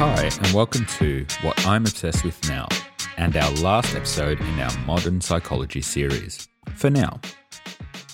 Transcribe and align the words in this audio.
Hi, 0.00 0.22
and 0.22 0.52
welcome 0.54 0.86
to 0.98 1.26
What 1.42 1.66
I'm 1.66 1.82
Obsessed 1.82 2.24
with 2.24 2.48
Now, 2.48 2.68
and 3.18 3.36
our 3.36 3.50
last 3.56 3.94
episode 3.94 4.40
in 4.40 4.58
our 4.58 4.78
Modern 4.86 5.20
Psychology 5.20 5.82
series. 5.82 6.48
For 6.74 6.88
now. 6.88 7.20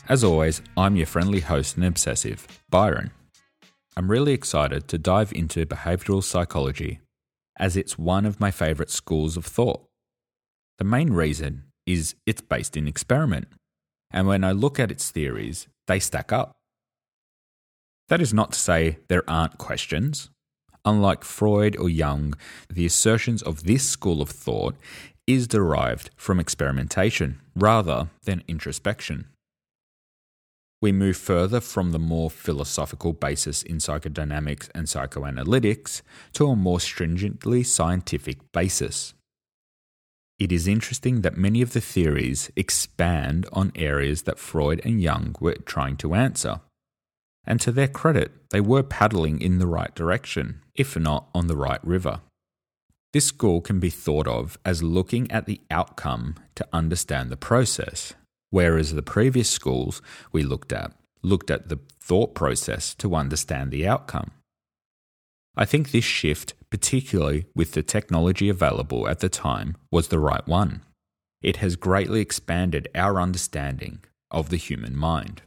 As 0.09 0.25
always, 0.25 0.63
I'm 0.77 0.97
your 0.97 1.07
friendly 1.07 1.39
host 1.39 1.77
and 1.77 1.85
obsessive, 1.85 2.47
Byron. 2.71 3.13
I'm 3.97 4.11
really 4.11 4.33
excited 4.33 4.89
to 4.89 4.99
dive 4.99 5.33
into 5.33 5.65
behavioral 5.65 6.25
psychology, 6.25 6.99
as 7.57 7.77
it's 7.77 7.97
one 7.97 8.27
of 8.27 8.41
my 8.41 8.51
favourite 8.51 8.91
schools 8.91 9.37
of 9.37 9.47
thought. 9.47 9.85
The 10.79 10.85
main 10.85 11.13
reason 11.13 11.65
is 11.87 12.17
it's 12.27 12.41
based 12.41 12.77
in 12.77 12.89
experiment, 12.89 13.47
and 14.17 14.27
when 14.27 14.43
I 14.43 14.51
look 14.51 14.81
at 14.81 14.91
its 14.91 15.13
theories, 15.13 15.69
they 15.87 16.01
stack 16.01 16.33
up. 16.33 16.57
That 18.09 18.21
is 18.21 18.35
not 18.35 18.53
to 18.53 18.59
say 18.59 18.99
there 19.09 19.29
aren't 19.29 19.59
questions, 19.59 20.31
Unlike 20.87 21.25
Freud 21.25 21.77
or 21.77 21.89
Jung, 21.89 22.35
the 22.73 22.87
assertions 22.87 23.43
of 23.43 23.65
this 23.65 23.87
school 23.87 24.23
of 24.23 24.31
thought 24.31 24.77
is 25.27 25.49
derived 25.49 26.11
from 26.17 26.39
experimentation 26.39 27.41
rather 27.57 28.09
than 28.23 28.45
introspection. 28.47 29.27
We 30.81 30.93
move 30.93 31.17
further 31.17 31.61
from 31.61 31.91
the 31.91 31.99
more 31.99 32.31
philosophical 32.31 33.13
basis 33.13 33.65
in 33.65 33.79
psychodynamics 33.79 34.69
and 34.77 34.87
psychoanalytics 34.87 36.03
to 36.35 36.47
a 36.47 36.55
more 36.55 36.79
stringently 36.79 37.65
scientific 37.65 38.53
basis. 38.53 39.15
It 40.39 40.53
is 40.53 40.69
interesting 40.69 41.23
that 41.23 41.39
many 41.39 41.63
of 41.63 41.73
the 41.73 41.81
theories 41.81 42.51
expand 42.57 43.47
on 43.53 43.73
areas 43.75 44.23
that 44.23 44.39
Freud 44.39 44.83
and 44.85 45.01
Jung 45.01 45.35
were 45.41 45.55
trying 45.55 45.97
to 45.99 46.15
answer. 46.15 46.61
And 47.47 47.61
to 47.61 47.73
their 47.73 47.89
credit, 47.89 48.33
they 48.51 48.61
were 48.61 48.83
paddling 48.83 49.41
in 49.41 49.59
the 49.59 49.67
right 49.67 49.95
direction, 49.95 50.61
if 50.75 50.97
not 50.97 51.29
on 51.35 51.47
the 51.47 51.57
right 51.57 51.83
river. 51.83 52.21
This 53.15 53.27
school 53.27 53.63
can 53.63 53.81
be 53.81 53.89
thought 53.89 54.27
of 54.27 54.59
as 54.63 54.83
looking 54.83 55.31
at 55.31 55.47
the 55.47 55.63
outcome 55.71 56.35
to 56.57 56.69
understand 56.71 57.31
the 57.31 57.37
process, 57.39 58.13
whereas 58.51 58.93
the 58.93 59.03
previous 59.03 59.49
schools 59.49 60.03
we 60.33 60.43
looked 60.43 60.73
at 60.73 60.93
looked 61.23 61.51
at 61.51 61.71
the 61.71 61.79
thought 61.99 62.35
process 62.35 62.95
to 62.97 63.15
understand 63.15 63.71
the 63.71 63.87
outcome. 63.87 64.33
I 65.57 65.65
think 65.65 65.91
this 65.91 66.05
shift, 66.05 66.55
particularly 66.69 67.47
with 67.55 67.73
the 67.73 67.83
technology 67.83 68.49
available 68.49 69.09
at 69.09 69.21
the 69.21 69.31
time, 69.31 69.77
was 69.91 70.09
the 70.09 70.19
right 70.19 70.47
one. 70.47 70.83
It 71.41 71.57
has 71.57 71.77
greatly 71.77 72.21
expanded 72.21 72.89
our 72.95 73.21
understanding 73.21 74.01
of 74.31 74.51
the 74.51 74.59
human 74.59 74.97
mind. 74.97 75.43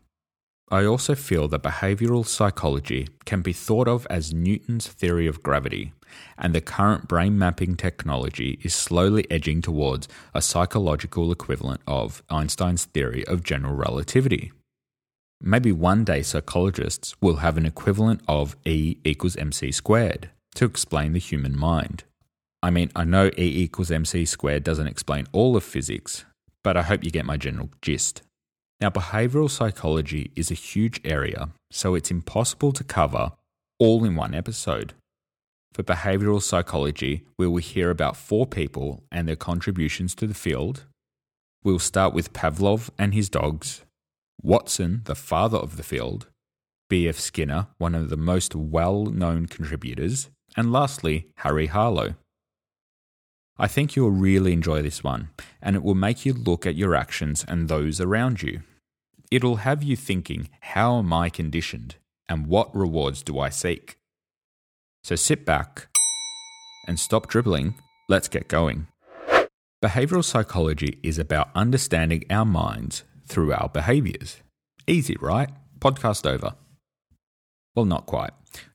I 0.71 0.85
also 0.85 1.15
feel 1.15 1.47
that 1.47 1.63
behavioral 1.63 2.25
psychology 2.25 3.07
can 3.25 3.41
be 3.41 3.53
thought 3.53 3.87
of 3.87 4.05
as 4.09 4.33
Newton's 4.33 4.87
theory 4.87 5.27
of 5.27 5.43
gravity, 5.43 5.93
and 6.37 6.53
the 6.53 6.61
current 6.61 7.07
brain 7.07 7.37
mapping 7.39 7.75
technology 7.75 8.59
is 8.63 8.73
slowly 8.73 9.25
edging 9.31 9.61
towards 9.61 10.07
a 10.33 10.41
psychological 10.41 11.31
equivalent 11.31 11.81
of 11.87 12.21
Einstein's 12.29 12.85
theory 12.85 13.25
of 13.27 13.43
general 13.43 13.75
relativity. 13.75 14.51
Maybe 15.41 15.71
one 15.71 16.03
day 16.03 16.21
psychologists 16.21 17.15
will 17.21 17.37
have 17.37 17.55
an 17.57 17.65
equivalent 17.65 18.21
of 18.27 18.57
E 18.65 18.97
equals 19.05 19.37
mc 19.37 19.71
squared 19.71 20.29
to 20.55 20.65
explain 20.65 21.13
the 21.13 21.19
human 21.19 21.57
mind. 21.57 22.03
I 22.61 22.71
mean, 22.71 22.91
I 22.93 23.05
know 23.05 23.27
E 23.37 23.63
equals 23.63 23.89
mc 23.89 24.25
squared 24.25 24.65
doesn't 24.65 24.87
explain 24.87 25.27
all 25.31 25.55
of 25.55 25.63
physics, 25.63 26.25
but 26.61 26.75
I 26.75 26.81
hope 26.81 27.05
you 27.05 27.11
get 27.11 27.25
my 27.25 27.37
general 27.37 27.69
gist. 27.81 28.21
Now, 28.81 28.89
behavioral 28.89 29.49
psychology 29.49 30.31
is 30.35 30.51
a 30.51 30.55
huge 30.55 30.99
area, 31.05 31.49
so 31.71 31.95
it's 31.95 32.11
impossible 32.11 32.73
to 32.73 32.83
cover 32.83 33.31
all 33.77 34.03
in 34.03 34.15
one 34.15 34.33
episode. 34.33 34.93
For 35.73 35.83
behavioral 35.83 36.41
psychology, 36.41 37.23
we 37.37 37.47
will 37.47 37.57
hear 37.57 37.89
about 37.89 38.17
four 38.17 38.45
people 38.45 39.03
and 39.09 39.27
their 39.27 39.37
contributions 39.37 40.15
to 40.15 40.27
the 40.27 40.33
field. 40.33 40.85
We'll 41.63 41.79
start 41.79 42.13
with 42.13 42.33
Pavlov 42.33 42.89
and 42.97 43.13
his 43.13 43.29
dogs, 43.29 43.83
Watson, 44.41 45.01
the 45.05 45.15
father 45.15 45.57
of 45.57 45.75
the 45.77 45.83
field, 45.83 46.27
B.F. 46.89 47.19
Skinner, 47.19 47.67
one 47.77 47.93
of 47.93 48.09
the 48.09 48.17
most 48.17 48.55
well 48.55 49.05
known 49.05 49.45
contributors, 49.45 50.29
and 50.55 50.71
lastly, 50.71 51.27
Harry 51.37 51.67
Harlow. 51.67 52.15
I 53.57 53.67
think 53.67 53.95
you'll 53.95 54.11
really 54.11 54.53
enjoy 54.53 54.81
this 54.81 55.03
one, 55.03 55.29
and 55.61 55.75
it 55.75 55.83
will 55.83 55.95
make 55.95 56.25
you 56.25 56.33
look 56.33 56.65
at 56.65 56.75
your 56.75 56.95
actions 56.95 57.43
and 57.47 57.67
those 57.67 57.99
around 57.99 58.41
you. 58.41 58.61
It'll 59.29 59.57
have 59.57 59.83
you 59.83 59.95
thinking, 59.95 60.49
how 60.61 60.97
am 60.99 61.11
I 61.11 61.29
conditioned, 61.29 61.95
and 62.27 62.47
what 62.47 62.73
rewards 62.75 63.21
do 63.21 63.37
I 63.37 63.49
seek? 63.49 63.97
So 65.03 65.15
sit 65.15 65.45
back 65.45 65.89
and 66.87 66.99
stop 66.99 67.27
dribbling. 67.27 67.75
Let's 68.07 68.29
get 68.29 68.47
going. 68.47 68.87
Behavioral 69.83 70.23
psychology 70.23 70.99
is 71.03 71.19
about 71.19 71.49
understanding 71.53 72.23
our 72.29 72.45
minds 72.45 73.03
through 73.29 73.53
our 73.53 73.69
behaviors. 73.69 74.37
Easy, 74.87 75.15
right? 75.21 75.49
Podcast 75.79 76.29
over. 76.29 76.55
Well, 77.75 77.85
not 77.85 78.07
quite. 78.07 78.31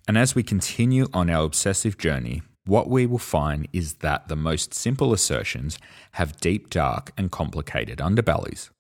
And 0.09 0.17
as 0.17 0.35
we 0.35 0.43
continue 0.43 1.07
on 1.13 1.29
our 1.29 1.45
obsessive 1.45 1.99
journey, 1.99 2.43
what 2.65 2.89
we 2.89 3.05
will 3.05 3.19
find 3.19 3.69
is 3.73 3.95
that 3.95 4.29
the 4.29 4.37
most 4.37 4.73
simple 4.73 5.13
assertions 5.13 5.79
have 6.13 6.41
deep, 6.41 6.71
dark, 6.71 7.13
and 7.19 7.31
complicated 7.31 7.99
underbellies. 7.99 8.71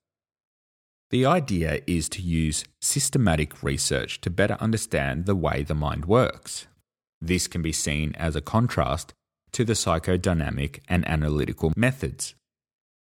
The 1.10 1.26
idea 1.26 1.80
is 1.86 2.08
to 2.10 2.22
use 2.22 2.64
systematic 2.80 3.62
research 3.62 4.20
to 4.22 4.30
better 4.30 4.56
understand 4.58 5.26
the 5.26 5.36
way 5.36 5.62
the 5.62 5.74
mind 5.74 6.06
works. 6.06 6.66
This 7.20 7.46
can 7.46 7.62
be 7.62 7.72
seen 7.72 8.14
as 8.16 8.34
a 8.34 8.40
contrast 8.40 9.12
to 9.52 9.64
the 9.64 9.74
psychodynamic 9.74 10.80
and 10.88 11.06
analytical 11.08 11.72
methods. 11.76 12.34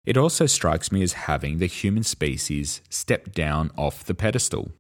It 0.06 0.18
also 0.18 0.46
strikes 0.46 0.92
me 0.92 1.02
as 1.02 1.14
having 1.14 1.58
the 1.58 1.66
human 1.66 2.04
species 2.04 2.82
step 2.90 3.32
down 3.32 3.72
off 3.78 4.04
the 4.04 4.14
pedestal. 4.14 4.72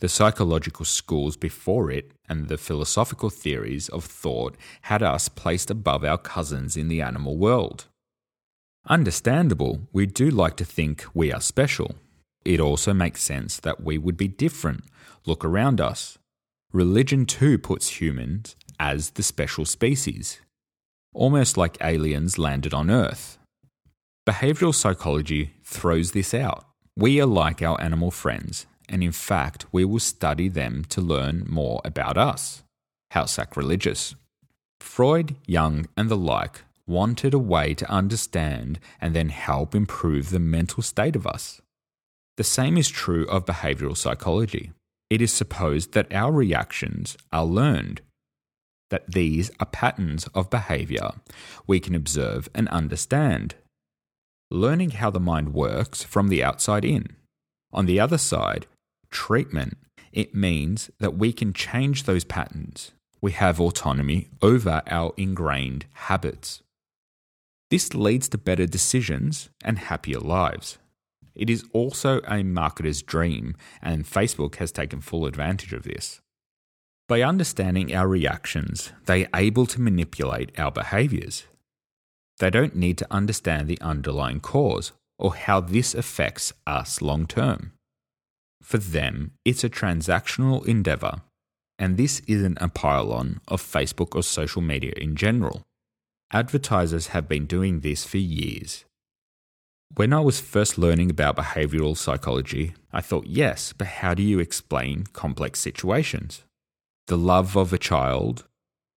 The 0.00 0.08
psychological 0.08 0.84
schools 0.84 1.36
before 1.36 1.90
it 1.90 2.12
and 2.28 2.48
the 2.48 2.56
philosophical 2.56 3.30
theories 3.30 3.88
of 3.88 4.04
thought 4.04 4.56
had 4.82 5.02
us 5.02 5.28
placed 5.28 5.70
above 5.70 6.04
our 6.04 6.18
cousins 6.18 6.76
in 6.76 6.88
the 6.88 7.02
animal 7.02 7.36
world. 7.36 7.86
Understandable, 8.86 9.80
we 9.92 10.06
do 10.06 10.30
like 10.30 10.56
to 10.56 10.64
think 10.64 11.04
we 11.12 11.32
are 11.32 11.40
special. 11.40 11.96
It 12.44 12.60
also 12.60 12.94
makes 12.94 13.22
sense 13.22 13.58
that 13.58 13.82
we 13.82 13.98
would 13.98 14.16
be 14.16 14.28
different. 14.28 14.84
Look 15.26 15.44
around 15.44 15.80
us. 15.80 16.16
Religion 16.72 17.26
too 17.26 17.58
puts 17.58 18.00
humans 18.00 18.56
as 18.78 19.10
the 19.10 19.22
special 19.22 19.64
species, 19.64 20.40
almost 21.12 21.56
like 21.56 21.76
aliens 21.82 22.38
landed 22.38 22.72
on 22.72 22.90
Earth. 22.90 23.37
Behavioral 24.28 24.74
psychology 24.74 25.54
throws 25.64 26.12
this 26.12 26.34
out. 26.34 26.66
We 26.94 27.18
are 27.18 27.24
like 27.24 27.62
our 27.62 27.80
animal 27.80 28.10
friends 28.10 28.66
and 28.86 29.02
in 29.02 29.12
fact, 29.12 29.64
we 29.72 29.86
will 29.86 30.00
study 30.00 30.48
them 30.48 30.84
to 30.90 31.00
learn 31.00 31.46
more 31.48 31.80
about 31.82 32.18
us. 32.18 32.62
How 33.12 33.24
sacrilegious. 33.24 34.14
Freud, 34.80 35.36
Jung, 35.46 35.86
and 35.96 36.10
the 36.10 36.16
like 36.16 36.60
wanted 36.86 37.32
a 37.32 37.38
way 37.38 37.72
to 37.72 37.90
understand 37.90 38.78
and 39.00 39.16
then 39.16 39.30
help 39.30 39.74
improve 39.74 40.28
the 40.28 40.38
mental 40.38 40.82
state 40.82 41.16
of 41.16 41.26
us. 41.26 41.62
The 42.36 42.44
same 42.44 42.76
is 42.76 42.90
true 42.90 43.26
of 43.28 43.46
behavioral 43.46 43.96
psychology. 43.96 44.72
It 45.08 45.22
is 45.22 45.32
supposed 45.32 45.94
that 45.94 46.12
our 46.12 46.32
reactions 46.32 47.16
are 47.32 47.46
learned, 47.46 48.02
that 48.90 49.10
these 49.10 49.50
are 49.58 49.64
patterns 49.64 50.26
of 50.34 50.50
behavior 50.50 51.12
we 51.66 51.80
can 51.80 51.94
observe 51.94 52.50
and 52.54 52.68
understand. 52.68 53.54
Learning 54.50 54.90
how 54.90 55.10
the 55.10 55.20
mind 55.20 55.52
works 55.52 56.02
from 56.02 56.28
the 56.28 56.42
outside 56.42 56.84
in. 56.84 57.16
On 57.72 57.86
the 57.86 58.00
other 58.00 58.18
side, 58.18 58.66
treatment, 59.10 59.76
it 60.12 60.34
means 60.34 60.90
that 60.98 61.18
we 61.18 61.32
can 61.32 61.52
change 61.52 62.04
those 62.04 62.24
patterns. 62.24 62.92
We 63.20 63.32
have 63.32 63.60
autonomy 63.60 64.28
over 64.40 64.82
our 64.86 65.12
ingrained 65.16 65.86
habits. 65.92 66.62
This 67.70 67.92
leads 67.92 68.28
to 68.30 68.38
better 68.38 68.66
decisions 68.66 69.50
and 69.62 69.78
happier 69.78 70.20
lives. 70.20 70.78
It 71.34 71.50
is 71.50 71.64
also 71.72 72.18
a 72.20 72.42
marketer's 72.42 73.02
dream, 73.02 73.54
and 73.82 74.04
Facebook 74.06 74.56
has 74.56 74.72
taken 74.72 75.00
full 75.00 75.26
advantage 75.26 75.72
of 75.72 75.82
this. 75.82 76.20
By 77.06 77.22
understanding 77.22 77.94
our 77.94 78.08
reactions, 78.08 78.92
they 79.06 79.26
are 79.26 79.40
able 79.40 79.66
to 79.66 79.80
manipulate 79.80 80.58
our 80.58 80.72
behaviors. 80.72 81.44
They 82.38 82.50
don't 82.50 82.76
need 82.76 82.98
to 82.98 83.06
understand 83.10 83.68
the 83.68 83.80
underlying 83.80 84.40
cause 84.40 84.92
or 85.18 85.34
how 85.34 85.60
this 85.60 85.94
affects 85.94 86.52
us 86.66 87.02
long 87.02 87.26
term. 87.26 87.72
For 88.62 88.78
them, 88.78 89.32
it's 89.44 89.64
a 89.64 89.70
transactional 89.70 90.64
endeavor, 90.66 91.22
and 91.78 91.96
this 91.96 92.20
isn't 92.26 92.58
a 92.60 92.68
pylon 92.68 93.40
of 93.48 93.62
Facebook 93.62 94.14
or 94.14 94.22
social 94.22 94.62
media 94.62 94.92
in 94.96 95.16
general. 95.16 95.62
Advertisers 96.32 97.08
have 97.08 97.28
been 97.28 97.46
doing 97.46 97.80
this 97.80 98.04
for 98.04 98.18
years. 98.18 98.84
When 99.94 100.12
I 100.12 100.20
was 100.20 100.40
first 100.40 100.76
learning 100.76 101.10
about 101.10 101.36
behavioral 101.36 101.96
psychology, 101.96 102.74
I 102.92 103.00
thought, 103.00 103.26
yes, 103.26 103.72
but 103.72 103.86
how 103.86 104.12
do 104.12 104.22
you 104.22 104.38
explain 104.38 105.04
complex 105.12 105.60
situations? 105.60 106.42
The 107.06 107.16
love 107.16 107.56
of 107.56 107.72
a 107.72 107.78
child, 107.78 108.44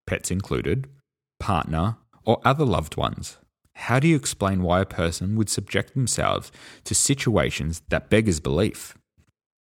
pets 0.06 0.30
included, 0.30 0.90
partner, 1.40 1.96
or 2.26 2.42
other 2.44 2.66
loved 2.66 2.98
ones. 2.98 3.38
How 3.76 4.00
do 4.00 4.08
you 4.08 4.16
explain 4.16 4.62
why 4.62 4.82
a 4.82 4.86
person 4.86 5.36
would 5.36 5.50
subject 5.50 5.94
themselves 5.94 6.52
to 6.84 6.94
situations 6.94 7.82
that 7.90 8.10
beggars 8.10 8.40
belief? 8.40 8.98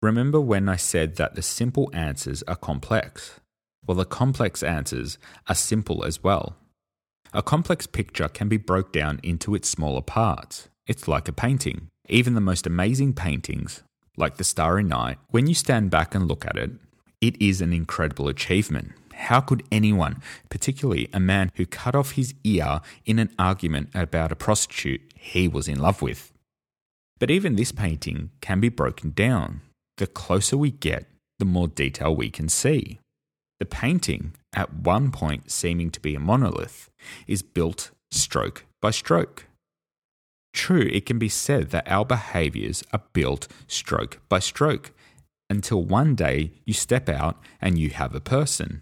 Remember 0.02 0.42
when 0.42 0.68
I 0.68 0.78
said 0.78 1.18
that 1.18 1.36
the 1.36 1.44
simple 1.44 1.90
answers 1.94 2.42
are 2.44 2.56
complex? 2.56 3.40
Well, 3.86 3.98
the 3.98 4.06
complex 4.06 4.64
answers 4.64 5.18
are 5.48 5.56
simple 5.56 6.04
as 6.04 6.24
well. 6.24 6.56
A 7.34 7.44
complex 7.44 7.88
picture 7.88 8.28
can 8.28 8.50
be 8.50 8.58
broke 8.58 8.92
down 8.92 9.20
into 9.24 9.56
its 9.56 9.70
smaller 9.70 10.02
parts. 10.02 10.70
It's 10.88 11.08
like 11.08 11.28
a 11.28 11.34
painting. 11.34 11.88
Even 12.10 12.34
the 12.34 12.42
most 12.42 12.66
amazing 12.66 13.14
paintings, 13.14 13.84
like 14.18 14.38
the 14.38 14.44
Starry 14.44 14.84
Night, 14.84 15.18
when 15.30 15.48
you 15.48 15.54
stand 15.54 15.92
back 15.92 16.14
and 16.16 16.28
look 16.28 16.46
at 16.46 16.58
it, 16.58 16.72
it 17.22 17.40
is 17.42 17.62
an 17.62 17.72
incredible 17.72 18.28
achievement. 18.28 18.92
How 19.22 19.40
could 19.40 19.64
anyone, 19.72 20.22
particularly 20.50 21.08
a 21.14 21.20
man 21.20 21.52
who 21.56 21.66
cut 21.66 21.96
off 21.96 22.12
his 22.12 22.34
ear 22.44 22.82
in 23.06 23.20
an 23.20 23.30
argument 23.38 23.90
about 23.94 24.32
a 24.32 24.36
prostitute 24.36 25.02
he 25.16 25.48
was 25.48 25.68
in 25.68 25.80
love 25.80 26.02
with? 26.02 26.34
But 27.20 27.30
even 27.30 27.56
this 27.56 27.72
painting 27.72 28.32
can 28.42 28.60
be 28.60 28.70
broken 28.70 29.12
down. 29.12 29.62
The 29.98 30.08
closer 30.08 30.58
we 30.58 30.72
get, 30.72 31.06
the 31.38 31.46
more 31.46 31.68
detail 31.68 32.16
we 32.16 32.32
can 32.32 32.50
see. 32.50 33.00
The 33.60 33.66
painting, 33.66 34.34
at 34.54 34.74
one 34.74 35.12
point 35.12 35.52
seeming 35.52 35.92
to 35.92 36.00
be 36.00 36.16
a 36.16 36.20
monolith, 36.20 36.90
is 37.28 37.44
built 37.44 37.92
stroke 38.10 38.66
by 38.82 38.90
stroke. 38.90 39.46
True, 40.52 40.90
it 40.92 41.06
can 41.06 41.20
be 41.20 41.30
said 41.30 41.70
that 41.70 41.88
our 41.88 42.06
behaviors 42.06 42.84
are 42.92 43.04
built 43.14 43.48
stroke 43.68 44.20
by 44.28 44.40
stroke 44.40 44.92
until 45.48 45.84
one 45.84 46.16
day 46.16 46.54
you 46.66 46.74
step 46.74 47.08
out 47.08 47.38
and 47.62 47.78
you 47.78 47.92
have 47.92 48.16
a 48.16 48.20
person. 48.20 48.82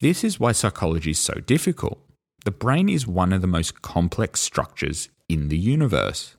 This 0.00 0.22
is 0.22 0.38
why 0.38 0.52
psychology 0.52 1.12
is 1.12 1.18
so 1.18 1.32
difficult. 1.34 1.98
The 2.44 2.50
brain 2.50 2.90
is 2.90 3.06
one 3.06 3.32
of 3.32 3.40
the 3.40 3.46
most 3.46 3.80
complex 3.80 4.40
structures 4.40 5.08
in 5.26 5.48
the 5.48 5.56
universe. 5.56 6.36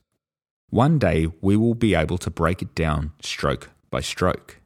One 0.70 1.00
day 1.00 1.28
we 1.42 1.58
will 1.58 1.74
be 1.74 1.96
able 1.96 2.20
to 2.20 2.30
break 2.30 2.62
it 2.62 2.76
down 2.76 3.14
stroke 3.20 3.72
by 3.90 4.02
stroke. 4.02 4.58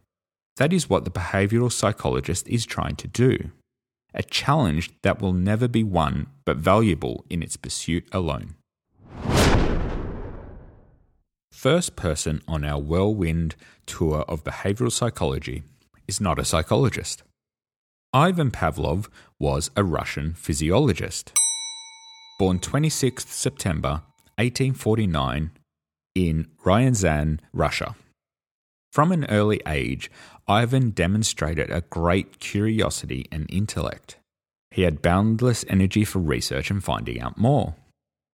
That 0.58 0.74
is 0.74 0.90
what 0.90 1.06
the 1.06 1.12
behavioral 1.12 1.72
psychologist 1.72 2.46
is 2.50 2.66
trying 2.66 2.98
to 2.98 3.08
do. 3.08 3.52
A 4.14 4.24
challenge 4.24 4.92
that 5.04 5.22
will 5.22 5.32
never 5.32 5.70
be 5.70 5.86
won, 5.86 6.28
but 6.44 6.58
valuable 6.58 7.24
in 7.30 7.42
its 7.42 7.56
pursuit 7.56 8.06
alone. 8.12 8.56
First 11.54 11.96
person 11.96 12.42
on 12.46 12.66
our 12.66 12.80
whirlwind 12.80 13.56
tour 13.86 14.26
of 14.28 14.44
behavioral 14.44 14.92
psychology 14.92 15.64
is 16.10 16.20
not 16.20 16.40
a 16.40 16.44
psychologist. 16.44 17.24
Ivan 18.14 18.52
Pavlov 18.52 19.08
was 19.40 19.72
a 19.78 19.86
Russian 19.86 20.34
physiologist. 20.34 21.32
Born 22.38 22.60
26 22.60 23.26
September 23.30 24.02
1849 24.36 25.52
in 26.16 26.48
Ryazan, 26.66 27.40
Russia. 27.54 27.96
From 28.92 29.14
an 29.14 29.24
early 29.30 29.62
age, 29.66 30.12
Ivan 30.46 30.90
demonstrated 30.90 31.72
a 31.72 31.86
great 31.90 32.42
curiosity 32.42 33.28
and 33.32 33.46
intellect. 33.50 34.18
He 34.72 34.82
had 34.82 35.02
boundless 35.02 35.64
energy 35.70 36.04
for 36.04 36.20
research 36.20 36.70
and 36.70 36.84
finding 36.84 37.22
out 37.22 37.38
more. 37.38 37.76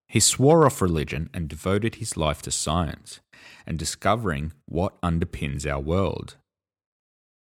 He 0.07 0.19
swore 0.19 0.65
off 0.65 0.81
religion 0.81 1.29
and 1.35 1.47
devoted 1.47 1.95
his 1.95 2.17
life 2.17 2.41
to 2.43 2.51
science 2.51 3.19
and 3.67 3.77
discovering 3.77 4.53
what 4.65 4.99
underpins 5.01 5.71
our 5.71 5.79
world. 5.79 6.35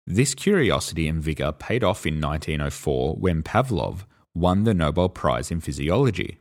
This 0.06 0.34
curiosity 0.34 1.08
and 1.08 1.20
vigour 1.20 1.52
paid 1.52 1.82
off 1.82 2.06
in 2.06 2.20
1904 2.20 3.16
when 3.16 3.42
Pavlov 3.42 4.04
won 4.34 4.62
the 4.62 4.74
Nobel 4.74 5.08
Prize 5.08 5.50
in 5.50 5.60
Physiology. 5.60 6.38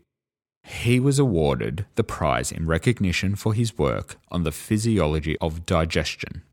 He 0.64 1.00
was 1.00 1.18
awarded 1.18 1.86
the 1.96 2.04
prize 2.04 2.52
in 2.52 2.68
recognition 2.68 3.36
for 3.36 3.54
his 3.54 3.78
work 3.78 4.18
on 4.30 4.44
the 4.44 4.52
physiology 4.52 5.38
of 5.40 5.66
digestion. 5.66 6.44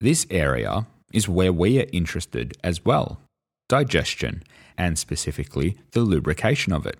This 0.00 0.26
area 0.30 0.86
is 1.12 1.28
where 1.28 1.52
we 1.52 1.80
are 1.80 1.86
interested 1.92 2.56
as 2.64 2.84
well 2.84 3.20
digestion, 3.68 4.42
and 4.76 4.98
specifically 4.98 5.76
the 5.92 6.00
lubrication 6.00 6.72
of 6.72 6.86
it. 6.86 6.98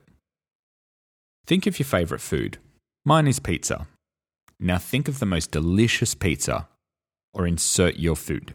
Think 1.46 1.66
of 1.66 1.78
your 1.78 1.86
favourite 1.86 2.22
food. 2.22 2.58
Mine 3.04 3.26
is 3.26 3.38
pizza. 3.38 3.86
Now 4.58 4.78
think 4.78 5.06
of 5.06 5.18
the 5.18 5.26
most 5.26 5.50
delicious 5.50 6.14
pizza, 6.14 6.68
or 7.34 7.46
insert 7.46 7.98
your 7.98 8.16
food. 8.16 8.54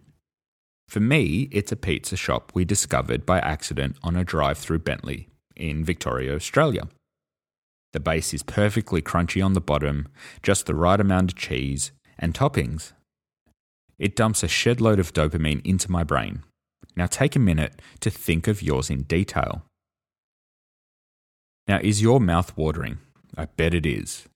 For 0.89 0.99
me, 0.99 1.49
it's 1.51 1.71
a 1.71 1.75
pizza 1.75 2.17
shop 2.17 2.51
we 2.55 2.65
discovered 2.65 3.23
by 3.23 3.37
accident 3.41 3.97
on 4.01 4.15
a 4.15 4.23
drive 4.23 4.57
through 4.57 4.79
Bentleigh 4.79 5.27
in 5.55 5.85
Victoria, 5.85 6.33
Australia. 6.33 6.87
The 7.93 7.99
base 7.99 8.33
is 8.33 8.41
perfectly 8.41 8.99
crunchy 8.99 9.45
on 9.45 9.53
the 9.53 9.61
bottom, 9.61 10.07
just 10.41 10.65
the 10.65 10.73
right 10.73 10.99
amount 10.99 11.33
of 11.33 11.37
cheese 11.37 11.91
and 12.17 12.33
toppings. 12.33 12.93
It 13.99 14.15
dumps 14.15 14.41
a 14.41 14.47
shed 14.47 14.81
load 14.81 14.99
of 14.99 15.13
dopamine 15.13 15.63
into 15.63 15.91
my 15.91 16.03
brain. 16.03 16.41
Now 16.95 17.05
take 17.05 17.35
a 17.35 17.39
minute 17.39 17.79
to 17.99 18.09
think 18.09 18.47
of 18.47 18.63
yours 18.63 18.89
in 18.89 19.03
detail. 19.03 19.61
Now, 21.67 21.79
is 21.83 22.01
your 22.01 22.19
mouth 22.19 22.57
watering? 22.57 22.97
I 23.37 23.45
bet 23.45 23.75
it 23.75 23.85
is. 23.85 24.27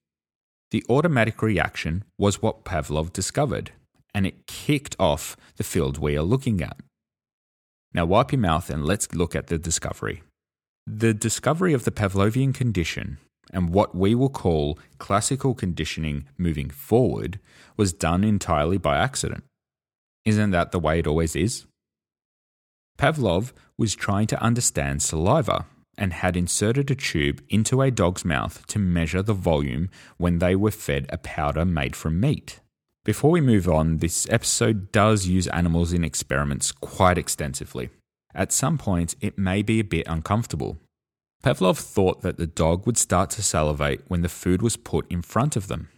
The 0.69 0.85
automatic 0.87 1.41
reaction 1.41 2.03
was 2.19 2.43
what 2.43 2.63
Pavlov 2.63 3.11
discovered 3.11 3.71
and 4.13 4.25
it 4.27 4.47
kicked 4.47 4.95
off 4.99 5.35
the 5.57 5.63
field 5.63 5.97
we 5.97 6.17
are 6.17 6.23
looking 6.23 6.61
at. 6.61 6.77
Now 7.93 8.05
wipe 8.05 8.31
your 8.31 8.41
mouth 8.41 8.69
and 8.69 8.85
let's 8.85 9.13
look 9.13 9.35
at 9.35 9.47
the 9.47 9.57
discovery. 9.57 10.23
The 10.85 11.13
discovery 11.13 11.73
of 11.73 11.85
the 11.85 11.91
Pavlovian 11.91 12.53
condition 12.53 13.17
and 13.51 13.69
what 13.69 13.95
we 13.95 14.15
will 14.15 14.29
call 14.29 14.79
classical 14.97 15.53
conditioning 15.53 16.25
moving 16.37 16.69
forward 16.69 17.39
was 17.77 17.93
done 17.93 18.23
entirely 18.23 18.77
by 18.77 18.97
accident. 18.97 19.43
Isn't 20.25 20.51
that 20.51 20.71
the 20.71 20.79
way 20.79 20.99
it 20.99 21.07
always 21.07 21.35
is? 21.35 21.65
Pavlov 22.97 23.53
was 23.77 23.95
trying 23.95 24.27
to 24.27 24.41
understand 24.41 25.01
saliva 25.01 25.65
and 25.97 26.13
had 26.13 26.35
inserted 26.35 26.89
a 26.89 26.95
tube 26.95 27.43
into 27.49 27.81
a 27.81 27.91
dog's 27.91 28.25
mouth 28.25 28.65
to 28.67 28.79
measure 28.79 29.21
the 29.21 29.33
volume 29.33 29.89
when 30.17 30.39
they 30.39 30.55
were 30.55 30.71
fed 30.71 31.05
a 31.09 31.17
powder 31.17 31.65
made 31.65 31.95
from 31.95 32.19
meat. 32.19 32.59
Before 33.05 33.31
we 33.31 33.41
move 33.41 33.67
on, 33.67 33.97
this 33.97 34.25
episode 34.29 34.93
does 34.93 35.27
use 35.27 35.47
animals 35.47 35.91
in 35.91 36.05
experiments 36.05 36.71
quite 36.71 37.17
extensively. 37.17 37.89
At 38.33 38.53
some 38.53 38.77
points, 38.77 39.17
it 39.19 39.37
may 39.37 39.61
be 39.61 39.81
a 39.81 39.83
bit 39.83 40.07
uncomfortable. 40.07 40.77
Pavlov 41.43 41.77
thought 41.77 42.21
that 42.21 42.37
the 42.37 42.47
dog 42.47 42.85
would 42.85 42.97
start 42.97 43.29
to 43.31 43.43
salivate 43.43 44.03
when 44.07 44.21
the 44.21 44.29
food 44.29 44.61
was 44.61 44.77
put 44.77 45.05
in 45.11 45.21
front 45.21 45.57
of 45.57 45.67
them. 45.67 45.89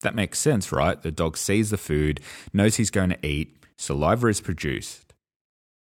That 0.00 0.16
makes 0.16 0.40
sense, 0.40 0.72
right? 0.72 1.00
The 1.00 1.12
dog 1.12 1.36
sees 1.36 1.70
the 1.70 1.76
food, 1.76 2.18
knows 2.52 2.76
he's 2.76 2.90
going 2.90 3.10
to 3.10 3.26
eat, 3.26 3.56
saliva 3.78 4.26
is 4.26 4.40
produced. 4.40 5.14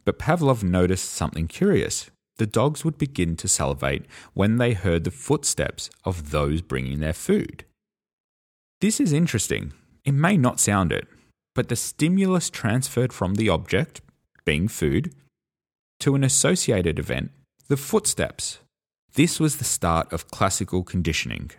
But 0.03 0.19
Pavlov 0.19 0.63
noticed 0.63 1.09
something 1.09 1.47
curious. 1.47 2.09
The 2.39 2.45
dogs 2.45 2.83
would 2.83 2.97
begin 2.97 3.37
to 3.37 3.47
salivate 3.47 4.05
when 4.33 4.57
they 4.57 4.73
heard 4.73 5.05
the 5.05 5.11
footsteps 5.11 5.89
of 6.03 6.31
those 6.31 6.61
bringing 6.61 6.99
their 6.99 7.13
food. 7.13 7.63
This 8.81 8.99
is 8.99 9.13
interesting 9.13 9.71
it 10.07 10.13
may 10.13 10.37
not 10.37 10.57
sound 10.57 10.93
it, 10.93 11.05
but 11.53 11.67
the 11.67 11.75
stimulus 11.75 12.49
transferred 12.49 13.11
from 13.11 13.35
the 13.35 13.49
object, 13.49 13.99
being 14.45 14.69
food, 14.69 15.13
to 15.99 16.15
an 16.15 16.23
associated 16.23 16.97
event, 16.97 17.29
the 17.67 17.75
footsteps. 17.75 18.59
This 19.15 19.37
was 19.37 19.57
the 19.57 19.65
start 19.65 20.13
of 20.13 20.31
classical 20.31 20.83
conditioning. 20.83 21.51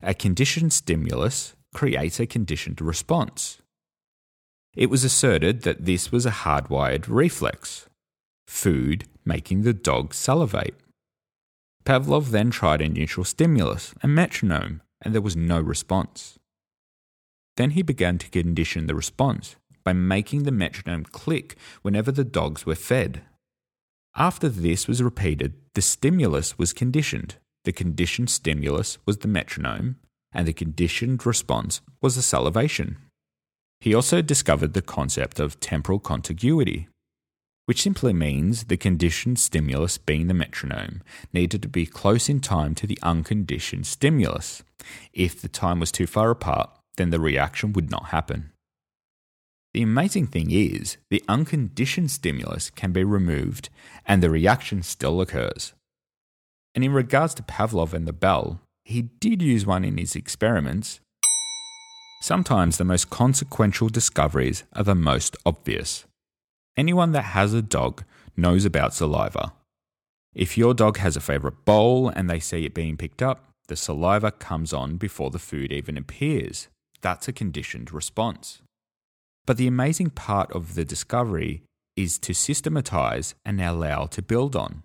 A 0.00 0.14
conditioned 0.14 0.72
stimulus 0.72 1.56
creates 1.74 2.20
a 2.20 2.26
conditioned 2.26 2.80
response. 2.80 3.58
It 4.76 4.88
was 4.88 5.02
asserted 5.02 5.62
that 5.62 5.84
this 5.84 6.12
was 6.12 6.24
a 6.24 6.30
hardwired 6.30 7.06
reflex, 7.08 7.88
food 8.46 9.08
making 9.24 9.62
the 9.62 9.74
dog 9.74 10.14
salivate. 10.14 10.76
Pavlov 11.84 12.26
then 12.30 12.50
tried 12.50 12.82
a 12.82 12.88
neutral 12.88 13.24
stimulus, 13.24 13.94
a 14.00 14.06
metronome, 14.06 14.80
and 15.02 15.12
there 15.12 15.22
was 15.22 15.34
no 15.34 15.60
response. 15.60 16.38
Then 17.56 17.70
he 17.70 17.82
began 17.82 18.18
to 18.18 18.28
condition 18.28 18.86
the 18.86 18.94
response 18.94 19.56
by 19.84 19.92
making 19.92 20.42
the 20.42 20.52
metronome 20.52 21.04
click 21.04 21.56
whenever 21.82 22.12
the 22.12 22.24
dogs 22.24 22.66
were 22.66 22.74
fed. 22.74 23.22
After 24.14 24.48
this 24.48 24.88
was 24.88 25.02
repeated, 25.02 25.54
the 25.74 25.82
stimulus 25.82 26.58
was 26.58 26.72
conditioned. 26.72 27.36
The 27.64 27.72
conditioned 27.72 28.30
stimulus 28.30 28.98
was 29.06 29.18
the 29.18 29.28
metronome, 29.28 29.96
and 30.32 30.46
the 30.46 30.52
conditioned 30.52 31.24
response 31.26 31.80
was 32.00 32.16
the 32.16 32.22
salivation. 32.22 32.98
He 33.80 33.94
also 33.94 34.22
discovered 34.22 34.72
the 34.72 34.82
concept 34.82 35.38
of 35.38 35.60
temporal 35.60 35.98
contiguity. 35.98 36.88
which 37.66 37.82
simply 37.82 38.12
means 38.12 38.64
the 38.64 38.76
conditioned 38.76 39.38
stimulus, 39.38 39.98
being 39.98 40.28
the 40.28 40.34
metronome, 40.34 41.02
needed 41.32 41.60
to 41.62 41.68
be 41.68 41.84
close 41.84 42.28
in 42.28 42.40
time 42.40 42.74
to 42.76 42.86
the 42.86 42.98
unconditioned 43.02 43.86
stimulus. 43.86 44.62
If 45.12 45.42
the 45.42 45.48
time 45.48 45.80
was 45.80 45.92
too 45.92 46.06
far 46.06 46.30
apart, 46.30 46.70
then 46.96 47.10
the 47.10 47.20
reaction 47.20 47.72
would 47.72 47.90
not 47.90 48.06
happen. 48.06 48.52
The 49.74 49.82
amazing 49.82 50.28
thing 50.28 50.50
is, 50.50 50.96
the 51.10 51.22
unconditioned 51.28 52.10
stimulus 52.10 52.70
can 52.70 52.92
be 52.92 53.04
removed 53.04 53.68
and 54.06 54.22
the 54.22 54.30
reaction 54.30 54.82
still 54.82 55.20
occurs. 55.20 55.74
And 56.74 56.82
in 56.82 56.92
regards 56.92 57.34
to 57.34 57.42
Pavlov 57.42 57.92
and 57.92 58.06
the 58.06 58.12
bell, 58.12 58.60
he 58.84 59.02
did 59.02 59.42
use 59.42 59.66
one 59.66 59.84
in 59.84 59.98
his 59.98 60.16
experiments. 60.16 61.00
Sometimes 62.22 62.78
the 62.78 62.84
most 62.84 63.10
consequential 63.10 63.88
discoveries 63.88 64.64
are 64.72 64.84
the 64.84 64.94
most 64.94 65.36
obvious. 65.44 66.06
Anyone 66.76 67.12
that 67.12 67.34
has 67.36 67.52
a 67.52 67.62
dog 67.62 68.04
knows 68.36 68.64
about 68.64 68.94
saliva. 68.94 69.52
If 70.34 70.56
your 70.56 70.74
dog 70.74 70.98
has 70.98 71.16
a 71.16 71.20
favourite 71.20 71.64
bowl 71.64 72.08
and 72.08 72.28
they 72.28 72.40
see 72.40 72.64
it 72.64 72.74
being 72.74 72.96
picked 72.96 73.22
up, 73.22 73.50
the 73.68 73.76
saliva 73.76 74.30
comes 74.30 74.72
on 74.72 74.96
before 74.96 75.30
the 75.30 75.38
food 75.38 75.72
even 75.72 75.96
appears. 75.96 76.68
That's 77.00 77.28
a 77.28 77.32
conditioned 77.32 77.92
response. 77.92 78.62
But 79.46 79.56
the 79.56 79.66
amazing 79.66 80.10
part 80.10 80.50
of 80.52 80.74
the 80.74 80.84
discovery 80.84 81.62
is 81.96 82.18
to 82.18 82.34
systematize 82.34 83.34
and 83.44 83.60
allow 83.60 84.06
to 84.06 84.22
build 84.22 84.56
on. 84.56 84.82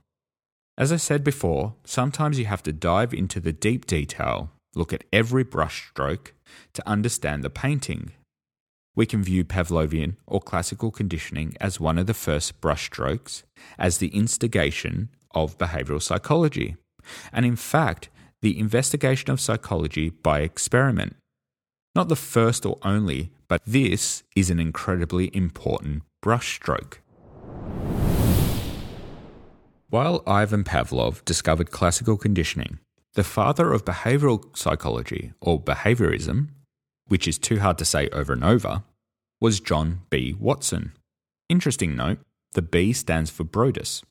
As 0.77 0.91
I 0.91 0.97
said 0.97 1.23
before, 1.23 1.75
sometimes 1.83 2.39
you 2.39 2.45
have 2.45 2.63
to 2.63 2.71
dive 2.71 3.13
into 3.13 3.39
the 3.39 3.51
deep 3.51 3.85
detail, 3.85 4.51
look 4.73 4.93
at 4.93 5.03
every 5.11 5.43
brushstroke 5.43 6.31
to 6.73 6.87
understand 6.87 7.43
the 7.43 7.49
painting. 7.49 8.11
We 8.95 9.05
can 9.05 9.23
view 9.23 9.43
Pavlovian 9.43 10.15
or 10.25 10.41
classical 10.41 10.91
conditioning 10.91 11.55
as 11.59 11.79
one 11.79 11.97
of 11.97 12.07
the 12.07 12.13
first 12.13 12.61
brushstrokes, 12.61 13.43
as 13.77 13.97
the 13.97 14.09
instigation 14.09 15.09
of 15.33 15.57
behavioral 15.57 16.01
psychology, 16.01 16.75
and 17.31 17.45
in 17.45 17.55
fact, 17.55 18.09
the 18.41 18.57
investigation 18.59 19.29
of 19.29 19.39
psychology 19.39 20.09
by 20.09 20.41
experiment. 20.41 21.15
Not 21.93 22.07
the 22.07 22.15
first 22.15 22.65
or 22.65 22.77
only, 22.83 23.31
but 23.49 23.61
this 23.65 24.23
is 24.33 24.49
an 24.49 24.59
incredibly 24.59 25.29
important 25.35 26.03
brushstroke. 26.23 26.99
While 29.89 30.23
Ivan 30.25 30.63
Pavlov 30.63 31.25
discovered 31.25 31.69
classical 31.71 32.15
conditioning, 32.15 32.79
the 33.15 33.25
father 33.25 33.73
of 33.73 33.83
behavioral 33.83 34.55
psychology, 34.55 35.33
or 35.41 35.61
behaviorism, 35.61 36.47
which 37.07 37.27
is 37.27 37.37
too 37.37 37.59
hard 37.59 37.77
to 37.79 37.85
say 37.85 38.07
over 38.13 38.31
and 38.31 38.45
over, 38.45 38.83
was 39.41 39.59
John 39.59 40.03
B. 40.09 40.33
Watson. 40.39 40.93
Interesting 41.49 41.97
note 41.97 42.19
the 42.53 42.61
B 42.61 42.93
stands 42.93 43.29
for 43.29 43.43
Broadus. 43.43 44.01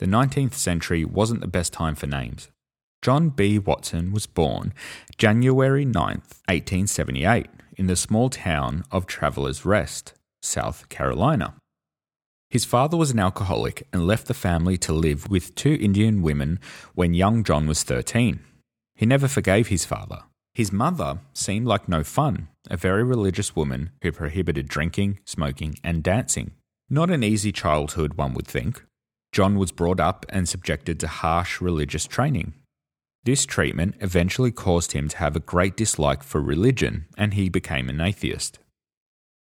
The 0.00 0.06
19th 0.06 0.54
century 0.54 1.04
wasn't 1.04 1.42
the 1.42 1.46
best 1.48 1.72
time 1.72 1.94
for 1.94 2.06
names. 2.06 2.50
John 3.02 3.30
B. 3.30 3.58
Watson 3.58 4.12
was 4.12 4.26
born 4.26 4.74
January 5.16 5.86
9, 5.86 5.94
1878, 5.94 7.46
in 7.76 7.86
the 7.86 7.96
small 7.96 8.28
town 8.28 8.84
of 8.90 9.06
Travelers 9.06 9.64
Rest, 9.64 10.12
South 10.42 10.88
Carolina. 10.90 11.54
His 12.50 12.66
father 12.66 12.98
was 12.98 13.10
an 13.10 13.18
alcoholic 13.18 13.86
and 13.90 14.06
left 14.06 14.26
the 14.26 14.34
family 14.34 14.76
to 14.78 14.92
live 14.92 15.30
with 15.30 15.54
two 15.54 15.78
Indian 15.80 16.20
women 16.20 16.58
when 16.94 17.14
young 17.14 17.42
John 17.42 17.66
was 17.66 17.84
13. 17.84 18.40
He 18.96 19.06
never 19.06 19.28
forgave 19.28 19.68
his 19.68 19.86
father. 19.86 20.24
His 20.52 20.70
mother 20.70 21.20
seemed 21.32 21.66
like 21.66 21.88
no 21.88 22.04
fun, 22.04 22.48
a 22.68 22.76
very 22.76 23.04
religious 23.04 23.56
woman 23.56 23.92
who 24.02 24.12
prohibited 24.12 24.68
drinking, 24.68 25.20
smoking, 25.24 25.76
and 25.82 26.02
dancing. 26.02 26.50
Not 26.90 27.08
an 27.10 27.22
easy 27.24 27.52
childhood, 27.52 28.14
one 28.14 28.34
would 28.34 28.48
think. 28.48 28.84
John 29.32 29.56
was 29.56 29.72
brought 29.72 30.00
up 30.00 30.26
and 30.28 30.46
subjected 30.46 31.00
to 31.00 31.06
harsh 31.06 31.62
religious 31.62 32.04
training. 32.04 32.52
This 33.24 33.44
treatment 33.44 33.96
eventually 34.00 34.50
caused 34.50 34.92
him 34.92 35.08
to 35.08 35.18
have 35.18 35.36
a 35.36 35.40
great 35.40 35.76
dislike 35.76 36.22
for 36.22 36.40
religion, 36.40 37.06
and 37.18 37.34
he 37.34 37.48
became 37.48 37.88
an 37.90 38.00
atheist. 38.00 38.58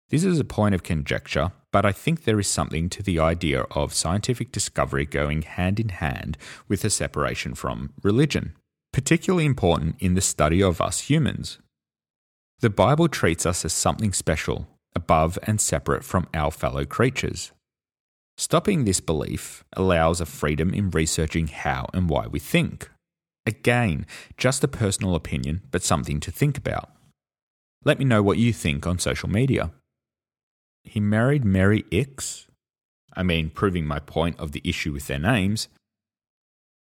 This 0.08 0.24
is 0.24 0.40
a 0.40 0.44
point 0.44 0.74
of 0.74 0.82
conjecture, 0.82 1.52
but 1.70 1.84
I 1.84 1.92
think 1.92 2.24
there 2.24 2.40
is 2.40 2.48
something 2.48 2.88
to 2.88 3.02
the 3.02 3.18
idea 3.18 3.62
of 3.70 3.94
scientific 3.94 4.50
discovery 4.50 5.04
going 5.04 5.42
hand 5.42 5.78
in 5.78 5.90
hand 5.90 6.38
with 6.68 6.84
a 6.84 6.90
separation 6.90 7.54
from 7.54 7.92
religion, 8.02 8.54
particularly 8.92 9.44
important 9.44 9.96
in 10.00 10.14
the 10.14 10.20
study 10.20 10.62
of 10.62 10.80
us 10.80 11.10
humans. 11.10 11.58
The 12.60 12.70
Bible 12.70 13.08
treats 13.08 13.46
us 13.46 13.64
as 13.64 13.72
something 13.72 14.12
special, 14.12 14.68
above 14.96 15.38
and 15.44 15.60
separate 15.60 16.02
from 16.02 16.26
our 16.34 16.50
fellow 16.50 16.84
creatures. 16.84 17.52
Stopping 18.36 18.84
this 18.84 19.00
belief 19.00 19.64
allows 19.74 20.20
a 20.20 20.26
freedom 20.26 20.72
in 20.72 20.90
researching 20.90 21.46
how 21.46 21.86
and 21.92 22.08
why 22.08 22.26
we 22.26 22.38
think. 22.38 22.90
Again, 23.46 24.06
just 24.36 24.62
a 24.64 24.68
personal 24.68 25.14
opinion, 25.14 25.62
but 25.70 25.82
something 25.82 26.20
to 26.20 26.30
think 26.30 26.58
about. 26.58 26.90
Let 27.84 27.98
me 27.98 28.04
know 28.04 28.22
what 28.22 28.38
you 28.38 28.52
think 28.52 28.86
on 28.86 28.98
social 28.98 29.28
media. 29.28 29.70
He 30.84 31.00
married 31.00 31.44
Mary 31.44 31.84
Ickes. 31.84 32.46
I 33.14 33.22
mean, 33.22 33.50
proving 33.50 33.86
my 33.86 33.98
point 33.98 34.38
of 34.38 34.52
the 34.52 34.62
issue 34.64 34.92
with 34.92 35.06
their 35.06 35.18
names. 35.18 35.68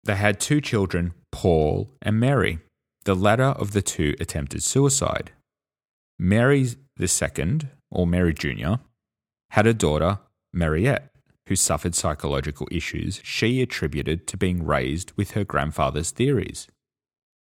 They 0.04 0.16
had 0.16 0.40
two 0.40 0.62
children, 0.62 1.14
Paul 1.32 1.90
and 2.02 2.20
Mary. 2.20 2.60
The 3.06 3.16
latter 3.16 3.44
of 3.44 3.72
the 3.72 3.82
two 3.82 4.16
attempted 4.20 4.64
suicide. 4.64 5.32
Mary 6.18 6.76
the 6.98 7.08
second, 7.08 7.70
or 7.92 8.06
Mary 8.06 8.34
Jr., 8.34 8.76
had 9.52 9.68
a 9.68 9.74
daughter, 9.74 10.20
Mariette, 10.54 11.13
who 11.48 11.56
suffered 11.56 11.96
psychological 11.96 12.68
issues 12.72 13.22
she 13.24 13.62
attributed 13.62 14.28
to 14.28 14.38
being 14.38 14.66
raised 14.66 15.12
with 15.16 15.32
her 15.32 15.44
grandfather's 15.44 16.12
theories. 16.12 16.68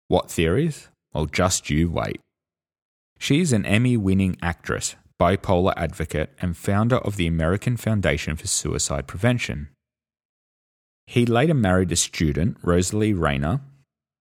What 0.09 0.31
theories? 0.31 0.89
Well, 1.13 1.27
just 1.27 1.71
you 1.71 1.91
wait. 1.91 2.21
She 3.19 3.41
is 3.41 3.53
an 3.53 3.67
Emmy 3.67 3.97
winning 3.97 4.37
actress 4.43 4.97
bipolar 5.21 5.73
advocate 5.77 6.33
and 6.41 6.57
founder 6.57 6.97
of 6.97 7.17
the 7.17 7.29
American 7.29 7.77
Foundation 7.77 8.35
for 8.35 8.49
Suicide 8.49 9.07
Prevention. 9.07 9.69
He 11.07 11.25
later 11.25 11.55
married 11.55 11.93
a 11.93 11.97
student, 11.97 12.57
Rosalie 12.63 13.13
Rayner, 13.13 13.61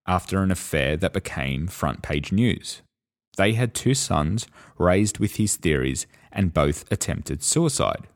after 0.06 0.42
an 0.42 0.52
affair 0.52 0.96
that 0.96 1.12
became 1.12 1.66
front 1.66 2.02
page 2.02 2.30
news. 2.30 2.82
They 3.36 3.54
had 3.54 3.74
two 3.74 3.94
sons 3.94 4.46
raised 4.78 5.18
with 5.18 5.36
his 5.36 5.56
theories 5.56 6.06
and 6.30 6.54
both 6.54 6.84
attempted 6.92 7.42
suicide. 7.42 8.06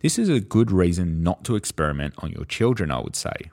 This 0.00 0.18
is 0.18 0.28
a 0.28 0.40
good 0.40 0.70
reason 0.72 1.22
not 1.22 1.44
to 1.44 1.56
experiment 1.56 2.14
on 2.18 2.32
your 2.32 2.46
children, 2.46 2.90
I 2.90 3.00
would 3.00 3.16
say. 3.16 3.50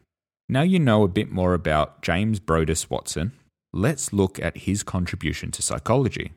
Now 0.48 0.62
you 0.62 0.80
know 0.80 1.04
a 1.04 1.10
bit 1.10 1.30
more 1.30 1.54
about 1.54 2.01
James 2.01 2.39
Broadus 2.39 2.89
Watson, 2.89 3.34
let's 3.74 4.13
look 4.13 4.39
at 4.39 4.60
his 4.60 4.82
contribution 4.82 5.51
to 5.51 5.62
psychology. 5.62 6.32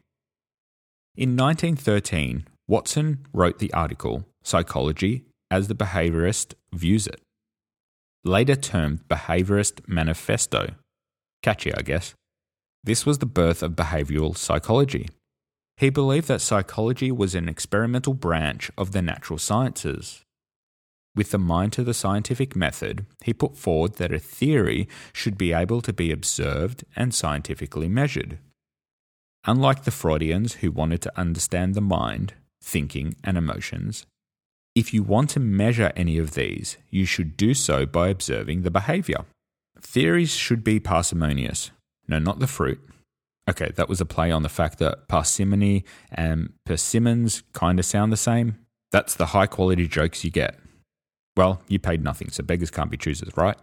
In 1.17 1.37
1913, 1.37 2.47
Watson 2.67 3.27
wrote 3.33 3.61
the 3.61 3.73
article 3.73 4.25
Psychology 4.43 5.27
as 5.51 5.69
the 5.69 5.75
Behaviorist 5.75 6.55
Views 6.73 7.07
It, 7.07 7.21
later 8.25 8.57
termed 8.57 9.07
Behaviorist 9.09 9.87
Manifesto. 9.87 10.75
Catchy, 11.43 11.73
I 11.75 11.83
guess. 11.83 12.15
This 12.83 13.07
was 13.07 13.19
the 13.19 13.27
birth 13.27 13.63
of 13.63 13.73
behavioral 13.73 14.37
psychology. 14.37 15.09
He 15.81 15.89
believed 15.89 16.29
that 16.29 16.43
psychology 16.43 17.11
was 17.11 17.35
an 17.35 17.49
experimental 17.49 18.13
branch 18.13 18.71
of 18.77 18.93
the 18.93 19.01
natural 19.01 19.39
sciences. 19.39 20.21
With 21.17 21.31
the 21.31 21.39
mind 21.39 21.73
to 21.73 21.83
the 21.83 21.95
scientific 21.95 22.55
method, 22.55 23.07
he 23.25 23.33
put 23.33 23.57
forward 23.57 23.95
that 23.95 24.13
a 24.13 24.19
theory 24.19 24.89
should 25.15 25.39
be 25.39 25.55
able 25.55 25.81
to 25.81 25.95
be 25.95 26.13
observed 26.13 26.85
and 26.95 27.15
scientifically 27.15 27.89
measured. 27.89 28.37
Unlike 29.47 29.85
the 29.85 29.91
Freudians 29.91 30.57
who 30.57 30.71
wanted 30.71 31.01
to 31.01 31.19
understand 31.19 31.75
the 31.75 31.81
mind, 31.81 32.35
thinking, 32.63 33.17
and 33.25 33.39
emotions, 33.39 34.05
if 34.75 34.93
you 34.93 35.03
want 35.03 35.31
to 35.31 35.41
measure 35.41 35.95
any 35.97 36.19
of 36.19 36.35
these, 36.35 36.77
you 36.91 37.07
should 37.07 37.39
do 37.39 37.55
so 37.55 37.87
by 37.87 38.09
observing 38.09 38.65
the 38.65 38.71
behavior. 38.71 39.25
Theories 39.81 40.35
should 40.35 40.63
be 40.63 40.79
parsimonious. 40.79 41.71
No, 42.07 42.19
not 42.19 42.39
the 42.39 42.47
fruit. 42.47 42.87
Okay, 43.51 43.73
that 43.75 43.89
was 43.89 44.01
a 44.01 44.07
play 44.07 44.31
on 44.31 44.45
the 44.45 44.49
fact 44.49 44.79
that 44.79 45.09
parsimony 45.09 45.85
and 46.13 46.53
persimmons 46.65 47.43
kind 47.53 47.81
of 47.81 47.85
sound 47.85 48.13
the 48.13 48.17
same. 48.17 48.57
That's 48.93 49.17
the 49.17 49.27
high 49.27 49.47
quality 49.47 49.89
jokes 49.89 50.25
you 50.25 50.31
get. 50.31 50.57
Well, 51.37 51.61
you 51.67 51.81
paid 51.81 52.05
nothing, 52.05 52.31
so 52.31 52.45
beggars 52.45 52.71
can't 52.71 52.93
be 52.93 52.97
choosers, 52.97 53.37
right? 53.37 53.57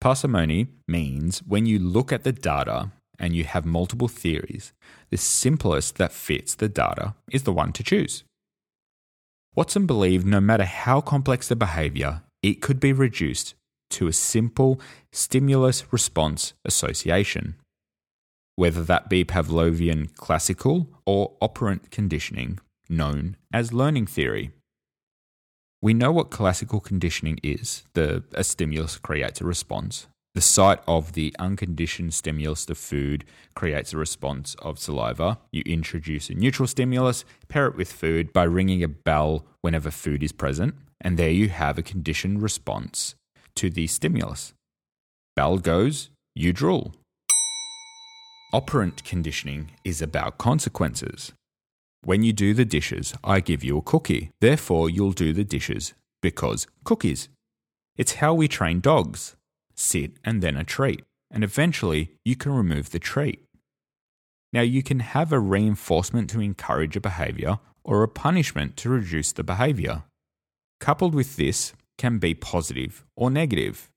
Parsimony 0.00 0.68
means 0.88 1.40
when 1.40 1.66
you 1.66 1.78
look 1.78 2.10
at 2.10 2.24
the 2.24 2.32
data 2.32 2.90
and 3.18 3.36
you 3.36 3.44
have 3.44 3.66
multiple 3.66 4.08
theories, 4.08 4.72
the 5.10 5.18
simplest 5.18 5.96
that 5.96 6.12
fits 6.12 6.54
the 6.54 6.68
data 6.68 7.14
is 7.30 7.42
the 7.42 7.52
one 7.52 7.72
to 7.72 7.82
choose. 7.82 8.24
Watson 9.54 9.84
believed 9.84 10.26
no 10.26 10.40
matter 10.40 10.64
how 10.64 11.02
complex 11.02 11.48
the 11.48 11.56
behavior, 11.56 12.22
it 12.42 12.62
could 12.62 12.80
be 12.80 12.94
reduced 12.94 13.54
to 13.90 14.08
a 14.08 14.12
simple 14.12 14.80
stimulus 15.12 15.92
response 15.92 16.54
association. 16.64 17.56
Whether 18.56 18.82
that 18.84 19.08
be 19.08 19.24
Pavlovian 19.24 20.14
classical 20.14 20.88
or 21.06 21.32
operant 21.40 21.90
conditioning, 21.90 22.58
known 22.88 23.36
as 23.52 23.72
learning 23.72 24.06
theory. 24.06 24.50
We 25.80 25.94
know 25.94 26.12
what 26.12 26.30
classical 26.30 26.80
conditioning 26.80 27.38
is. 27.42 27.82
The 27.94 28.22
a 28.34 28.44
stimulus 28.44 28.98
creates 28.98 29.40
a 29.40 29.44
response. 29.44 30.06
The 30.34 30.40
sight 30.40 30.80
of 30.86 31.12
the 31.12 31.34
unconditioned 31.38 32.14
stimulus 32.14 32.64
to 32.66 32.74
food 32.74 33.24
creates 33.54 33.92
a 33.92 33.98
response 33.98 34.56
of 34.60 34.78
saliva. 34.78 35.38
You 35.50 35.62
introduce 35.66 36.30
a 36.30 36.34
neutral 36.34 36.66
stimulus, 36.66 37.24
pair 37.48 37.66
it 37.66 37.76
with 37.76 37.92
food 37.92 38.32
by 38.32 38.44
ringing 38.44 38.82
a 38.82 38.88
bell 38.88 39.44
whenever 39.60 39.90
food 39.90 40.22
is 40.22 40.32
present, 40.32 40.74
and 41.02 41.18
there 41.18 41.30
you 41.30 41.50
have 41.50 41.76
a 41.76 41.82
conditioned 41.82 42.40
response 42.40 43.14
to 43.56 43.68
the 43.68 43.86
stimulus. 43.86 44.54
Bell 45.36 45.58
goes, 45.58 46.08
you 46.34 46.54
drool. 46.54 46.94
Operant 48.52 49.02
conditioning 49.04 49.70
is 49.84 50.02
about 50.02 50.38
consequences. 50.38 51.32
When 52.04 52.22
you 52.22 52.32
do 52.32 52.52
the 52.52 52.64
dishes, 52.64 53.14
I 53.24 53.40
give 53.40 53.64
you 53.64 53.78
a 53.78 53.82
cookie. 53.82 54.30
Therefore, 54.40 54.90
you'll 54.90 55.12
do 55.12 55.32
the 55.32 55.44
dishes 55.44 55.94
because 56.20 56.66
cookies. 56.84 57.28
It's 57.96 58.14
how 58.14 58.34
we 58.34 58.48
train 58.48 58.80
dogs 58.80 59.36
sit, 59.74 60.12
and 60.24 60.42
then 60.42 60.56
a 60.56 60.64
treat. 60.64 61.02
And 61.30 61.42
eventually, 61.42 62.12
you 62.24 62.36
can 62.36 62.52
remove 62.52 62.90
the 62.90 62.98
treat. 62.98 63.44
Now, 64.52 64.60
you 64.60 64.82
can 64.82 65.00
have 65.00 65.32
a 65.32 65.38
reinforcement 65.38 66.28
to 66.30 66.40
encourage 66.40 66.96
a 66.96 67.00
behavior 67.00 67.58
or 67.84 68.02
a 68.02 68.08
punishment 68.08 68.76
to 68.78 68.90
reduce 68.90 69.32
the 69.32 69.42
behavior. 69.42 70.04
Coupled 70.78 71.14
with 71.14 71.36
this 71.36 71.72
can 71.96 72.18
be 72.18 72.34
positive 72.34 73.04
or 73.16 73.30
negative. 73.30 73.88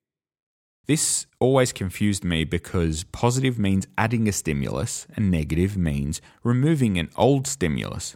This 0.87 1.25
always 1.39 1.73
confused 1.73 2.23
me 2.23 2.43
because 2.43 3.05
positive 3.05 3.57
means 3.57 3.87
adding 3.97 4.27
a 4.27 4.31
stimulus 4.31 5.07
and 5.15 5.31
negative 5.31 5.75
means 5.75 6.21
removing 6.43 6.99
an 6.99 7.09
old 7.17 7.47
stimulus. 7.47 8.15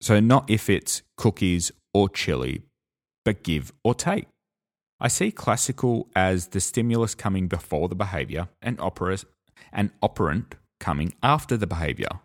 So, 0.00 0.18
not 0.20 0.48
if 0.48 0.70
it's 0.70 1.02
cookies 1.16 1.70
or 1.92 2.08
chili, 2.08 2.62
but 3.24 3.42
give 3.42 3.72
or 3.84 3.94
take. 3.94 4.26
I 5.00 5.08
see 5.08 5.30
classical 5.30 6.08
as 6.16 6.48
the 6.48 6.60
stimulus 6.60 7.14
coming 7.14 7.46
before 7.46 7.88
the 7.88 7.94
behavior 7.94 8.48
and 8.62 8.80
opera, 8.80 9.18
an 9.72 9.92
operant 10.02 10.54
coming 10.80 11.12
after 11.22 11.56
the 11.56 11.66
behavior. 11.66 12.20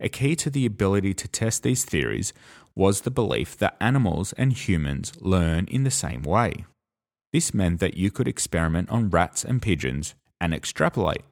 A 0.00 0.08
key 0.08 0.36
to 0.36 0.48
the 0.48 0.64
ability 0.64 1.12
to 1.14 1.28
test 1.28 1.64
these 1.64 1.84
theories 1.84 2.32
was 2.76 3.00
the 3.00 3.10
belief 3.10 3.56
that 3.58 3.76
animals 3.80 4.32
and 4.34 4.52
humans 4.52 5.12
learn 5.20 5.66
in 5.66 5.82
the 5.82 5.90
same 5.90 6.22
way. 6.22 6.64
This 7.32 7.52
meant 7.52 7.80
that 7.80 7.96
you 7.96 8.10
could 8.10 8.28
experiment 8.28 8.88
on 8.90 9.10
rats 9.10 9.44
and 9.44 9.60
pigeons 9.60 10.14
and 10.40 10.54
extrapolate. 10.54 11.22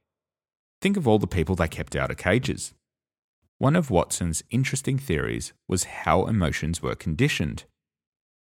Think 0.82 0.96
of 0.96 1.08
all 1.08 1.18
the 1.18 1.26
people 1.26 1.54
they 1.54 1.68
kept 1.68 1.96
out 1.96 2.10
of 2.10 2.18
cages. 2.18 2.74
One 3.58 3.76
of 3.76 3.90
Watson's 3.90 4.42
interesting 4.50 4.98
theories 4.98 5.54
was 5.66 5.84
how 5.84 6.26
emotions 6.26 6.82
were 6.82 6.94
conditioned. 6.94 7.64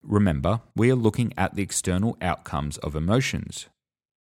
Remember, 0.02 0.60
we 0.74 0.90
are 0.90 0.96
looking 0.96 1.32
at 1.36 1.54
the 1.54 1.62
external 1.62 2.16
outcomes 2.20 2.78
of 2.78 2.96
emotions. 2.96 3.66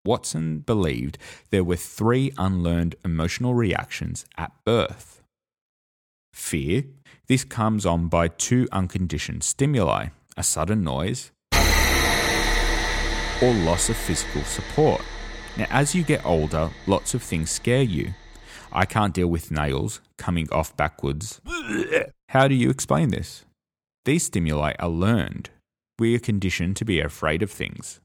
Watson 0.05 0.59
believed 0.61 1.19
there 1.51 1.65
were 1.65 1.77
three 1.77 2.33
unlearned 2.37 2.97
emotional 3.05 3.55
reactions 3.55 4.25
at 4.37 4.53
birth. 4.65 5.23
Fear, 6.33 6.85
this 7.29 7.45
comes 7.45 7.87
on 7.87 8.09
by 8.09 8.29
two 8.29 8.69
unconditioned 8.73 9.45
stimuli 9.45 10.09
a 10.37 10.43
sudden 10.43 10.83
noise 10.83 11.32
or 13.43 13.53
loss 13.53 13.89
of 13.89 13.97
physical 13.97 14.43
support. 14.43 15.03
Now, 15.57 15.67
as 15.71 15.95
you 15.95 16.03
get 16.03 16.25
older, 16.25 16.71
lots 16.87 17.15
of 17.15 17.23
things 17.23 17.51
scare 17.51 17.83
you. 17.83 18.15
I 18.73 18.87
can't 18.87 19.13
deal 19.13 19.27
with 19.27 19.51
nails 19.51 20.01
coming 20.17 20.49
off 20.51 20.77
backwards. 20.77 21.41
How 22.31 22.49
do 22.49 22.55
you 22.55 22.71
explain 22.71 23.11
this? 23.11 23.45
These 24.05 24.25
stimuli 24.25 24.73
are 24.79 24.89
learned 24.89 25.51
we 26.03 26.17
are 26.17 26.31
conditioned 26.33 26.77
to 26.77 26.85
be 26.85 26.99
afraid 26.99 27.43
of 27.43 27.51
things. 27.51 28.01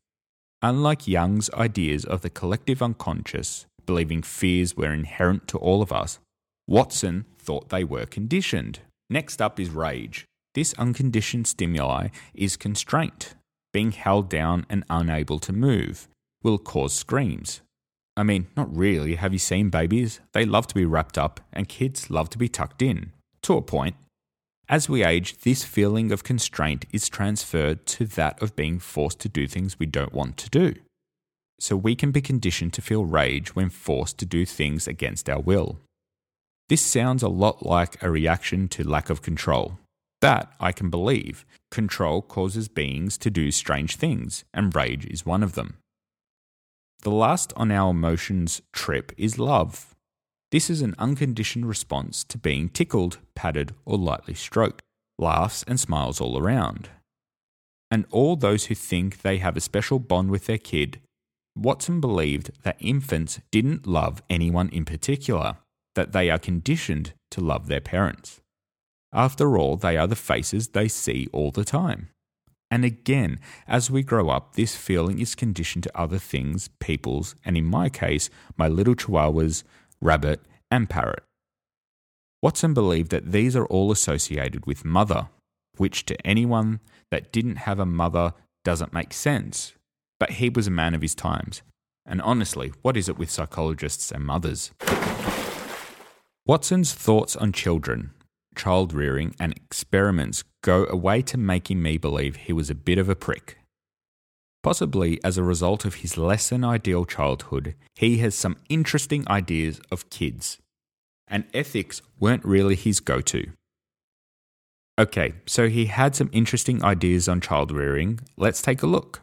Unlike 0.62 1.08
Jung's 1.08 1.50
ideas 1.56 2.06
of 2.06 2.22
the 2.22 2.30
collective 2.30 2.82
unconscious, 2.82 3.66
believing 3.88 4.22
fears 4.22 4.78
were 4.78 4.94
inherent 4.94 5.48
to 5.48 5.58
all 5.58 5.82
of 5.82 5.92
us, 5.92 6.20
Watson 6.68 7.26
thought 7.40 7.70
they 7.70 7.84
were 7.84 8.06
conditioned. 8.06 8.82
Next 9.10 9.42
up 9.42 9.60
is 9.60 9.72
rage. 9.72 10.26
This 10.54 10.76
unconditioned 10.76 11.48
stimuli 11.48 12.10
is 12.36 12.56
constraint. 12.56 13.34
Being 13.78 13.92
held 13.92 14.28
down 14.28 14.66
and 14.72 14.84
unable 14.90 15.38
to 15.38 15.54
move 15.54 16.08
will 16.42 16.58
cause 16.58 16.96
screams. 16.96 17.62
I 18.16 18.24
mean, 18.24 18.48
not 18.58 18.76
really. 18.76 19.14
Have 19.18 19.34
you 19.34 19.38
seen 19.38 19.70
babies? 19.70 20.20
They 20.34 20.46
love 20.46 20.66
to 20.66 20.74
be 20.74 20.84
wrapped 20.84 21.16
up, 21.16 21.42
and 21.54 21.70
kids 21.70 22.10
love 22.10 22.28
to 22.32 22.40
be 22.40 22.50
tucked 22.50 22.82
in. 22.82 23.12
To 23.44 23.54
a 23.56 23.62
point. 23.62 23.96
As 24.68 24.90
we 24.90 25.04
age, 25.04 25.42
this 25.42 25.64
feeling 25.64 26.12
of 26.12 26.24
constraint 26.24 26.86
is 26.92 27.08
transferred 27.08 27.86
to 27.86 28.06
that 28.06 28.42
of 28.42 28.56
being 28.56 28.80
forced 28.80 29.20
to 29.20 29.30
do 29.30 29.46
things 29.46 29.78
we 29.78 29.86
don't 29.86 30.12
want 30.12 30.38
to 30.38 30.50
do. 30.50 30.74
So 31.60 31.78
we 31.78 31.96
can 31.96 32.10
be 32.10 32.20
conditioned 32.20 32.74
to 32.74 32.82
feel 32.82 33.06
rage 33.06 33.56
when 33.56 33.70
forced 33.70 34.18
to 34.18 34.26
do 34.26 34.44
things 34.44 34.88
against 34.88 35.30
our 35.30 35.40
will. 35.40 35.78
This 36.68 36.82
sounds 36.82 37.22
a 37.22 37.30
lot 37.30 37.64
like 37.64 38.02
a 38.02 38.10
reaction 38.10 38.70
to 38.70 38.90
lack 38.90 39.12
of 39.12 39.22
control. 39.22 39.78
That 40.22 40.52
I 40.60 40.72
can 40.72 40.90
believe. 40.90 41.46
Control 41.70 42.22
causes 42.22 42.68
beings 42.68 43.18
to 43.20 43.30
do 43.30 43.52
strange 43.52 43.96
things, 43.96 44.44
and 44.54 44.76
rage 44.76 45.06
is 45.06 45.26
one 45.26 45.44
of 45.44 45.54
them. 45.54 45.78
The 47.04 47.12
last 47.12 47.54
on 47.56 47.72
our 47.72 47.92
emotions 47.92 48.62
trip 48.74 49.12
is 49.18 49.38
love. 49.38 49.96
This 50.52 50.70
is 50.70 50.82
an 50.82 50.96
unconditioned 50.98 51.68
response 51.68 52.24
to 52.26 52.38
being 52.38 52.70
tickled, 52.70 53.20
patted, 53.36 53.76
or 53.86 53.98
lightly 53.98 54.34
stroked, 54.34 54.82
laughs 55.20 55.64
and 55.68 55.80
smiles 55.80 56.20
all 56.20 56.38
around. 56.38 56.90
And 57.92 58.06
all 58.12 58.36
those 58.36 58.66
who 58.66 58.76
think 58.76 59.22
they 59.22 59.38
have 59.38 59.56
a 59.56 59.62
special 59.62 60.00
bond 60.00 60.32
with 60.32 60.46
their 60.46 60.58
kid, 60.58 61.00
Watson 61.56 62.02
believed 62.02 62.52
that 62.64 62.78
infants 62.80 63.40
didn't 63.52 63.88
love 63.88 64.22
anyone 64.30 64.70
in 64.70 64.86
particular, 64.86 65.58
that 65.96 66.12
they 66.12 66.30
are 66.30 66.40
conditioned 66.40 67.14
to 67.32 67.42
love 67.42 67.68
their 67.68 67.82
parents. 67.82 68.42
After 69.14 69.58
all, 69.58 69.78
they 69.78 69.98
are 69.98 70.08
the 70.08 70.16
faces 70.16 70.70
they 70.70 70.88
see 70.88 71.28
all 71.32 71.52
the 71.52 71.64
time. 71.64 72.10
And 72.70 72.84
again, 72.84 73.40
as 73.68 73.90
we 73.90 74.04
grow 74.04 74.30
up, 74.30 74.56
this 74.56 74.76
feeling 74.76 75.20
is 75.20 75.36
conditioned 75.36 75.84
to 75.84 75.98
other 75.98 76.18
things, 76.18 76.70
people's, 76.80 77.36
and 77.46 77.56
in 77.56 77.66
my 77.66 77.88
case, 77.88 78.30
my 78.58 78.68
little 78.68 78.96
chihuahuas, 78.96 79.64
rabbit, 80.02 80.42
and 80.70 80.90
parrot. 80.90 81.24
Watson 82.42 82.74
believed 82.74 83.10
that 83.12 83.32
these 83.32 83.56
are 83.56 83.66
all 83.66 83.92
associated 83.92 84.66
with 84.66 84.86
mother, 84.86 85.30
which 85.78 86.06
to 86.06 86.28
anyone 86.28 86.82
that 87.10 87.32
didn't 87.32 87.58
have 87.58 87.80
a 87.80 87.86
mother 87.86 88.34
doesn't 88.64 88.94
make 88.94 89.14
sense. 89.14 89.74
But 90.20 90.32
he 90.32 90.50
was 90.50 90.68
a 90.68 90.72
man 90.72 90.94
of 90.94 91.02
his 91.02 91.16
times. 91.16 91.62
And 92.06 92.22
honestly, 92.22 92.74
what 92.82 92.98
is 92.98 93.08
it 93.08 93.18
with 93.18 93.32
psychologists 93.32 94.12
and 94.12 94.26
mothers? 94.26 94.72
Watson's 96.46 96.94
thoughts 96.94 97.36
on 97.36 97.52
children, 97.52 98.12
child 98.58 98.94
rearing, 98.94 99.36
and 99.40 99.54
experiments 99.54 100.44
go 100.62 100.86
away 100.90 101.22
to 101.22 101.38
making 101.38 101.82
me 101.82 101.98
believe 101.98 102.36
he 102.36 102.54
was 102.54 102.70
a 102.70 102.76
bit 102.76 102.98
of 102.98 103.08
a 103.08 103.16
prick. 103.16 103.58
Possibly 104.64 105.24
as 105.24 105.38
a 105.38 105.44
result 105.44 105.86
of 105.86 105.96
his 105.96 106.18
less 106.18 106.50
than 106.50 106.64
ideal 106.64 107.06
childhood, 107.06 107.76
he 107.96 108.18
has 108.18 108.36
some 108.36 108.58
interesting 108.68 109.26
ideas 109.30 109.80
of 109.92 110.10
kids, 110.10 110.58
and 111.28 111.46
ethics 111.54 112.02
weren't 112.20 112.44
really 112.44 112.76
his 112.76 113.00
go 113.00 113.22
to. 113.22 113.52
Okay, 115.00 115.36
so 115.46 115.70
he 115.70 115.86
had 115.86 116.16
some 116.16 116.30
interesting 116.34 116.84
ideas 116.84 117.30
on 117.30 117.40
child 117.40 117.72
rearing. 117.72 118.20
Let's 118.36 118.62
take 118.64 118.82
a 118.82 118.88
look. 118.88 119.22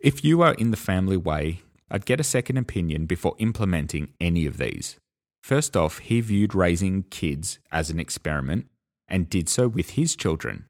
If 0.00 0.24
you 0.24 0.40
are 0.42 0.54
in 0.54 0.70
the 0.70 0.76
family 0.78 1.16
way, 1.16 1.60
I'd 1.90 2.06
get 2.06 2.20
a 2.20 2.24
second 2.24 2.56
opinion 2.56 3.06
before 3.06 3.34
implementing 3.38 4.14
any 4.20 4.46
of 4.46 4.56
these. 4.56 4.96
First 5.48 5.78
off, 5.78 6.00
he 6.00 6.20
viewed 6.20 6.54
raising 6.54 7.04
kids 7.04 7.58
as 7.72 7.88
an 7.88 7.98
experiment 7.98 8.66
and 9.08 9.30
did 9.30 9.48
so 9.48 9.66
with 9.66 9.92
his 9.92 10.14
children. 10.14 10.66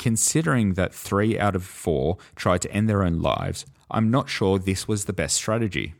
Considering 0.00 0.74
that 0.74 0.92
three 0.92 1.38
out 1.38 1.54
of 1.54 1.62
four 1.62 2.18
tried 2.34 2.62
to 2.62 2.72
end 2.72 2.88
their 2.88 3.04
own 3.04 3.20
lives, 3.20 3.64
I'm 3.88 4.10
not 4.10 4.28
sure 4.28 4.58
this 4.58 4.88
was 4.88 5.04
the 5.04 5.12
best 5.12 5.36
strategy. 5.36 5.94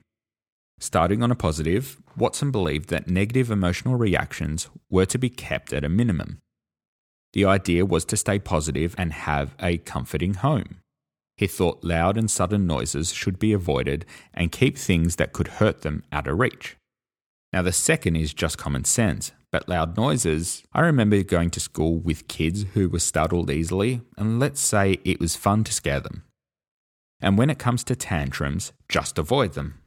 Starting 0.81 1.23
on 1.23 1.31
a 1.31 1.37
positive, 1.37 2.03
Watson 2.17 2.51
believed 2.51 2.89
that 2.89 3.07
negative 3.07 3.49
emotional 3.49 3.95
reactions 3.95 4.69
were 4.91 5.07
to 5.07 5.17
be 5.17 5.31
kept 5.31 5.73
at 5.73 5.85
a 5.85 5.89
minimum. 5.89 6.41
The 7.33 7.45
idea 7.45 7.87
was 7.87 8.05
to 8.07 8.17
stay 8.17 8.41
positive 8.41 8.97
and 8.99 9.13
have 9.13 9.55
a 9.61 9.79
comforting 9.79 10.35
home. 10.35 10.81
He 11.37 11.47
thought 11.47 11.85
loud 11.85 12.17
and 12.17 12.29
sudden 12.29 12.67
noises 12.67 13.13
should 13.13 13.39
be 13.39 13.53
avoided 13.53 14.05
and 14.33 14.51
keep 14.51 14.77
things 14.77 15.15
that 15.15 15.33
could 15.33 15.63
hurt 15.63 15.83
them 15.83 16.03
out 16.11 16.27
of 16.27 16.41
reach. 16.41 16.77
Now, 17.55 17.63
the 17.63 17.71
second 17.71 18.17
is 18.17 18.35
just 18.35 18.59
common 18.59 18.83
sense 18.83 19.31
but 19.53 19.69
loud 19.69 19.97
noises. 19.97 20.65
I 20.73 20.81
remember 20.81 21.23
going 21.23 21.51
to 21.51 21.61
school 21.61 22.01
with 22.01 22.27
kids 22.27 22.65
who 22.75 22.89
were 22.89 22.99
startled 22.99 23.49
easily, 23.49 24.01
and 24.19 24.41
let's 24.41 24.61
say 24.61 24.99
it 25.05 25.21
was 25.21 25.37
fun 25.37 25.63
to 25.63 25.73
scare 25.73 26.01
them. 26.01 26.25
And 27.21 27.39
when 27.39 27.51
it 27.51 27.61
comes 27.61 27.85
to 27.85 27.95
tantrums, 27.95 28.73
just 28.89 29.17
avoid 29.21 29.53
them. 29.53 29.79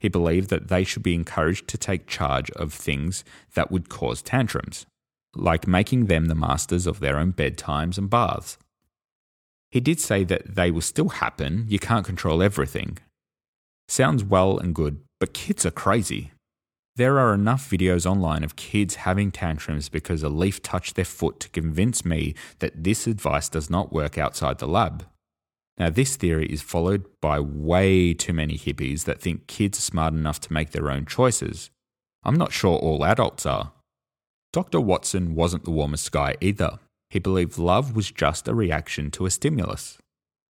He 0.00 0.08
believed 0.08 0.50
that 0.50 0.66
they 0.66 0.82
should 0.82 1.04
be 1.04 1.14
encouraged 1.14 1.68
to 1.68 1.78
take 1.78 2.08
charge 2.08 2.50
of 2.50 2.72
things 2.72 3.22
that 3.54 3.70
would 3.70 3.88
cause 3.88 4.20
tantrums, 4.20 4.84
like 5.36 5.68
making 5.68 6.06
them 6.06 6.26
the 6.26 6.34
masters 6.34 6.84
of 6.84 6.98
their 6.98 7.16
own 7.16 7.32
bedtimes 7.32 7.96
and 7.96 8.10
baths. 8.10 8.58
He 9.70 9.78
did 9.78 10.00
say 10.00 10.24
that 10.24 10.56
they 10.56 10.72
will 10.72 10.80
still 10.80 11.10
happen, 11.10 11.66
you 11.68 11.78
can't 11.78 12.04
control 12.04 12.42
everything. 12.42 12.98
Sounds 13.86 14.24
well 14.24 14.58
and 14.58 14.74
good, 14.74 14.98
but 15.20 15.32
kids 15.32 15.64
are 15.64 15.70
crazy. 15.70 16.32
There 16.96 17.18
are 17.18 17.34
enough 17.34 17.68
videos 17.68 18.06
online 18.06 18.44
of 18.44 18.54
kids 18.54 18.94
having 18.96 19.32
tantrums 19.32 19.88
because 19.88 20.22
a 20.22 20.28
leaf 20.28 20.62
touched 20.62 20.94
their 20.94 21.04
foot 21.04 21.40
to 21.40 21.48
convince 21.48 22.04
me 22.04 22.34
that 22.60 22.84
this 22.84 23.08
advice 23.08 23.48
does 23.48 23.68
not 23.68 23.92
work 23.92 24.16
outside 24.16 24.58
the 24.58 24.68
lab. 24.68 25.04
Now, 25.76 25.90
this 25.90 26.14
theory 26.14 26.46
is 26.46 26.62
followed 26.62 27.04
by 27.20 27.40
way 27.40 28.14
too 28.14 28.32
many 28.32 28.56
hippies 28.56 29.04
that 29.04 29.20
think 29.20 29.48
kids 29.48 29.78
are 29.78 29.82
smart 29.82 30.14
enough 30.14 30.38
to 30.42 30.52
make 30.52 30.70
their 30.70 30.88
own 30.88 31.04
choices. 31.04 31.70
I'm 32.22 32.36
not 32.36 32.52
sure 32.52 32.78
all 32.78 33.04
adults 33.04 33.44
are. 33.44 33.72
Dr. 34.52 34.80
Watson 34.80 35.34
wasn't 35.34 35.64
the 35.64 35.72
warmest 35.72 36.12
guy 36.12 36.36
either. 36.40 36.78
He 37.10 37.18
believed 37.18 37.58
love 37.58 37.96
was 37.96 38.12
just 38.12 38.46
a 38.46 38.54
reaction 38.54 39.10
to 39.12 39.26
a 39.26 39.30
stimulus, 39.30 39.98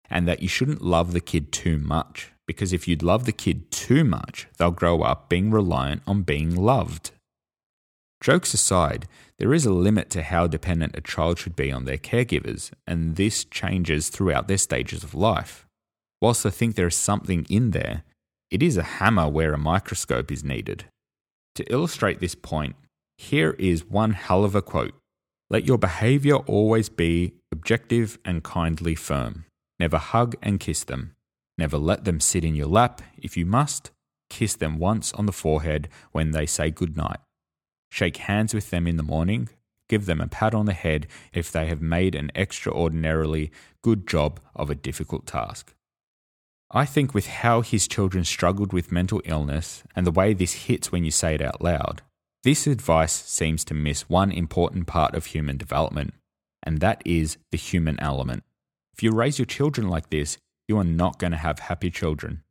and 0.09 0.25
that 0.25 0.41
you 0.41 0.47
shouldn't 0.47 0.81
love 0.81 1.11
the 1.11 1.19
kid 1.19 1.51
too 1.51 1.77
much, 1.77 2.31
because 2.49 2.73
if 2.73 2.87
you 2.87 2.95
love 2.95 3.25
the 3.25 3.31
kid 3.31 3.69
too 3.69 4.03
much, 4.03 4.47
they'll 4.57 4.71
grow 4.71 5.03
up 5.03 5.29
being 5.29 5.51
reliant 5.51 6.01
on 6.07 6.23
being 6.23 6.55
loved. 6.55 7.11
Jokes 8.21 8.55
aside, 8.55 9.07
there 9.37 9.53
is 9.53 9.67
a 9.67 9.71
limit 9.71 10.09
to 10.09 10.23
how 10.23 10.47
dependent 10.47 10.97
a 10.97 11.01
child 11.01 11.37
should 11.37 11.55
be 11.55 11.71
on 11.71 11.85
their 11.85 11.99
caregivers, 11.99 12.71
and 12.87 13.17
this 13.17 13.43
changes 13.43 14.09
throughout 14.09 14.47
their 14.47 14.57
stages 14.57 15.03
of 15.03 15.13
life. 15.13 15.67
Whilst 16.23 16.43
I 16.43 16.49
think 16.49 16.73
there 16.73 16.87
is 16.87 16.95
something 16.95 17.45
in 17.51 17.69
there, 17.69 18.01
it 18.49 18.63
is 18.63 18.77
a 18.77 18.93
hammer 18.97 19.29
where 19.29 19.53
a 19.53 19.59
microscope 19.59 20.31
is 20.31 20.43
needed. 20.43 20.85
To 21.53 21.71
illustrate 21.71 22.19
this 22.19 22.33
point, 22.33 22.75
here 23.19 23.51
is 23.59 23.85
one 23.85 24.13
hell 24.13 24.43
of 24.43 24.55
a 24.55 24.63
quote 24.63 24.95
Let 25.51 25.67
your 25.67 25.77
behavior 25.77 26.37
always 26.37 26.89
be 26.89 27.35
objective 27.51 28.17
and 28.25 28.43
kindly 28.43 28.95
firm. 28.95 29.45
Never 29.79 29.99
hug 29.99 30.35
and 30.41 30.59
kiss 30.59 30.83
them. 30.83 31.13
Never 31.59 31.77
let 31.77 32.05
them 32.05 32.21
sit 32.21 32.45
in 32.45 32.55
your 32.55 32.67
lap. 32.67 33.01
If 33.17 33.35
you 33.35 33.45
must, 33.45 33.91
kiss 34.29 34.55
them 34.55 34.79
once 34.79 35.11
on 35.11 35.25
the 35.25 35.33
forehead 35.33 35.89
when 36.13 36.31
they 36.31 36.45
say 36.45 36.71
goodnight. 36.71 37.19
Shake 37.91 38.15
hands 38.15 38.53
with 38.53 38.69
them 38.69 38.87
in 38.87 38.95
the 38.95 39.03
morning. 39.03 39.49
Give 39.89 40.05
them 40.05 40.21
a 40.21 40.29
pat 40.29 40.53
on 40.53 40.67
the 40.67 40.73
head 40.73 41.05
if 41.33 41.51
they 41.51 41.67
have 41.67 41.81
made 41.81 42.15
an 42.15 42.31
extraordinarily 42.33 43.51
good 43.81 44.07
job 44.07 44.39
of 44.55 44.69
a 44.69 44.75
difficult 44.75 45.27
task. 45.27 45.73
I 46.71 46.85
think 46.85 47.13
with 47.13 47.27
how 47.27 47.59
his 47.59 47.89
children 47.89 48.23
struggled 48.23 48.71
with 48.71 48.89
mental 48.89 49.21
illness 49.25 49.83
and 49.97 50.07
the 50.07 50.11
way 50.11 50.33
this 50.33 50.53
hits 50.67 50.93
when 50.93 51.03
you 51.03 51.11
say 51.11 51.35
it 51.35 51.41
out 51.41 51.61
loud, 51.61 52.03
this 52.43 52.67
advice 52.67 53.11
seems 53.11 53.65
to 53.65 53.73
miss 53.73 54.07
one 54.07 54.31
important 54.31 54.87
part 54.87 55.13
of 55.13 55.25
human 55.25 55.57
development, 55.57 56.13
and 56.63 56.79
that 56.79 57.01
is 57.03 57.35
the 57.51 57.57
human 57.57 57.99
element. 57.99 58.43
If 58.93 59.03
you 59.03 59.11
raise 59.11 59.37
your 59.37 59.45
children 59.45 59.89
like 59.89 60.09
this, 60.09 60.37
you 60.69 60.77
are 60.77 60.85
not 60.85 61.19
going 61.19 61.31
to 61.31 61.37
have 61.37 61.59
happy 61.59 61.89
children. 61.89 62.43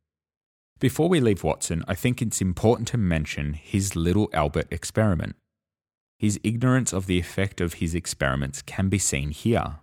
Before 0.79 1.09
we 1.09 1.19
leave 1.19 1.43
Watson, 1.43 1.83
I 1.87 1.95
think 1.95 2.21
it's 2.21 2.41
important 2.41 2.87
to 2.89 2.97
mention 2.97 3.53
his 3.53 3.95
little 3.95 4.29
Albert 4.33 4.67
experiment. 4.71 5.35
His 6.19 6.39
ignorance 6.43 6.93
of 6.93 7.05
the 7.05 7.17
effect 7.17 7.61
of 7.61 7.75
his 7.75 7.95
experiments 7.95 8.61
can 8.61 8.89
be 8.89 8.99
seen 8.99 9.31
here. 9.31 9.79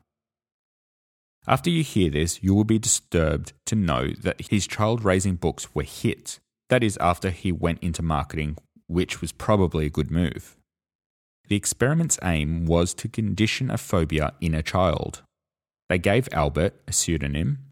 After 1.48 1.70
you 1.70 1.82
hear 1.82 2.10
this, 2.10 2.42
you 2.42 2.54
will 2.54 2.64
be 2.64 2.78
disturbed 2.78 3.52
to 3.66 3.74
know 3.74 4.08
that 4.20 4.48
his 4.50 4.66
child 4.66 5.04
raising 5.04 5.36
books 5.36 5.74
were 5.74 5.82
hits. 5.82 6.40
That 6.68 6.82
is, 6.82 6.98
after 7.00 7.30
he 7.30 7.52
went 7.52 7.82
into 7.82 8.02
marketing, 8.02 8.56
which 8.86 9.20
was 9.20 9.32
probably 9.32 9.86
a 9.86 9.90
good 9.90 10.10
move. 10.10 10.56
The 11.48 11.56
experiment's 11.56 12.18
aim 12.22 12.66
was 12.66 12.92
to 12.94 13.08
condition 13.08 13.70
a 13.70 13.78
phobia 13.78 14.32
in 14.40 14.54
a 14.54 14.62
child. 14.62 15.22
They 15.88 15.98
gave 15.98 16.28
Albert, 16.32 16.74
a 16.88 16.92
pseudonym, 16.92 17.65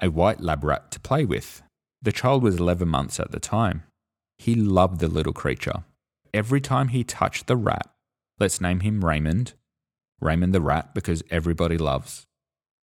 a 0.00 0.10
white 0.10 0.40
lab 0.40 0.64
rat 0.64 0.90
to 0.92 1.00
play 1.00 1.24
with. 1.24 1.62
The 2.02 2.12
child 2.12 2.42
was 2.42 2.56
11 2.56 2.88
months 2.88 3.20
at 3.20 3.30
the 3.30 3.40
time. 3.40 3.82
He 4.38 4.54
loved 4.54 5.00
the 5.00 5.08
little 5.08 5.32
creature. 5.32 5.84
Every 6.32 6.60
time 6.60 6.88
he 6.88 7.04
touched 7.04 7.46
the 7.46 7.56
rat, 7.56 7.88
let's 8.38 8.60
name 8.60 8.80
him 8.80 9.04
Raymond, 9.04 9.54
Raymond 10.20 10.54
the 10.54 10.60
rat 10.60 10.94
because 10.94 11.22
everybody 11.30 11.76
loves. 11.76 12.26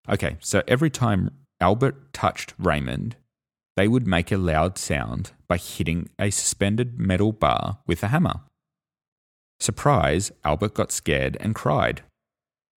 Okay, 0.10 0.38
so 0.40 0.64
every 0.68 0.90
time 0.90 1.32
Albert 1.60 2.14
touched 2.14 2.54
Raymond, 2.58 3.16
they 3.76 3.88
would 3.88 4.06
make 4.06 4.32
a 4.32 4.38
loud 4.38 4.78
sound 4.78 5.32
by 5.48 5.58
hitting 5.58 6.10
a 6.20 6.30
suspended 6.30 7.00
metal 7.00 7.32
bar 7.32 7.80
with 7.88 8.04
a 8.04 8.08
hammer. 8.10 8.42
Surprise, 9.60 10.32
Albert 10.44 10.74
got 10.74 10.92
scared 10.92 11.38
and 11.40 11.56
cried. 11.56 12.02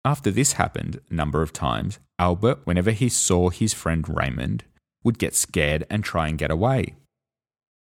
After 0.04 0.30
this 0.30 0.52
happened 0.52 1.00
a 1.10 1.14
number 1.14 1.42
of 1.42 1.52
times, 1.52 1.98
Albert, 2.18 2.60
whenever 2.64 2.92
he 2.92 3.08
saw 3.08 3.50
his 3.50 3.74
friend 3.74 4.08
Raymond, 4.08 4.64
would 5.02 5.18
get 5.18 5.34
scared 5.34 5.86
and 5.90 6.04
try 6.04 6.28
and 6.28 6.38
get 6.38 6.50
away. 6.50 6.94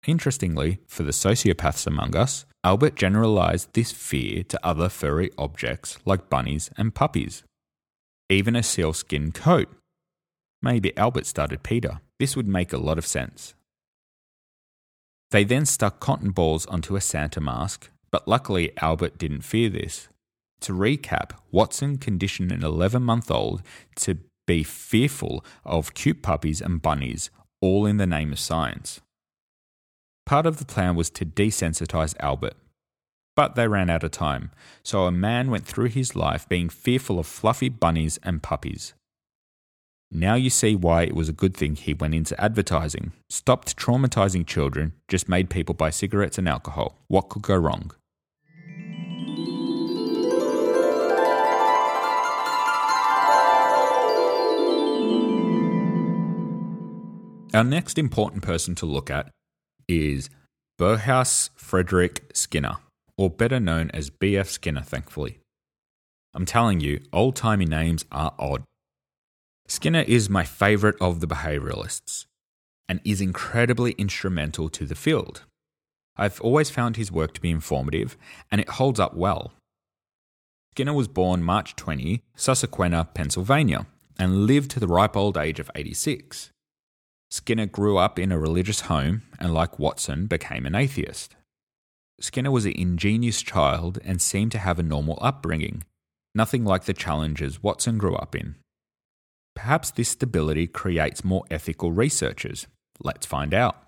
Interestingly, 0.06 0.78
for 0.86 1.02
the 1.02 1.12
sociopaths 1.12 1.86
among 1.86 2.16
us, 2.16 2.44
Albert 2.62 2.94
generalized 2.94 3.72
this 3.72 3.92
fear 3.92 4.42
to 4.44 4.66
other 4.66 4.88
furry 4.88 5.30
objects 5.38 5.98
like 6.04 6.30
bunnies 6.30 6.70
and 6.76 6.94
puppies. 6.94 7.42
Even 8.28 8.56
a 8.56 8.62
sealskin 8.62 9.32
coat. 9.32 9.68
Maybe 10.62 10.96
Albert 10.96 11.26
started 11.26 11.62
PETA. 11.62 12.00
This 12.18 12.36
would 12.36 12.48
make 12.48 12.72
a 12.72 12.78
lot 12.78 12.98
of 12.98 13.06
sense. 13.06 13.54
They 15.30 15.44
then 15.44 15.66
stuck 15.66 16.00
cotton 16.00 16.30
balls 16.30 16.64
onto 16.66 16.96
a 16.96 17.00
Santa 17.00 17.40
mask, 17.40 17.90
but 18.10 18.28
luckily 18.28 18.72
Albert 18.80 19.18
didn't 19.18 19.42
fear 19.42 19.68
this. 19.68 20.08
To 20.62 20.72
recap, 20.72 21.32
Watson 21.50 21.98
conditioned 21.98 22.52
an 22.52 22.64
11 22.64 23.02
month 23.02 23.30
old 23.30 23.62
to 23.96 24.18
be 24.46 24.62
fearful 24.62 25.44
of 25.64 25.94
cute 25.94 26.22
puppies 26.22 26.60
and 26.60 26.82
bunnies, 26.82 27.30
all 27.60 27.86
in 27.86 27.96
the 27.96 28.06
name 28.06 28.32
of 28.32 28.38
science. 28.38 29.00
Part 30.26 30.46
of 30.46 30.58
the 30.58 30.64
plan 30.64 30.96
was 30.96 31.10
to 31.10 31.26
desensitize 31.26 32.14
Albert. 32.20 32.54
But 33.36 33.56
they 33.56 33.68
ran 33.68 33.90
out 33.90 34.04
of 34.04 34.12
time, 34.12 34.52
so 34.82 35.04
a 35.04 35.12
man 35.12 35.50
went 35.50 35.66
through 35.66 35.88
his 35.88 36.14
life 36.14 36.48
being 36.48 36.68
fearful 36.68 37.18
of 37.18 37.26
fluffy 37.26 37.68
bunnies 37.68 38.18
and 38.22 38.42
puppies. 38.42 38.94
Now 40.10 40.36
you 40.36 40.48
see 40.48 40.76
why 40.76 41.02
it 41.02 41.16
was 41.16 41.28
a 41.28 41.32
good 41.32 41.56
thing 41.56 41.74
he 41.74 41.92
went 41.92 42.14
into 42.14 42.40
advertising, 42.40 43.12
stopped 43.28 43.76
traumatizing 43.76 44.46
children, 44.46 44.92
just 45.08 45.28
made 45.28 45.50
people 45.50 45.74
buy 45.74 45.90
cigarettes 45.90 46.38
and 46.38 46.48
alcohol. 46.48 46.96
What 47.08 47.28
could 47.28 47.42
go 47.42 47.56
wrong? 47.56 47.90
Our 57.54 57.62
next 57.62 57.98
important 57.98 58.42
person 58.42 58.74
to 58.76 58.86
look 58.86 59.12
at 59.12 59.30
is 59.86 60.28
Boas 60.76 61.50
Frederic 61.54 62.32
Skinner, 62.34 62.78
or 63.16 63.30
better 63.30 63.60
known 63.60 63.92
as 63.92 64.10
B.F. 64.10 64.48
Skinner, 64.48 64.80
thankfully. 64.80 65.38
I'm 66.34 66.46
telling 66.46 66.80
you, 66.80 67.00
old 67.12 67.36
timey 67.36 67.64
names 67.64 68.04
are 68.10 68.34
odd. 68.40 68.64
Skinner 69.68 70.00
is 70.00 70.28
my 70.28 70.42
favourite 70.42 70.96
of 71.00 71.20
the 71.20 71.28
behaviouralists 71.28 72.26
and 72.88 73.00
is 73.04 73.20
incredibly 73.20 73.92
instrumental 73.92 74.68
to 74.70 74.84
the 74.84 74.96
field. 74.96 75.42
I've 76.16 76.40
always 76.40 76.70
found 76.70 76.96
his 76.96 77.12
work 77.12 77.34
to 77.34 77.40
be 77.40 77.52
informative 77.52 78.16
and 78.50 78.60
it 78.60 78.68
holds 78.68 78.98
up 78.98 79.14
well. 79.14 79.52
Skinner 80.72 80.92
was 80.92 81.06
born 81.06 81.44
March 81.44 81.76
20, 81.76 82.20
Susquehanna, 82.34 83.10
Pennsylvania, 83.14 83.86
and 84.18 84.48
lived 84.48 84.72
to 84.72 84.80
the 84.80 84.88
ripe 84.88 85.16
old 85.16 85.36
age 85.36 85.60
of 85.60 85.70
86. 85.76 86.50
Skinner 87.34 87.66
grew 87.66 87.98
up 87.98 88.16
in 88.16 88.30
a 88.30 88.38
religious 88.38 88.82
home 88.82 89.22
and, 89.40 89.52
like 89.52 89.76
Watson, 89.76 90.26
became 90.26 90.66
an 90.66 90.76
atheist. 90.76 91.34
Skinner 92.20 92.52
was 92.52 92.64
an 92.64 92.74
ingenious 92.76 93.42
child 93.42 93.98
and 94.04 94.22
seemed 94.22 94.52
to 94.52 94.58
have 94.58 94.78
a 94.78 94.84
normal 94.84 95.18
upbringing, 95.20 95.82
nothing 96.32 96.64
like 96.64 96.84
the 96.84 96.94
challenges 96.94 97.60
Watson 97.60 97.98
grew 97.98 98.14
up 98.14 98.36
in. 98.36 98.54
Perhaps 99.56 99.90
this 99.90 100.10
stability 100.10 100.68
creates 100.68 101.24
more 101.24 101.42
ethical 101.50 101.90
researchers. 101.90 102.68
Let's 103.02 103.26
find 103.26 103.52
out. 103.52 103.82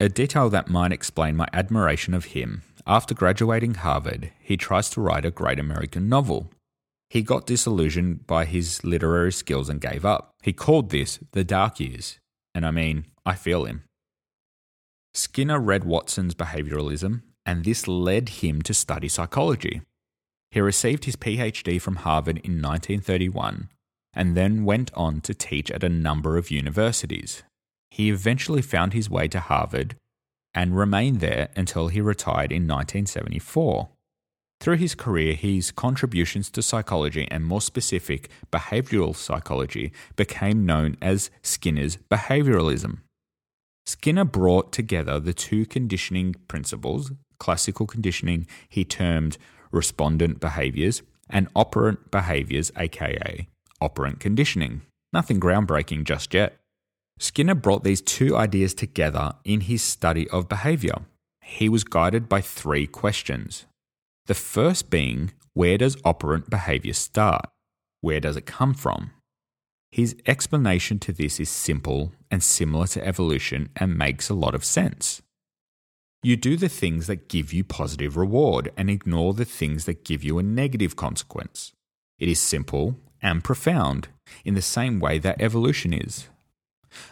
A 0.00 0.08
detail 0.08 0.48
that 0.48 0.70
might 0.70 0.92
explain 0.92 1.36
my 1.36 1.48
admiration 1.52 2.14
of 2.14 2.32
him 2.32 2.62
after 2.86 3.14
graduating 3.14 3.74
Harvard, 3.74 4.32
he 4.40 4.56
tries 4.56 4.88
to 4.90 5.02
write 5.02 5.26
a 5.26 5.30
great 5.30 5.58
American 5.58 6.08
novel. 6.08 6.50
He 7.10 7.20
got 7.20 7.46
disillusioned 7.46 8.26
by 8.26 8.46
his 8.46 8.82
literary 8.82 9.32
skills 9.32 9.68
and 9.68 9.78
gave 9.78 10.06
up. 10.06 10.30
He 10.42 10.54
called 10.54 10.88
this 10.88 11.18
the 11.32 11.44
dark 11.44 11.78
years. 11.78 12.18
And 12.54 12.66
I 12.66 12.70
mean, 12.70 13.06
I 13.24 13.34
feel 13.34 13.64
him. 13.64 13.84
Skinner 15.14 15.60
read 15.60 15.84
Watson's 15.84 16.34
behavioralism, 16.34 17.22
and 17.44 17.64
this 17.64 17.86
led 17.86 18.28
him 18.28 18.62
to 18.62 18.74
study 18.74 19.08
psychology. 19.08 19.82
He 20.50 20.60
received 20.60 21.04
his 21.04 21.16
PhD 21.16 21.80
from 21.80 21.96
Harvard 21.96 22.38
in 22.38 22.60
1931 22.62 23.68
and 24.14 24.36
then 24.36 24.64
went 24.64 24.92
on 24.94 25.20
to 25.22 25.34
teach 25.34 25.70
at 25.70 25.84
a 25.84 25.88
number 25.88 26.36
of 26.36 26.50
universities. 26.50 27.42
He 27.90 28.10
eventually 28.10 28.62
found 28.62 28.92
his 28.92 29.08
way 29.08 29.28
to 29.28 29.40
Harvard 29.40 29.96
and 30.54 30.76
remained 30.76 31.20
there 31.20 31.48
until 31.56 31.88
he 31.88 32.00
retired 32.00 32.52
in 32.52 32.68
1974. 32.68 33.88
Through 34.62 34.76
his 34.76 34.94
career, 34.94 35.34
his 35.34 35.72
contributions 35.72 36.48
to 36.50 36.62
psychology 36.62 37.26
and 37.32 37.44
more 37.44 37.60
specific 37.60 38.28
behavioral 38.52 39.16
psychology 39.16 39.92
became 40.14 40.64
known 40.64 40.96
as 41.02 41.32
Skinner's 41.42 41.96
behavioralism. 42.08 42.98
Skinner 43.86 44.24
brought 44.24 44.72
together 44.72 45.18
the 45.18 45.34
two 45.34 45.66
conditioning 45.66 46.36
principles, 46.46 47.10
classical 47.40 47.88
conditioning 47.88 48.46
he 48.68 48.84
termed 48.84 49.36
respondent 49.72 50.38
behaviors, 50.38 51.02
and 51.28 51.48
operant 51.56 52.12
behaviors, 52.12 52.70
aka 52.76 53.48
operant 53.80 54.20
conditioning. 54.20 54.82
Nothing 55.12 55.40
groundbreaking 55.40 56.04
just 56.04 56.32
yet. 56.32 56.56
Skinner 57.18 57.56
brought 57.56 57.82
these 57.82 58.00
two 58.00 58.36
ideas 58.36 58.74
together 58.74 59.32
in 59.44 59.62
his 59.62 59.82
study 59.82 60.30
of 60.30 60.48
behavior. 60.48 60.98
He 61.40 61.68
was 61.68 61.82
guided 61.82 62.28
by 62.28 62.42
three 62.42 62.86
questions 62.86 63.66
the 64.26 64.34
first 64.34 64.90
being, 64.90 65.32
where 65.54 65.78
does 65.78 65.96
operant 66.04 66.48
behavior 66.48 66.92
start? 66.92 67.46
Where 68.00 68.20
does 68.20 68.36
it 68.36 68.46
come 68.46 68.74
from? 68.74 69.10
His 69.90 70.16
explanation 70.26 70.98
to 71.00 71.12
this 71.12 71.38
is 71.38 71.50
simple 71.50 72.12
and 72.30 72.42
similar 72.42 72.86
to 72.88 73.06
evolution 73.06 73.68
and 73.76 73.98
makes 73.98 74.30
a 74.30 74.34
lot 74.34 74.54
of 74.54 74.64
sense. 74.64 75.20
You 76.22 76.36
do 76.36 76.56
the 76.56 76.68
things 76.68 77.08
that 77.08 77.28
give 77.28 77.52
you 77.52 77.64
positive 77.64 78.16
reward 78.16 78.72
and 78.76 78.88
ignore 78.88 79.34
the 79.34 79.44
things 79.44 79.84
that 79.86 80.04
give 80.04 80.22
you 80.22 80.38
a 80.38 80.42
negative 80.42 80.96
consequence. 80.96 81.72
It 82.18 82.28
is 82.28 82.40
simple 82.40 82.96
and 83.20 83.44
profound 83.44 84.08
in 84.44 84.54
the 84.54 84.62
same 84.62 85.00
way 85.00 85.18
that 85.18 85.42
evolution 85.42 85.92
is. 85.92 86.28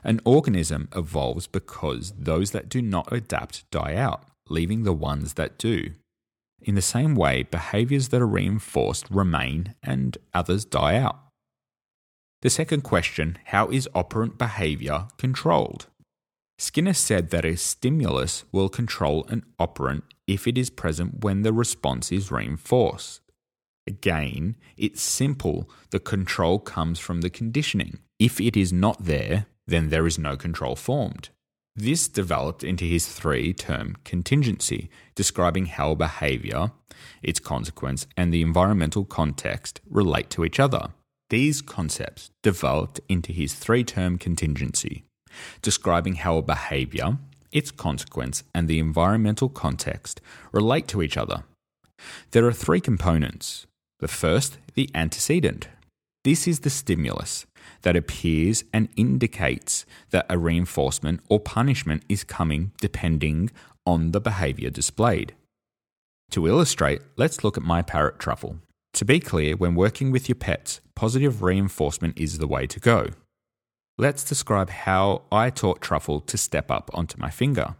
An 0.05 0.21
organism 0.25 0.89
evolves 0.95 1.47
because 1.47 2.13
those 2.19 2.53
that 2.53 2.69
do 2.69 2.81
not 2.81 3.13
adapt 3.13 3.69
die 3.71 3.95
out, 3.97 4.25
leaving 4.49 4.85
the 4.85 4.93
ones 4.93 5.35
that 5.35 5.59
do. 5.59 5.95
In 6.63 6.75
the 6.75 6.83
same 6.83 7.15
way, 7.15 7.43
behaviors 7.43 8.09
that 8.09 8.21
are 8.21 8.27
reinforced 8.27 9.11
remain 9.11 9.75
and 9.83 10.19
others 10.35 10.65
die 10.65 10.97
out. 10.97 11.19
The 12.43 12.51
second 12.51 12.83
question 12.83 13.39
how 13.47 13.69
is 13.69 13.89
operant 13.95 14.39
behavior 14.39 15.09
controlled? 15.19 15.87
Skinner 16.59 16.93
said 16.93 17.31
that 17.31 17.45
a 17.45 17.57
stimulus 17.57 18.45
will 18.53 18.69
control 18.69 19.25
an 19.29 19.45
operant 19.59 20.05
if 20.27 20.47
it 20.47 20.59
is 20.59 20.69
present 20.71 21.25
when 21.25 21.43
the 21.43 21.53
response 21.53 22.13
is 22.13 22.31
reinforced. 22.31 23.21
Again, 23.87 24.57
it's 24.77 25.03
simple. 25.03 25.71
The 25.91 26.01
control 26.01 26.59
comes 26.59 26.99
from 26.99 27.23
the 27.23 27.31
conditioning. 27.31 27.99
If 28.19 28.41
it 28.41 28.57
is 28.57 28.73
not 28.73 29.05
there, 29.05 29.47
then 29.67 29.89
there 29.89 30.07
is 30.07 30.19
no 30.19 30.37
control 30.37 30.77
formed. 30.77 31.31
This 31.81 32.09
developed 32.09 32.63
into 32.63 32.85
his 32.85 33.07
three 33.09 33.55
term 33.55 33.97
contingency, 34.05 34.91
describing 35.15 35.65
how 35.65 35.95
behavior, 35.95 36.73
its 37.23 37.41
consequence, 37.41 38.07
and 38.19 38.35
the 38.35 38.43
environmental 38.43 39.07
context 39.07 39.81
relate 39.89 40.29
to 40.31 40.45
each 40.45 40.61
other. 40.61 40.89
These 41.31 41.63
concepts 41.63 42.33
developed 42.43 43.01
into 43.09 43.33
his 43.33 43.55
three 43.55 43.83
term 43.83 44.19
contingency, 44.19 45.05
describing 45.63 46.17
how 46.17 46.37
a 46.37 46.43
behavior, 46.43 47.17
its 47.51 47.71
consequence, 47.71 48.43
and 48.55 48.69
the 48.69 48.79
environmental 48.79 49.49
context 49.49 50.21
relate 50.53 50.87
to 50.89 51.01
each 51.01 51.17
other. 51.17 51.45
There 52.33 52.47
are 52.47 52.53
three 52.53 52.83
components. 52.83 53.67
The 54.01 54.09
first, 54.09 54.59
the 54.75 54.91
antecedent. 54.95 55.69
This 56.25 56.47
is 56.47 56.61
the 56.61 56.69
stimulus, 56.69 57.47
that 57.83 57.97
appears 57.97 58.65
and 58.73 58.89
indicates 58.97 59.87
that 60.11 60.27
a 60.29 60.39
reinforcement 60.39 61.21
or 61.29 61.41
punishment 61.41 62.05
is 62.09 62.25
coming 62.25 62.73
depending 62.81 63.51
on 63.87 64.13
the 64.13 64.21
behavior 64.21 64.71
displayed. 64.71 65.35
To 66.33 66.47
illustrate, 66.47 67.03
let's 67.17 67.43
look 67.43 67.57
at 67.57 67.63
my 67.63 67.83
parrot 67.83 68.19
truffle. 68.19 68.59
To 68.95 69.05
be 69.05 69.21
clear, 69.21 69.57
when 69.57 69.75
working 69.75 70.11
with 70.11 70.29
your 70.29 70.37
pets, 70.37 70.81
positive 70.95 71.43
reinforcement 71.43 72.19
is 72.19 72.39
the 72.39 72.47
way 72.47 72.67
to 72.67 72.81
go. 72.81 73.09
Let's 73.99 74.25
describe 74.25 74.71
how 74.71 75.23
I 75.31 75.51
taught 75.51 75.83
Truffle 75.83 76.21
to 76.23 76.39
step 76.39 76.71
up 76.71 76.91
onto 76.95 77.19
my 77.19 77.29
finger. 77.29 77.77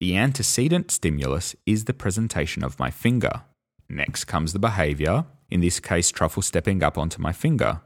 The 0.00 0.16
antecedent 0.16 0.90
stimulus 0.90 1.56
is 1.66 1.84
the 1.84 1.92
presentation 1.92 2.62
of 2.62 2.78
my 2.78 2.90
finger. 2.90 3.42
Next 3.88 4.24
comes 4.24 4.52
the 4.52 4.58
behavior, 4.58 5.24
in 5.50 5.60
this 5.60 5.80
case, 5.80 6.10
Truffle 6.10 6.42
stepping 6.42 6.82
up 6.82 6.96
onto 6.96 7.20
my 7.20 7.32
finger. 7.32 7.80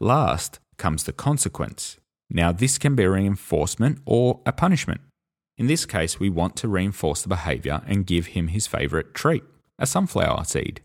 Last 0.00 0.60
comes 0.76 1.04
the 1.04 1.12
consequence. 1.12 1.96
Now, 2.30 2.52
this 2.52 2.78
can 2.78 2.94
be 2.94 3.02
a 3.02 3.10
reinforcement 3.10 3.98
or 4.04 4.40
a 4.46 4.52
punishment. 4.52 5.00
In 5.56 5.66
this 5.66 5.86
case, 5.86 6.20
we 6.20 6.30
want 6.30 6.54
to 6.56 6.68
reinforce 6.68 7.22
the 7.22 7.28
behavior 7.28 7.82
and 7.84 8.06
give 8.06 8.28
him 8.28 8.48
his 8.48 8.68
favorite 8.68 9.12
treat, 9.12 9.42
a 9.76 9.86
sunflower 9.86 10.44
seed. 10.44 10.82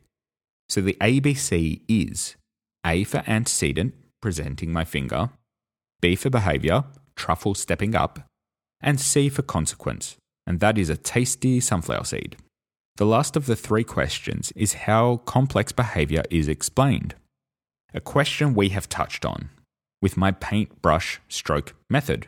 So 0.68 0.82
the 0.82 0.98
ABC 1.00 1.82
is 1.88 2.36
A 2.84 3.04
for 3.04 3.24
antecedent, 3.28 3.94
presenting 4.20 4.74
my 4.74 4.84
finger, 4.84 5.30
B 6.02 6.16
for 6.16 6.32
behavior, 6.32 6.86
truffle 7.16 7.54
stepping 7.54 7.94
up, 7.94 8.28
and 8.82 9.00
C 9.00 9.30
for 9.30 9.44
consequence, 9.44 10.18
and 10.48 10.60
that 10.60 10.80
is 10.80 10.90
a 10.90 10.98
tasty 10.98 11.60
sunflower 11.60 12.06
seed. 12.06 12.38
The 12.96 13.06
last 13.06 13.36
of 13.36 13.46
the 13.46 13.56
three 13.56 13.84
questions 13.84 14.52
is 14.56 14.74
how 14.74 15.18
complex 15.18 15.72
behavior 15.72 16.24
is 16.32 16.48
explained 16.48 17.14
a 17.94 18.02
question 18.02 18.54
we 18.54 18.70
have 18.70 18.90
touched 18.90 19.26
on 19.26 19.50
with 20.02 20.18
my 20.18 20.32
paintbrush 20.32 21.20
stroke 21.30 21.76
method. 21.90 22.28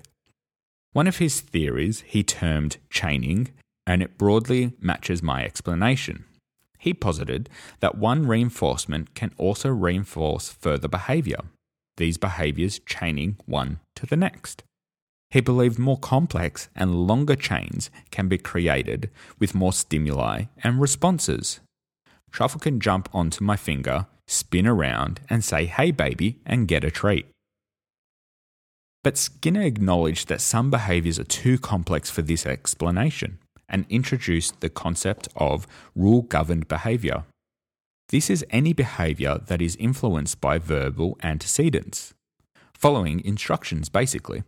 One 0.93 1.07
of 1.07 1.17
his 1.17 1.41
theories 1.41 2.01
he 2.01 2.23
termed 2.23 2.77
chaining, 2.89 3.49
and 3.85 4.01
it 4.01 4.17
broadly 4.17 4.73
matches 4.79 5.21
my 5.21 5.43
explanation. 5.43 6.23
He 6.79 6.93
posited 6.93 7.49
that 7.79 7.97
one 7.97 8.27
reinforcement 8.27 9.13
can 9.13 9.31
also 9.37 9.69
reinforce 9.69 10.49
further 10.49 10.87
behavior, 10.87 11.39
these 11.97 12.17
behaviors 12.17 12.79
chaining 12.79 13.37
one 13.45 13.79
to 13.95 14.05
the 14.05 14.15
next. 14.15 14.63
He 15.31 15.41
believed 15.41 15.79
more 15.79 15.97
complex 15.97 16.69
and 16.75 17.07
longer 17.07 17.35
chains 17.35 17.89
can 18.11 18.29
be 18.29 18.37
created 18.37 19.09
with 19.39 19.55
more 19.55 19.73
stimuli 19.73 20.45
and 20.63 20.79
responses. 20.79 21.59
Truffle 22.31 22.61
can 22.61 22.79
jump 22.79 23.09
onto 23.13 23.43
my 23.43 23.57
finger 23.57 24.07
spin 24.27 24.67
around, 24.67 25.19
and 25.29 25.43
say, 25.43 25.65
hey, 25.65 25.91
baby, 25.91 26.39
and 26.45 26.67
get 26.67 26.83
a 26.83 26.91
treat. 26.91 27.27
But 29.03 29.17
Skinner 29.17 29.61
acknowledged 29.61 30.29
that 30.29 30.41
some 30.41 30.71
behaviours 30.71 31.19
are 31.19 31.25
too 31.25 31.59
complex 31.59 32.09
for 32.09 32.23
this 32.23 32.43
explanation 32.43 33.37
and 33.69 33.85
introduced 33.87 34.61
the 34.61 34.69
concept 34.69 35.27
of 35.35 35.67
rule 35.95 36.23
governed 36.23 36.67
behaviour. 36.67 37.25
This 38.09 38.31
is 38.31 38.43
any 38.49 38.73
behaviour 38.73 39.37
that 39.45 39.61
is 39.61 39.75
influenced 39.75 40.41
by 40.41 40.57
verbal 40.57 41.19
antecedents, 41.21 42.15
following 42.73 43.23
instructions 43.23 43.89
basically. 43.89 44.43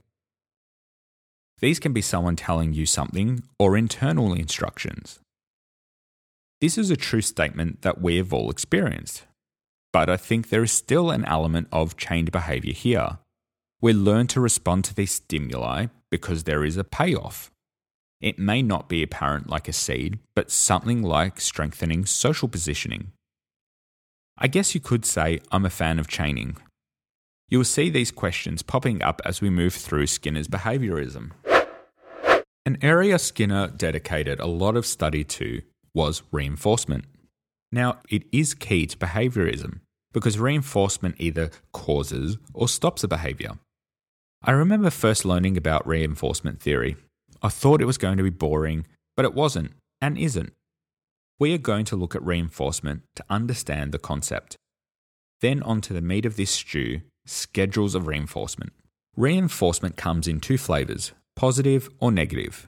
These 1.60 1.80
can 1.80 1.94
be 1.94 2.02
someone 2.02 2.36
telling 2.36 2.74
you 2.74 2.88
something 2.88 3.44
or 3.60 3.78
internal 3.78 4.34
instructions. 4.34 5.20
This 6.62 6.80
is 6.80 6.90
a 6.90 6.96
true 6.96 7.22
statement 7.22 7.84
that 7.84 8.02
we 8.02 8.18
have 8.18 8.34
all 8.34 8.50
experienced 8.50 9.27
but 9.98 10.12
I 10.12 10.18
think 10.18 10.50
there 10.50 10.62
is 10.62 10.72
still 10.72 11.10
an 11.10 11.26
element 11.26 11.70
of 11.72 11.98
chained 11.98 12.32
behavior 12.32 12.72
here. 12.72 13.18
We 13.82 13.94
learn 13.94 14.28
to 14.28 14.40
respond 14.40 14.84
to 14.84 14.94
these 14.94 15.14
stimuli 15.14 15.88
because 16.12 16.44
there 16.44 16.64
is 16.64 16.78
a 16.78 16.84
payoff. 16.84 17.50
It 18.22 18.38
may 18.38 18.62
not 18.62 18.90
be 18.90 19.02
apparent 19.02 19.50
like 19.50 19.68
a 19.68 19.74
seed, 19.74 20.20
but 20.36 20.52
something 20.52 21.02
like 21.02 21.42
strengthening 21.42 22.06
social 22.06 22.48
positioning. 22.48 23.08
I 24.38 24.46
guess 24.46 24.76
you 24.76 24.82
could 24.82 25.04
say 25.04 25.40
I'm 25.52 25.66
a 25.66 25.72
fan 25.72 25.98
of 25.98 26.08
chaining. 26.08 26.58
You 27.50 27.58
will 27.58 27.66
see 27.66 27.90
these 27.90 28.12
questions 28.12 28.62
popping 28.62 29.02
up 29.02 29.20
as 29.26 29.42
we 29.42 29.50
move 29.50 29.74
through 29.74 30.06
Skinner's 30.06 30.48
behaviorism. 30.48 31.32
An 32.68 32.78
area 32.84 33.18
Skinner 33.18 33.68
dedicated 33.70 34.40
a 34.40 34.46
lot 34.46 34.78
of 34.78 34.86
study 34.86 35.24
to 35.24 35.64
was 35.96 36.22
reinforcement. 36.32 37.06
Now, 37.72 37.98
it 38.10 38.26
is 38.32 38.54
key 38.54 38.86
to 38.86 38.98
behaviorism, 38.98 39.80
because 40.18 40.40
reinforcement 40.40 41.14
either 41.20 41.52
causes 41.74 42.40
or 42.52 42.68
stops 42.68 43.04
a 43.04 43.08
behavior. 43.08 43.52
I 44.42 44.50
remember 44.50 44.90
first 44.90 45.26
learning 45.26 45.58
about 45.58 45.86
reinforcement 45.86 46.60
theory. 46.60 46.96
I 47.44 47.50
thought 47.50 47.84
it 47.84 47.86
was 47.86 48.00
going 48.00 48.18
to 48.18 48.24
be 48.24 48.32
boring, 48.32 48.88
but 49.16 49.26
it 49.26 49.36
wasn't 49.36 49.74
and 50.02 50.18
isn't. 50.18 50.54
We 51.40 51.54
are 51.54 51.60
going 51.60 51.86
to 51.86 51.96
look 51.96 52.16
at 52.16 52.26
reinforcement 52.26 53.04
to 53.16 53.26
understand 53.30 53.92
the 53.92 54.00
concept. 54.00 54.58
Then 55.42 55.62
on 55.62 55.82
to 55.82 55.94
the 55.94 56.02
meat 56.02 56.26
of 56.26 56.36
this 56.36 56.50
stew 56.50 57.02
schedules 57.28 57.94
of 57.94 58.08
reinforcement. 58.08 58.74
Reinforcement 59.16 59.98
comes 59.98 60.28
in 60.28 60.40
two 60.40 60.58
flavors 60.58 61.12
positive 61.36 61.90
or 62.00 62.12
negative. 62.12 62.68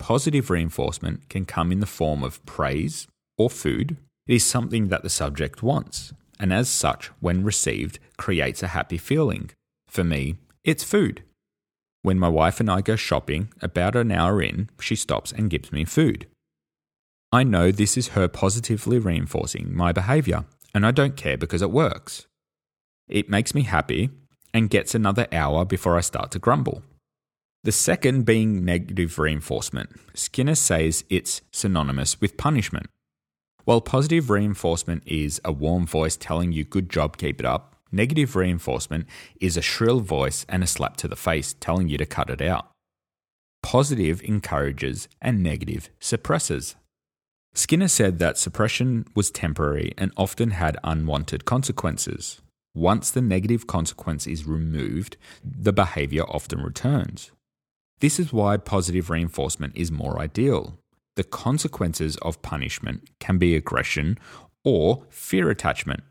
Positive 0.00 0.50
reinforcement 0.50 1.28
can 1.28 1.44
come 1.44 1.70
in 1.70 1.78
the 1.78 1.86
form 1.86 2.24
of 2.24 2.44
praise 2.44 3.06
or 3.36 3.48
food. 3.48 3.96
It 4.26 4.34
is 4.34 4.44
something 4.44 4.88
that 4.88 5.04
the 5.04 5.10
subject 5.10 5.62
wants 5.62 6.12
and 6.38 6.52
as 6.52 6.68
such, 6.68 7.06
when 7.20 7.44
received, 7.44 7.98
creates 8.16 8.62
a 8.62 8.68
happy 8.68 8.98
feeling. 8.98 9.50
For 9.88 10.04
me, 10.04 10.36
it's 10.64 10.84
food. 10.84 11.22
When 12.02 12.18
my 12.18 12.28
wife 12.28 12.60
and 12.60 12.70
I 12.70 12.80
go 12.80 12.96
shopping, 12.96 13.52
about 13.60 13.96
an 13.96 14.12
hour 14.12 14.40
in, 14.40 14.70
she 14.80 14.94
stops 14.94 15.32
and 15.32 15.50
gives 15.50 15.72
me 15.72 15.84
food. 15.84 16.26
I 17.32 17.42
know 17.42 17.70
this 17.70 17.96
is 17.96 18.08
her 18.08 18.28
positively 18.28 18.98
reinforcing 18.98 19.74
my 19.74 19.92
behavior, 19.92 20.46
and 20.72 20.86
I 20.86 20.92
don't 20.92 21.16
care 21.16 21.36
because 21.36 21.60
it 21.60 21.70
works. 21.70 22.26
It 23.08 23.28
makes 23.28 23.54
me 23.54 23.62
happy 23.62 24.10
and 24.54 24.70
gets 24.70 24.94
another 24.94 25.26
hour 25.32 25.64
before 25.64 25.96
I 25.96 26.00
start 26.00 26.30
to 26.32 26.38
grumble. 26.38 26.82
The 27.64 27.72
second 27.72 28.24
being 28.24 28.64
negative 28.64 29.18
reinforcement. 29.18 29.90
Skinner 30.14 30.54
says 30.54 31.04
it's 31.10 31.42
synonymous 31.52 32.20
with 32.20 32.36
punishment. 32.36 32.86
While 33.68 33.82
positive 33.82 34.30
reinforcement 34.30 35.02
is 35.04 35.42
a 35.44 35.52
warm 35.52 35.86
voice 35.86 36.16
telling 36.16 36.52
you 36.52 36.64
good 36.64 36.88
job, 36.88 37.18
keep 37.18 37.38
it 37.38 37.44
up, 37.44 37.76
negative 37.92 38.34
reinforcement 38.34 39.06
is 39.42 39.58
a 39.58 39.60
shrill 39.60 40.00
voice 40.00 40.46
and 40.48 40.64
a 40.64 40.66
slap 40.66 40.96
to 40.96 41.06
the 41.06 41.16
face 41.16 41.54
telling 41.60 41.86
you 41.90 41.98
to 41.98 42.06
cut 42.06 42.30
it 42.30 42.40
out. 42.40 42.70
Positive 43.62 44.22
encourages 44.22 45.06
and 45.20 45.42
negative 45.42 45.90
suppresses. 46.00 46.76
Skinner 47.52 47.88
said 47.88 48.18
that 48.18 48.38
suppression 48.38 49.04
was 49.14 49.30
temporary 49.30 49.92
and 49.98 50.12
often 50.16 50.52
had 50.52 50.78
unwanted 50.82 51.44
consequences. 51.44 52.40
Once 52.74 53.10
the 53.10 53.20
negative 53.20 53.66
consequence 53.66 54.26
is 54.26 54.46
removed, 54.46 55.18
the 55.44 55.74
behavior 55.74 56.22
often 56.22 56.62
returns. 56.62 57.32
This 58.00 58.18
is 58.18 58.32
why 58.32 58.56
positive 58.56 59.10
reinforcement 59.10 59.76
is 59.76 59.92
more 59.92 60.18
ideal. 60.18 60.78
The 61.18 61.24
consequences 61.24 62.16
of 62.18 62.42
punishment 62.42 63.10
can 63.18 63.38
be 63.38 63.56
aggression 63.56 64.18
or 64.64 65.02
fear 65.10 65.50
attachment. 65.50 66.04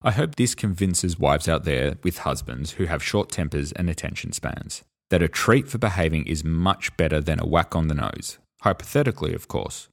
I 0.00 0.12
hope 0.12 0.36
this 0.36 0.54
convinces 0.54 1.18
wives 1.18 1.46
out 1.46 1.64
there 1.64 1.98
with 2.02 2.20
husbands 2.20 2.70
who 2.72 2.86
have 2.86 3.02
short 3.02 3.28
tempers 3.30 3.70
and 3.72 3.90
attention 3.90 4.32
spans 4.32 4.82
that 5.10 5.20
a 5.20 5.28
treat 5.28 5.68
for 5.68 5.76
behaving 5.76 6.26
is 6.26 6.42
much 6.42 6.96
better 6.96 7.20
than 7.20 7.38
a 7.38 7.44
whack 7.44 7.76
on 7.76 7.88
the 7.88 7.94
nose. 7.94 8.38
Hypothetically, 8.62 9.34
of 9.34 9.46
course. 9.46 9.88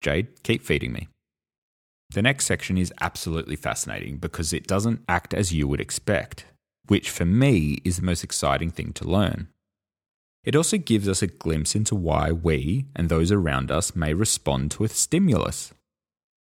Jade, 0.00 0.28
keep 0.44 0.62
feeding 0.62 0.92
me. 0.92 1.08
The 2.08 2.22
next 2.22 2.46
section 2.46 2.78
is 2.78 2.94
absolutely 3.02 3.56
fascinating 3.56 4.16
because 4.16 4.54
it 4.54 4.66
doesn't 4.66 5.04
act 5.10 5.34
as 5.34 5.52
you 5.52 5.68
would 5.68 5.78
expect, 5.82 6.46
which 6.86 7.10
for 7.10 7.26
me 7.26 7.82
is 7.84 7.96
the 7.96 8.06
most 8.06 8.24
exciting 8.24 8.70
thing 8.70 8.94
to 8.94 9.04
learn. 9.04 9.48
It 10.42 10.56
also 10.56 10.78
gives 10.78 11.08
us 11.08 11.20
a 11.20 11.26
glimpse 11.26 11.74
into 11.74 11.94
why 11.94 12.32
we 12.32 12.86
and 12.96 13.08
those 13.08 13.30
around 13.30 13.70
us 13.70 13.94
may 13.94 14.14
respond 14.14 14.70
to 14.72 14.84
a 14.84 14.88
stimulus. 14.88 15.72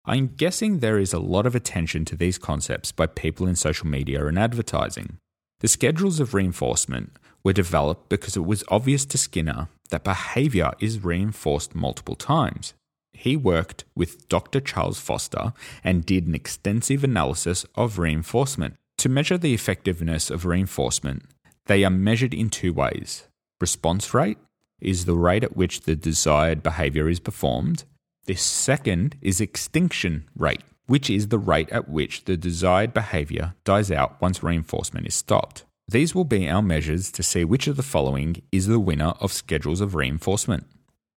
I'm 0.07 0.29
guessing 0.29 0.79
there 0.79 0.99
is 0.99 1.13
a 1.13 1.19
lot 1.19 1.47
of 1.47 1.55
attention 1.55 2.05
to 2.07 2.17
these 2.17 2.39
concepts 2.39 2.93
by 2.93 3.07
people 3.07 3.47
in 3.47 3.57
social 3.57 3.87
media 3.87 4.27
and 4.27 4.39
advertising. 4.39 5.19
The 5.61 5.69
schedules 5.69 6.19
of 6.21 6.35
reinforcement 6.35 7.13
were 7.43 7.53
developed 7.53 8.09
because 8.09 8.37
it 8.37 8.45
was 8.45 8.65
obvious 8.69 9.05
to 9.07 9.19
Skinner 9.19 9.69
that 9.91 10.05
behavior 10.05 10.73
is 10.81 11.05
reinforced 11.05 11.75
multiple 11.75 12.17
times. 12.17 12.75
He 13.13 13.37
worked 13.37 13.85
with 13.95 14.29
Dr. 14.29 14.61
Charles 14.61 14.99
Ferster 14.99 15.53
and 15.83 16.05
did 16.05 16.27
an 16.27 16.35
extensive 16.35 17.05
analysis 17.05 17.65
of 17.75 17.99
reinforcement. 17.99 18.75
To 18.99 19.09
measure 19.09 19.39
the 19.39 19.55
effectiveness 19.55 20.31
of 20.31 20.47
reinforcement, 20.47 21.25
they 21.67 21.85
are 21.85 21.91
measured 21.91 22.35
in 22.35 22.51
two 22.51 22.73
ways 22.73 23.25
response 23.61 24.13
rate 24.15 24.39
is 24.81 25.05
the 25.05 25.17
rate 25.17 25.45
at 25.45 25.57
which 25.57 25.83
the 25.83 25.97
desired 25.97 26.63
behavior 26.63 27.09
is 27.09 27.21
performed. 27.21 27.85
The 28.27 28.35
second 28.35 29.17
is 29.21 29.41
extinction 29.41 30.29
rate, 30.37 30.63
which 30.87 31.09
is 31.11 31.29
the 31.29 31.39
rate 31.39 31.71
at 31.71 31.89
which 31.89 32.25
the 32.25 32.37
desired 32.37 32.93
behavior 32.93 33.55
dies 33.65 33.91
out 33.91 34.21
once 34.21 34.43
reinforcement 34.43 35.07
is 35.07 35.15
stopped. 35.15 35.65
These 35.87 36.15
will 36.15 36.25
be 36.25 36.49
our 36.49 36.63
measures 36.63 37.13
to 37.13 37.23
see 37.23 37.45
which 37.45 37.67
of 37.67 37.77
the 37.77 37.83
following 37.83 38.43
is 38.51 38.67
the 38.67 38.81
winner 38.81 39.15
of 39.21 39.33
schedules 39.33 39.81
of 39.81 39.95
reinforcement. 39.95 40.67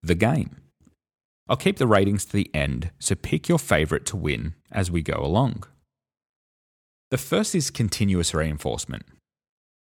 The 0.03 0.15
game. 0.15 0.57
I'll 1.49 1.55
keep 1.55 1.77
the 1.77 1.87
ratings 1.87 2.25
to 2.25 2.33
the 2.33 2.53
end, 2.53 2.91
so 2.99 3.15
pick 3.15 3.47
your 3.47 3.59
favourite 3.59 4.05
to 4.07 4.17
win 4.17 4.55
as 4.69 4.91
we 4.91 5.01
go 5.01 5.19
along. 5.21 5.63
The 7.09 7.17
first 7.17 7.55
is 7.55 7.69
continuous 7.69 8.33
reinforcement. 8.33 9.05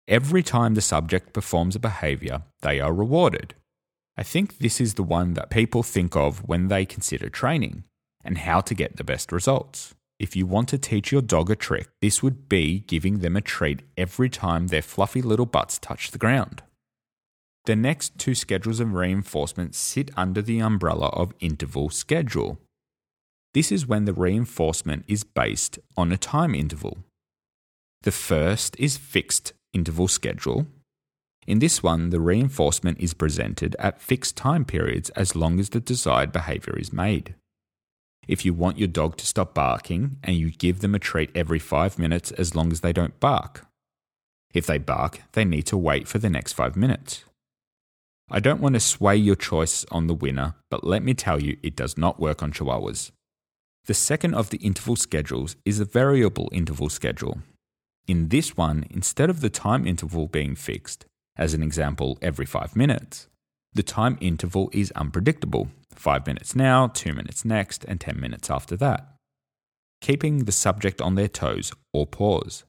Every 0.08 0.44
time 0.44 0.74
the 0.74 0.82
subject 0.82 1.32
performs 1.32 1.76
a 1.76 1.80
behavior, 1.80 2.44
they 2.62 2.82
are 2.82 2.94
rewarded. 2.94 3.56
I 4.18 4.24
think 4.24 4.58
this 4.58 4.82
is 4.82 4.96
the 4.96 5.04
one 5.04 5.34
that 5.36 5.50
people 5.50 5.82
think 5.82 6.16
of 6.16 6.48
when 6.48 6.68
they 6.68 6.86
consider 6.86 7.30
training 7.30 7.86
and 8.24 8.38
how 8.38 8.60
to 8.62 8.76
get 8.76 8.98
the 8.98 9.04
best 9.04 9.32
results. 9.32 9.96
If 10.20 10.36
you 10.36 10.46
want 10.46 10.70
to 10.70 10.78
teach 10.78 11.12
your 11.12 11.22
dog 11.22 11.50
a 11.50 11.56
trick, 11.56 11.90
this 12.02 12.22
would 12.22 12.48
be 12.50 12.80
giving 12.82 13.20
them 13.20 13.36
a 13.36 13.42
treat 13.42 13.82
every 13.98 14.30
time 14.30 14.68
their 14.68 14.82
fluffy 14.82 15.22
little 15.22 15.46
butts 15.46 15.80
touch 15.80 16.12
the 16.12 16.18
ground. 16.18 16.64
The 17.66 17.76
next 17.76 18.20
two 18.20 18.36
schedules 18.36 18.82
of 18.82 18.94
reinforcement 18.94 19.74
sit 19.74 20.12
under 20.18 20.42
the 20.42 20.60
umbrella 20.60 21.08
of 21.08 21.34
interval 21.40 21.90
schedule. 21.90 22.60
This 23.54 23.72
is 23.72 23.88
when 23.88 24.04
the 24.04 24.14
reinforcement 24.14 25.06
is 25.08 25.24
based 25.24 25.80
on 25.96 26.12
a 26.12 26.18
time 26.18 26.54
interval. 26.54 26.98
The 28.02 28.12
first 28.12 28.76
is 28.78 28.98
fixed 28.98 29.54
interval 29.74 30.08
schedule. 30.08 30.68
In 31.46 31.60
this 31.60 31.84
one, 31.84 32.10
the 32.10 32.22
reinforcement 32.22 33.00
is 33.00 33.14
presented 33.14 33.76
at 33.78 34.02
fixed 34.02 34.38
time 34.38 34.64
periods 34.64 35.10
as 35.12 35.36
long 35.36 35.60
as 35.60 35.70
the 35.70 35.80
desired 35.80 36.32
behavior 36.32 36.78
is 36.78 36.94
made. 36.94 37.36
If 38.28 38.46
you 38.46 38.54
want 38.54 38.80
your 38.80 38.88
dog 38.88 39.18
to 39.18 39.26
stop 39.26 39.54
barking 39.54 40.18
and 40.24 40.38
you 40.38 40.52
give 40.52 40.80
them 40.80 40.96
a 40.96 41.00
treat 41.00 41.30
every 41.36 41.60
five 41.60 42.00
minutes 42.00 42.32
as 42.32 42.56
long 42.56 42.72
as 42.72 42.80
they 42.80 42.94
don't 42.94 43.20
bark. 43.20 43.66
If 44.54 44.66
they 44.66 44.78
bark, 44.78 45.22
they 45.34 45.44
need 45.44 45.64
to 45.64 45.78
wait 45.78 46.08
for 46.08 46.20
the 46.20 46.30
next 46.30 46.54
five 46.54 46.78
minutes. 46.78 47.26
I 48.30 48.40
don't 48.40 48.62
want 48.62 48.76
to 48.76 48.80
sway 48.80 49.18
your 49.18 49.36
choice 49.36 49.86
on 49.92 50.08
the 50.08 50.14
winner, 50.14 50.56
but 50.72 50.86
let 50.86 51.04
me 51.04 51.14
tell 51.14 51.42
you, 51.42 51.58
it 51.62 51.76
does 51.76 51.98
not 51.98 52.20
work 52.20 52.42
on 52.42 52.54
Chihuahuas. 52.54 53.12
The 53.86 53.94
second 53.94 54.34
of 54.34 54.50
the 54.50 54.58
interval 54.60 54.96
schedules 54.96 55.58
is 55.66 55.82
a 55.82 55.86
variable 55.86 56.50
interval 56.54 56.88
schedule. 56.88 57.40
In 58.08 58.28
this 58.30 58.58
one, 58.58 58.86
instead 58.90 59.30
of 59.30 59.40
the 59.40 59.50
time 59.50 59.88
interval 59.88 60.28
being 60.28 60.56
fixed, 60.56 61.06
as 61.38 61.54
an 61.54 61.64
example, 61.64 62.18
every 62.22 62.46
five 62.46 62.76
minutes, 62.76 63.28
the 63.74 63.84
time 63.84 64.18
interval 64.20 64.70
is 64.74 64.92
unpredictable 64.92 65.70
five 65.96 66.28
minutes 66.28 66.56
now, 66.56 66.88
two 66.88 67.14
minutes 67.14 67.46
next, 67.46 67.86
and 67.86 68.02
10 68.02 68.20
minutes 68.20 68.50
after 68.50 68.76
that, 68.78 69.16
keeping 70.02 70.40
the 70.40 70.52
subject 70.52 71.02
on 71.02 71.16
their 71.16 71.30
toes 71.30 71.72
or 71.94 72.06
paws. 72.06 72.66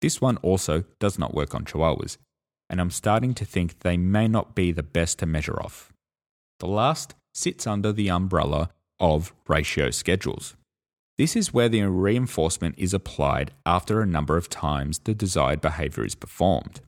This 0.00 0.20
one 0.20 0.36
also 0.38 0.84
does 1.00 1.18
not 1.18 1.34
work 1.34 1.54
on 1.54 1.64
chihuahuas, 1.64 2.16
and 2.70 2.80
I'm 2.80 2.90
starting 2.90 3.34
to 3.34 3.44
think 3.44 3.80
they 3.80 3.96
may 3.96 4.28
not 4.28 4.54
be 4.54 4.70
the 4.70 4.82
best 4.82 5.18
to 5.18 5.26
measure 5.26 5.60
off. 5.60 5.92
The 6.60 6.68
last 6.68 7.14
sits 7.34 7.66
under 7.66 7.92
the 7.92 8.10
umbrella 8.10 8.70
of 9.00 9.32
ratio 9.48 9.90
schedules. 9.90 10.54
This 11.18 11.34
is 11.34 11.54
where 11.54 11.70
the 11.70 11.82
reinforcement 11.82 12.74
is 12.76 12.92
applied 12.92 13.52
after 13.64 14.00
a 14.00 14.06
number 14.06 14.36
of 14.36 14.50
times 14.50 14.98
the 14.98 15.14
desired 15.14 15.62
behavior 15.62 16.04
is 16.04 16.14
performed. 16.14 16.80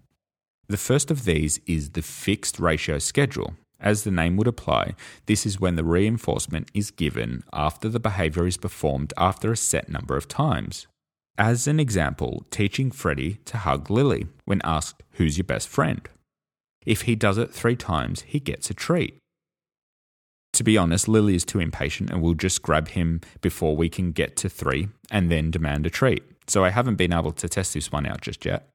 The 0.68 0.76
first 0.76 1.10
of 1.10 1.24
these 1.24 1.60
is 1.66 1.90
the 1.90 2.02
fixed 2.02 2.60
ratio 2.60 2.98
schedule. 2.98 3.54
As 3.80 4.04
the 4.04 4.10
name 4.10 4.36
would 4.36 4.48
apply, 4.48 4.96
this 5.26 5.46
is 5.46 5.60
when 5.60 5.76
the 5.76 5.84
reinforcement 5.84 6.70
is 6.74 6.90
given 6.90 7.42
after 7.54 7.88
the 7.88 8.00
behavior 8.00 8.46
is 8.46 8.58
performed 8.58 9.14
after 9.16 9.50
a 9.50 9.56
set 9.56 9.88
number 9.88 10.16
of 10.16 10.28
times. 10.28 10.86
As 11.38 11.66
an 11.66 11.80
example, 11.80 12.44
teaching 12.50 12.90
Freddie 12.90 13.38
to 13.46 13.58
hug 13.58 13.90
Lily 13.90 14.26
when 14.44 14.60
asked, 14.62 15.04
Who's 15.12 15.38
your 15.38 15.44
best 15.44 15.68
friend? 15.68 16.06
If 16.84 17.02
he 17.02 17.14
does 17.14 17.38
it 17.38 17.54
three 17.54 17.76
times, 17.76 18.22
he 18.22 18.40
gets 18.40 18.68
a 18.68 18.74
treat. 18.74 19.16
To 20.54 20.64
be 20.64 20.76
honest, 20.76 21.08
Lily 21.08 21.34
is 21.34 21.44
too 21.44 21.60
impatient 21.60 22.10
and 22.10 22.20
will 22.20 22.34
just 22.34 22.62
grab 22.62 22.88
him 22.88 23.20
before 23.40 23.76
we 23.76 23.88
can 23.88 24.12
get 24.12 24.36
to 24.38 24.48
three 24.48 24.88
and 25.10 25.30
then 25.30 25.50
demand 25.50 25.86
a 25.86 25.90
treat. 25.90 26.22
So 26.46 26.64
I 26.64 26.70
haven't 26.70 26.96
been 26.96 27.12
able 27.12 27.32
to 27.32 27.48
test 27.48 27.74
this 27.74 27.92
one 27.92 28.06
out 28.06 28.22
just 28.22 28.44
yet. 28.44 28.68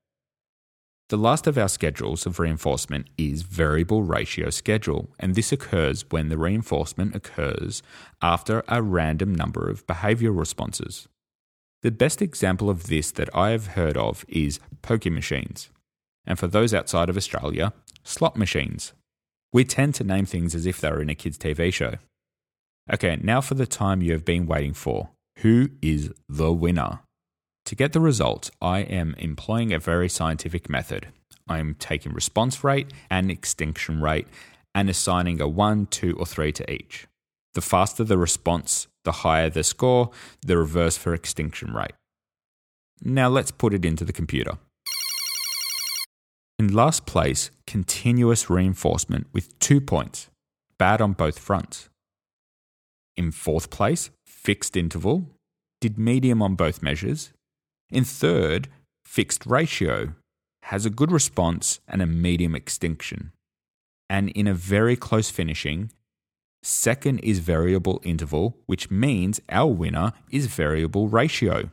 The 1.09 1.17
last 1.17 1.47
of 1.47 1.57
our 1.57 1.67
schedules 1.67 2.25
of 2.25 2.39
reinforcement 2.39 3.07
is 3.17 3.41
variable 3.41 4.03
ratio 4.03 4.49
schedule, 4.49 5.09
and 5.19 5.35
this 5.35 5.51
occurs 5.51 6.05
when 6.09 6.29
the 6.29 6.37
reinforcement 6.37 7.13
occurs 7.13 7.83
after 8.21 8.63
a 8.67 8.81
random 8.81 9.35
number 9.35 9.69
of 9.69 9.85
behavioral 9.85 10.39
responses. 10.39 11.07
The 11.81 11.91
best 11.91 12.21
example 12.21 12.69
of 12.69 12.87
this 12.87 13.11
that 13.11 13.29
I 13.35 13.49
have 13.49 13.67
heard 13.67 13.97
of 13.97 14.23
is 14.29 14.59
poker 14.81 15.11
machines, 15.11 15.69
and 16.25 16.39
for 16.39 16.47
those 16.47 16.73
outside 16.73 17.09
of 17.09 17.17
Australia, 17.17 17.73
slot 18.03 18.37
machines. 18.37 18.93
We 19.53 19.63
tend 19.63 19.93
to 19.95 20.03
name 20.03 20.25
things 20.25 20.55
as 20.55 20.65
if 20.65 20.81
they 20.81 20.89
were 20.89 21.01
in 21.01 21.11
a 21.11 21.15
kids' 21.15 21.37
TV 21.37 21.71
show. 21.71 21.93
Okay, 22.91 23.19
now 23.21 23.39
for 23.39 23.53
the 23.53 23.67
time 23.67 24.01
you 24.01 24.11
have 24.11 24.25
been 24.25 24.47
waiting 24.47 24.73
for. 24.73 25.11
Who 25.39 25.69
is 25.81 26.11
the 26.27 26.51
winner? 26.51 27.01
To 27.65 27.75
get 27.75 27.93
the 27.93 28.01
results, 28.01 28.51
I 28.61 28.79
am 28.79 29.15
employing 29.19 29.71
a 29.71 29.79
very 29.79 30.09
scientific 30.09 30.69
method. 30.69 31.07
I 31.47 31.59
am 31.59 31.75
taking 31.75 32.13
response 32.13 32.63
rate 32.63 32.91
and 33.09 33.29
extinction 33.29 34.01
rate 34.01 34.27
and 34.75 34.89
assigning 34.89 35.39
a 35.39 35.47
1, 35.47 35.85
2, 35.85 36.17
or 36.17 36.25
3 36.25 36.51
to 36.51 36.71
each. 36.71 37.07
The 37.53 37.61
faster 37.61 38.03
the 38.03 38.17
response, 38.17 38.87
the 39.05 39.11
higher 39.11 39.49
the 39.49 39.63
score, 39.63 40.09
the 40.41 40.57
reverse 40.57 40.97
for 40.97 41.13
extinction 41.13 41.73
rate. 41.73 41.93
Now 43.01 43.29
let's 43.29 43.51
put 43.51 43.73
it 43.73 43.85
into 43.85 44.03
the 44.03 44.13
computer. 44.13 44.57
In 46.63 46.73
last 46.73 47.05
place, 47.05 47.51
continuous 47.67 48.49
reinforcement 48.49 49.27
with 49.33 49.59
two 49.59 49.81
points, 49.81 50.29
bad 50.77 51.01
on 51.01 51.11
both 51.11 51.37
fronts. 51.37 51.89
In 53.17 53.33
fourth 53.33 53.69
place, 53.69 54.11
fixed 54.25 54.77
interval. 54.77 55.29
Did 55.81 55.97
medium 55.97 56.41
on 56.41 56.55
both 56.55 56.81
measures. 56.81 57.33
In 57.89 58.05
third, 58.05 58.69
fixed 59.03 59.45
ratio. 59.45 60.13
Has 60.71 60.85
a 60.85 60.89
good 60.89 61.11
response 61.11 61.81
and 61.85 62.01
a 62.01 62.07
medium 62.07 62.55
extinction. 62.55 63.33
And 64.09 64.29
in 64.29 64.47
a 64.47 64.53
very 64.53 64.95
close 64.95 65.29
finishing, 65.29 65.91
second 66.63 67.19
is 67.19 67.39
variable 67.39 67.99
interval, 68.05 68.55
which 68.67 68.89
means 68.89 69.41
our 69.49 69.69
winner 69.69 70.13
is 70.31 70.45
variable 70.45 71.09
ratio. 71.09 71.71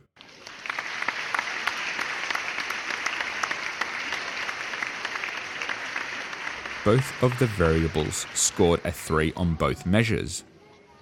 Both 6.83 7.21
of 7.21 7.37
the 7.37 7.45
variables 7.45 8.25
scored 8.33 8.81
a 8.83 8.91
3 8.91 9.33
on 9.37 9.53
both 9.53 9.85
measures. 9.85 10.43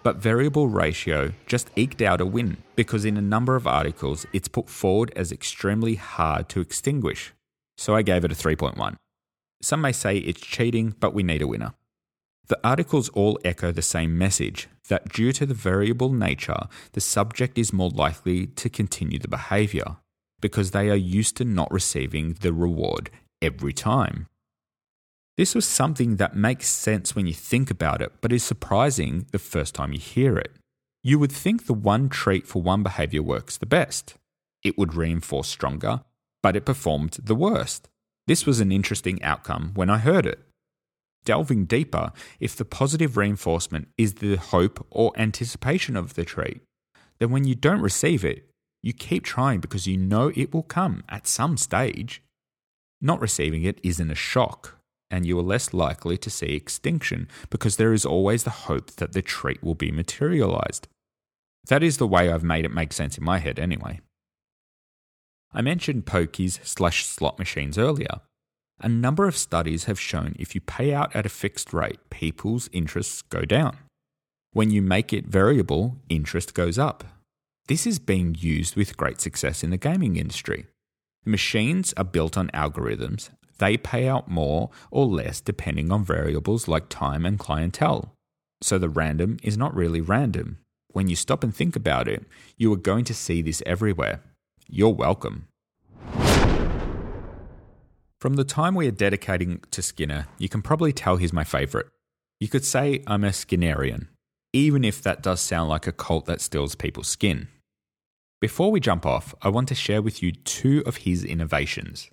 But 0.03 0.17
variable 0.17 0.67
ratio 0.67 1.31
just 1.47 1.69
eked 1.77 2.01
out 2.01 2.19
a 2.19 2.25
win 2.25 2.57
because 2.75 3.05
in 3.05 3.15
a 3.15 3.21
number 3.21 3.55
of 3.55 3.65
articles 3.65 4.25
it's 4.33 4.49
put 4.49 4.69
forward 4.69 5.13
as 5.15 5.31
extremely 5.31 5.95
hard 5.95 6.49
to 6.49 6.59
extinguish. 6.59 7.33
So 7.77 7.95
I 7.95 8.01
gave 8.01 8.25
it 8.25 8.31
a 8.31 8.35
3.1. 8.35 8.97
Some 9.61 9.79
may 9.79 9.93
say 9.93 10.17
it's 10.17 10.41
cheating, 10.41 10.95
but 10.99 11.13
we 11.13 11.23
need 11.23 11.41
a 11.41 11.47
winner. 11.47 11.73
The 12.47 12.59
articles 12.61 13.07
all 13.09 13.39
echo 13.45 13.71
the 13.71 13.81
same 13.81 14.17
message 14.17 14.67
that 14.89 15.13
due 15.13 15.31
to 15.31 15.45
the 15.45 15.53
variable 15.53 16.11
nature, 16.11 16.67
the 16.91 17.01
subject 17.01 17.57
is 17.57 17.71
more 17.71 17.89
likely 17.89 18.47
to 18.47 18.69
continue 18.69 19.19
the 19.19 19.27
behaviour 19.27 19.97
because 20.41 20.71
they 20.71 20.89
are 20.89 20.95
used 20.95 21.37
to 21.37 21.45
not 21.45 21.71
receiving 21.71 22.33
the 22.41 22.51
reward 22.51 23.11
every 23.41 23.71
time. 23.73 24.28
This 25.39 25.55
was 25.55 25.65
something 25.65 26.17
that 26.17 26.35
makes 26.35 26.67
sense 26.67 27.15
when 27.15 27.25
you 27.25 27.33
think 27.33 27.71
about 27.71 28.01
it, 28.01 28.11
but 28.19 28.33
is 28.33 28.43
surprising 28.43 29.25
the 29.31 29.39
first 29.39 29.73
time 29.73 29.93
you 29.93 29.97
hear 29.97 30.37
it. 30.37 30.51
You 31.01 31.17
would 31.17 31.31
think 31.31 31.65
the 31.65 31.73
one 31.73 32.09
treat 32.09 32.45
for 32.45 32.61
one 32.61 32.83
behavior 32.83 33.23
works 33.23 33.55
the 33.55 33.65
best. 33.65 34.15
It 34.65 34.77
would 34.77 34.95
reinforce 34.95 35.47
stronger, 35.47 36.01
but 36.43 36.57
it 36.57 36.65
performed 36.65 37.19
the 37.23 37.35
worst. 37.35 37.87
This 38.27 38.45
was 38.45 38.59
an 38.59 38.73
interesting 38.73 39.23
outcome 39.23 39.71
when 39.75 39.89
I 39.89 39.99
heard 39.99 40.25
it. 40.25 40.41
Delving 41.23 41.67
deeper, 41.67 42.11
if 42.41 42.57
the 42.57 42.65
positive 42.65 43.15
reinforcement 43.15 43.87
is 43.97 44.15
the 44.15 44.35
hope 44.35 44.85
or 44.89 45.13
anticipation 45.15 45.95
of 45.95 46.15
the 46.15 46.25
treat, 46.25 46.59
then 47.19 47.31
when 47.31 47.45
you 47.45 47.55
don't 47.55 47.79
receive 47.79 48.25
it, 48.25 48.49
you 48.83 48.91
keep 48.91 49.23
trying 49.23 49.61
because 49.61 49.87
you 49.87 49.95
know 49.95 50.33
it 50.35 50.53
will 50.53 50.63
come 50.63 51.01
at 51.07 51.27
some 51.27 51.55
stage. 51.55 52.21
Not 52.99 53.21
receiving 53.21 53.63
it 53.63 53.79
isn't 53.83 54.11
a 54.11 54.15
shock, 54.15 54.78
and 55.09 55.25
you 55.25 55.37
are 55.39 55.43
less 55.43 55.73
likely 55.73 56.17
to 56.17 56.29
see 56.29 56.53
extinction 56.53 57.27
because 57.49 57.75
there 57.77 57.93
is 57.93 58.05
always 58.05 58.43
the 58.43 58.49
hope 58.49 58.91
that 58.97 59.13
the 59.13 59.21
treat 59.21 59.63
will 59.63 59.75
be 59.75 59.91
materialized. 59.91 60.87
That 61.67 61.83
is 61.83 61.97
the 61.97 62.07
way 62.07 62.31
I've 62.31 62.43
made 62.43 62.65
it 62.65 62.71
make 62.71 62.93
sense 62.93 63.17
in 63.17 63.23
my 63.23 63.39
head, 63.39 63.59
anyway. 63.59 63.99
I 65.51 65.61
mentioned 65.61 66.05
pokies 66.05 66.59
slash 66.65 67.05
slot 67.05 67.39
machines 67.39 67.77
earlier. 67.77 68.21
A 68.79 68.87
number 68.87 69.27
of 69.27 69.35
studies 69.35 69.85
have 69.85 69.99
shown 69.99 70.35
if 70.39 70.55
you 70.55 70.61
pay 70.61 70.93
out 70.93 71.15
at 71.15 71.25
a 71.25 71.29
fixed 71.29 71.73
rate, 71.73 71.99
people's 72.09 72.69
interests 72.71 73.21
go 73.23 73.41
down. 73.41 73.77
When 74.53 74.71
you 74.71 74.81
make 74.81 75.11
it 75.11 75.27
variable, 75.27 75.97
interest 76.07 76.53
goes 76.53 76.79
up. 76.79 77.03
This 77.67 77.85
is 77.85 77.99
being 77.99 78.35
used 78.39 78.75
with 78.75 78.97
great 78.97 79.21
success 79.21 79.63
in 79.63 79.69
the 79.69 79.77
gaming 79.77 80.15
industry. 80.15 80.67
The 81.23 81.31
machines 81.31 81.93
are 81.97 82.03
built 82.03 82.37
on 82.37 82.49
algorithms 82.49 83.29
they 83.59 83.77
pay 83.77 84.07
out 84.07 84.29
more 84.29 84.71
or 84.89 85.05
less 85.05 85.39
depending 85.39 85.91
on 85.91 86.03
variables 86.03 86.67
like 86.67 86.89
time 86.89 87.25
and 87.25 87.37
clientele. 87.37 88.13
So 88.61 88.77
the 88.77 88.89
random 88.89 89.37
is 89.43 89.57
not 89.57 89.75
really 89.75 90.01
random. 90.01 90.57
When 90.91 91.07
you 91.07 91.15
stop 91.15 91.43
and 91.43 91.55
think 91.55 91.75
about 91.75 92.07
it, 92.07 92.25
you 92.57 92.73
are 92.73 92.77
going 92.77 93.05
to 93.05 93.13
see 93.13 93.41
this 93.41 93.61
everywhere. 93.65 94.21
You're 94.67 94.89
welcome. 94.89 95.47
From 98.19 98.35
the 98.35 98.43
time 98.43 98.75
we 98.75 98.87
are 98.87 98.91
dedicating 98.91 99.61
to 99.71 99.81
Skinner, 99.81 100.27
you 100.37 100.49
can 100.49 100.61
probably 100.61 100.91
tell 100.91 101.15
he's 101.15 101.31
my 101.31 101.45
favourite. 101.45 101.85
You 102.39 102.49
could 102.49 102.65
say 102.65 103.01
I'm 103.07 103.23
a 103.23 103.29
Skinnerian, 103.29 104.07
even 104.51 104.83
if 104.83 105.01
that 105.03 105.21
does 105.21 105.39
sound 105.39 105.69
like 105.69 105.87
a 105.87 105.93
cult 105.93 106.25
that 106.25 106.41
steals 106.41 106.75
people's 106.75 107.07
skin. 107.07 107.47
Before 108.41 108.71
we 108.71 108.79
jump 108.79 109.05
off, 109.05 109.33
I 109.41 109.49
want 109.49 109.67
to 109.69 109.75
share 109.75 110.01
with 110.01 110.21
you 110.21 110.31
two 110.31 110.83
of 110.85 110.97
his 110.97 111.23
innovations. 111.23 112.09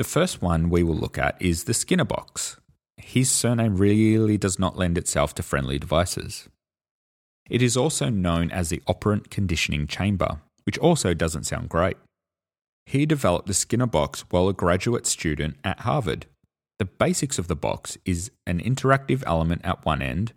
The 0.00 0.04
first 0.04 0.40
one 0.40 0.70
we 0.70 0.82
will 0.82 0.94
look 0.96 1.18
at 1.18 1.36
is 1.42 1.64
the 1.64 1.74
Skinner 1.74 2.06
box. 2.06 2.56
His 2.96 3.30
surname 3.30 3.76
really 3.76 4.38
does 4.38 4.58
not 4.58 4.78
lend 4.78 4.96
itself 4.96 5.34
to 5.34 5.42
friendly 5.42 5.78
devices. 5.78 6.48
It 7.50 7.60
is 7.60 7.76
also 7.76 8.08
known 8.08 8.50
as 8.50 8.70
the 8.70 8.80
operant 8.86 9.28
conditioning 9.28 9.86
chamber, 9.86 10.40
which 10.64 10.78
also 10.78 11.12
doesn't 11.12 11.44
sound 11.44 11.68
great. 11.68 11.98
He 12.86 13.04
developed 13.04 13.46
the 13.46 13.52
Skinner 13.52 13.84
box 13.84 14.24
while 14.30 14.48
a 14.48 14.54
graduate 14.54 15.04
student 15.04 15.58
at 15.64 15.80
Harvard. 15.80 16.24
The 16.78 16.86
basics 16.86 17.38
of 17.38 17.48
the 17.48 17.54
box 17.54 17.98
is 18.06 18.30
an 18.46 18.58
interactive 18.58 19.22
element 19.26 19.60
at 19.64 19.84
one 19.84 20.00
end. 20.00 20.32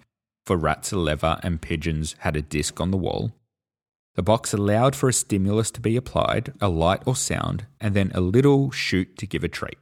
For 0.46 0.58
rats, 0.58 0.92
a 0.92 0.98
lever, 0.98 1.40
and 1.42 1.62
pigeons 1.62 2.18
had 2.20 2.36
a 2.36 2.42
disc 2.42 2.82
on 2.82 2.92
the 2.92 2.98
wall. 2.98 3.32
The 4.16 4.24
box 4.24 4.54
allowed 4.54 4.96
for 4.96 5.10
a 5.10 5.14
stimulus 5.14 5.72
to 5.72 5.82
be 5.82 5.96
applied, 5.96 6.54
a 6.62 6.70
light 6.70 7.02
or 7.06 7.16
sound, 7.16 7.66
and 7.82 7.96
then 7.96 8.12
a 8.14 8.22
little 8.22 8.70
shoot 8.70 9.18
to 9.18 9.26
give 9.26 9.44
a 9.44 9.48
treat. 9.48 9.78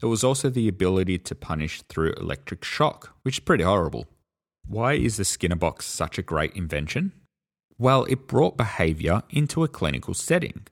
There 0.00 0.08
was 0.08 0.24
also 0.24 0.50
the 0.50 0.68
ability 0.68 1.18
to 1.18 1.34
punish 1.34 1.82
through 1.82 2.14
electric 2.14 2.64
shock, 2.64 3.14
which 3.22 3.36
is 3.36 3.44
pretty 3.44 3.64
horrible. 3.64 4.06
Why 4.66 4.94
is 4.94 5.16
the 5.16 5.24
Skinner 5.24 5.56
box 5.56 5.86
such 5.86 6.18
a 6.18 6.22
great 6.22 6.54
invention? 6.54 7.12
Well, 7.78 8.04
it 8.04 8.26
brought 8.26 8.56
behaviour 8.56 9.22
into 9.30 9.62
a 9.62 9.68
clinical 9.68 10.12
setting. 10.12 10.66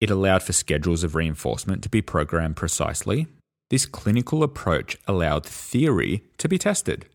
It 0.00 0.10
allowed 0.10 0.42
for 0.42 0.52
schedules 0.52 1.02
of 1.02 1.14
reinforcement 1.14 1.82
to 1.82 1.88
be 1.88 2.00
programmed 2.00 2.56
precisely. 2.56 3.26
This 3.70 3.86
clinical 3.86 4.42
approach 4.42 4.98
allowed 5.08 5.44
theory 5.44 6.22
to 6.38 6.48
be 6.48 6.58
tested. 6.58 7.06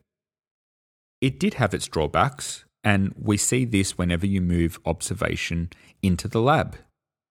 It 1.22 1.40
did 1.40 1.56
have 1.56 1.74
its 1.74 1.88
drawbacks, 1.88 2.66
and 2.84 3.14
we 3.18 3.38
see 3.38 3.66
this 3.66 3.98
whenever 3.98 4.26
you 4.26 4.42
move 4.42 4.80
observation 4.86 5.70
into 6.02 6.28
the 6.28 6.42
lab. 6.42 6.78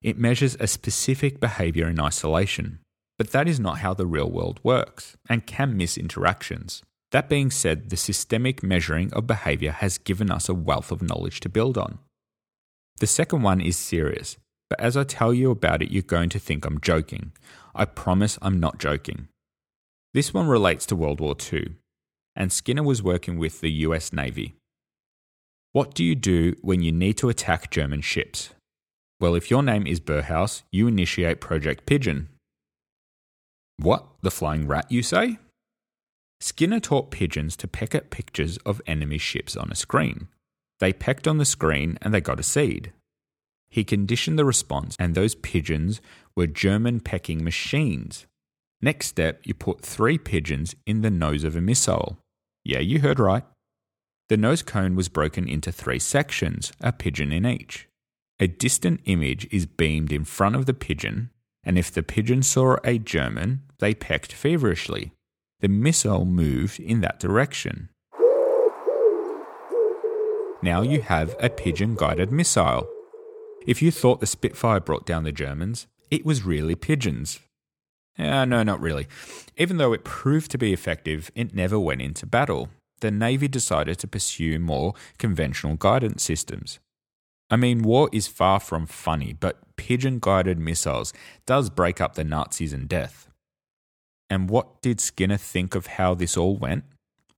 It 0.03 0.19
measures 0.19 0.57
a 0.61 0.67
specific 0.67 1.41
behavior 1.41 1.89
in 1.89 2.01
isolation, 2.01 2.81
but 3.17 3.31
that 3.33 3.49
is 3.49 3.59
not 3.59 3.79
how 3.79 3.95
the 3.95 4.07
real 4.07 4.31
world 4.31 4.61
works 4.63 5.17
and 5.29 5.47
can 5.47 5.77
miss 5.77 5.99
interactions. 5.99 6.83
That 7.11 7.29
being 7.29 7.51
said, 7.51 7.89
the 7.89 7.97
systemic 7.97 8.63
measuring 8.63 9.13
of 9.13 9.27
behavior 9.27 9.73
has 9.73 9.99
given 9.99 10.31
us 10.31 10.49
a 10.49 10.55
wealth 10.55 10.93
of 10.93 11.03
knowledge 11.03 11.41
to 11.41 11.49
build 11.49 11.79
on. 11.79 11.99
The 13.01 13.07
second 13.07 13.43
one 13.43 13.61
is 13.61 13.77
serious, 13.77 14.37
but 14.69 14.79
as 14.81 14.97
I 14.97 15.05
tell 15.05 15.33
you 15.33 15.51
about 15.51 15.83
it, 15.83 15.91
you're 15.91 16.03
going 16.03 16.29
to 16.31 16.39
think 16.39 16.65
I'm 16.65 16.81
joking. 16.81 17.33
I 17.75 17.87
promise 17.87 18.39
I'm 18.43 18.61
not 18.61 18.79
joking. 18.79 19.29
This 20.13 20.35
one 20.35 20.47
relates 20.47 20.85
to 20.87 20.97
World 20.97 21.21
War 21.21 21.35
II, 21.53 21.77
and 22.37 22.53
Skinner 22.53 22.83
was 22.83 23.03
working 23.03 23.39
with 23.39 23.61
the 23.61 23.71
US 23.71 24.13
Navy 24.13 24.55
what 25.79 25.95
do 25.95 26.03
you 26.03 26.17
do 26.17 26.57
when 26.61 26.83
you 26.83 26.91
need 26.91 27.17
to 27.17 27.29
attack 27.29 27.71
German 27.71 28.01
ships? 28.01 28.51
Well, 29.21 29.37
if 29.37 29.49
your 29.49 29.63
name 29.63 29.87
is 29.87 30.01
Burrhus, 30.01 30.65
you 30.73 30.89
initiate 30.89 31.41
Project 31.41 31.87
Pigeon. 31.87 32.29
What? 33.77 34.05
The 34.23 34.33
flying 34.33 34.67
rat, 34.67 34.91
you 34.91 35.05
say? 35.05 35.39
Skinner 36.41 36.81
taught 36.81 37.13
pigeons 37.13 37.57
to 37.59 37.69
peck 37.69 37.95
at 37.95 38.11
pictures 38.11 38.57
of 38.67 38.83
enemy 38.89 39.19
ships 39.19 39.57
on 39.57 39.71
a 39.71 39.77
screen. 39.77 40.27
They 40.81 40.93
pecked 40.93 41.29
on 41.29 41.39
the 41.39 41.45
screen 41.45 41.97
and 42.03 42.13
they 42.13 42.21
got 42.21 42.41
a 42.41 42.43
seed. 42.43 42.93
He 43.71 43.85
conditioned 43.85 44.37
the 44.37 44.45
response, 44.45 44.97
and 44.99 45.15
those 45.15 45.37
pigeons 45.37 46.01
were 46.35 46.49
German 46.49 46.99
pecking 46.99 47.45
machines. 47.45 48.27
Next 48.83 49.07
step, 49.07 49.43
you 49.45 49.55
put 49.55 49.83
three 49.83 50.19
pigeons 50.19 50.75
in 50.87 51.03
the 51.03 51.11
nose 51.25 51.45
of 51.45 51.55
a 51.55 51.61
missile. 51.61 52.19
Yeah, 52.65 52.81
you 52.81 52.99
heard 52.99 53.21
right. 53.21 53.45
The 54.29 54.37
nose 54.37 54.63
cone 54.63 54.95
was 54.95 55.09
broken 55.09 55.49
into 55.49 55.73
three 55.73 55.99
sections, 55.99 56.71
a 56.83 56.93
pigeon 56.93 57.33
in 57.33 57.47
each. 57.47 57.89
A 58.39 58.47
distant 58.47 59.01
image 59.07 59.49
is 59.51 59.65
beamed 59.65 60.13
in 60.13 60.25
front 60.25 60.55
of 60.55 60.67
the 60.67 60.75
pigeon, 60.75 61.31
and 61.65 61.79
if 61.79 61.91
the 61.91 62.03
pigeon 62.03 62.43
saw 62.43 62.77
a 62.85 62.99
German, 62.99 63.63
they 63.79 63.95
pecked 63.95 64.33
feverishly. 64.33 65.13
The 65.61 65.69
missile 65.69 66.27
moved 66.27 66.79
in 66.79 67.01
that 67.01 67.19
direction. 67.19 67.89
Now 70.63 70.83
you 70.83 71.01
have 71.01 71.35
a 71.41 71.49
pigeon 71.49 71.95
guided 71.95 72.31
missile. 72.31 72.87
If 73.67 73.81
you 73.81 73.91
thought 73.91 74.21
the 74.21 74.27
Spitfire 74.27 74.81
brought 74.81 75.07
down 75.07 75.25
the 75.25 75.33
Germans, 75.33 75.87
it 76.11 76.27
was 76.27 76.43
really 76.43 76.75
pigeons. 76.75 77.41
Uh, 78.19 78.45
no, 78.45 78.63
not 78.63 78.81
really. 78.81 79.07
Even 79.57 79.79
though 79.79 79.93
it 79.95 80.05
proved 80.05 80.51
to 80.51 80.59
be 80.59 80.73
effective, 80.73 81.31
it 81.35 81.55
never 81.55 81.79
went 81.79 82.03
into 82.03 82.27
battle 82.27 82.69
the 83.01 83.11
Navy 83.11 83.49
decided 83.49 83.99
to 83.99 84.09
pursue 84.09 84.59
more 84.59 84.95
conventional 85.19 85.77
guidance 85.77 86.23
systems. 86.23 86.79
I 87.51 87.57
mean, 87.57 87.83
war 87.83 88.11
is 88.13 88.27
far 88.29 88.61
from 88.61 88.87
funny, 88.87 89.33
but 89.33 89.77
pigeon 89.77 90.19
guided 90.21 90.59
missiles 90.59 91.13
does 91.47 91.71
break 91.71 92.01
up 92.01 92.15
the 92.15 92.25
Nazis 92.25 92.73
in 92.73 92.87
death. 92.87 93.29
And 94.29 94.51
what 94.51 94.83
did 94.83 95.01
Skinner 95.01 95.39
think 95.39 95.75
of 95.75 95.87
how 95.87 96.15
this 96.15 96.37
all 96.37 96.57
went? 96.57 96.85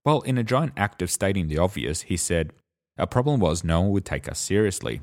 Well, 0.04 0.22
in 0.22 0.38
a 0.38 0.42
giant 0.42 0.72
act 0.76 1.02
of 1.02 1.10
stating 1.10 1.46
the 1.46 1.58
obvious, 1.58 2.02
he 2.02 2.16
said, 2.16 2.52
Our 2.98 3.06
problem 3.06 3.38
was 3.38 3.62
no 3.62 3.82
one 3.82 3.90
would 3.90 4.04
take 4.04 4.28
us 4.28 4.40
seriously. 4.40 5.00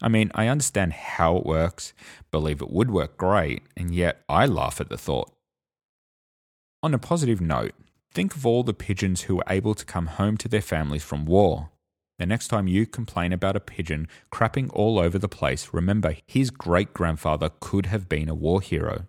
I 0.00 0.08
mean, 0.08 0.30
I 0.34 0.46
understand 0.46 0.92
how 0.92 1.36
it 1.38 1.46
works, 1.46 1.92
believe 2.30 2.62
it 2.62 2.70
would 2.70 2.90
work 2.90 3.16
great, 3.16 3.62
and 3.76 3.92
yet 3.92 4.22
I 4.28 4.46
laugh 4.46 4.80
at 4.80 4.90
the 4.90 4.98
thought. 4.98 5.32
On 6.82 6.94
a 6.94 6.98
positive 6.98 7.40
note, 7.40 7.72
think 8.18 8.34
of 8.34 8.44
all 8.44 8.64
the 8.64 8.74
pigeons 8.74 9.22
who 9.22 9.36
were 9.36 9.44
able 9.48 9.76
to 9.76 9.84
come 9.84 10.06
home 10.06 10.36
to 10.36 10.48
their 10.48 10.60
families 10.60 11.04
from 11.04 11.24
war. 11.24 11.70
The 12.18 12.26
next 12.26 12.48
time 12.48 12.66
you 12.66 12.84
complain 12.84 13.32
about 13.32 13.54
a 13.54 13.60
pigeon 13.60 14.08
crapping 14.32 14.70
all 14.72 14.98
over 14.98 15.20
the 15.20 15.28
place, 15.28 15.68
remember 15.72 16.16
his 16.26 16.50
great 16.50 16.92
grandfather 16.92 17.52
could 17.60 17.86
have 17.86 18.08
been 18.08 18.28
a 18.28 18.34
war 18.34 18.60
hero. 18.60 19.06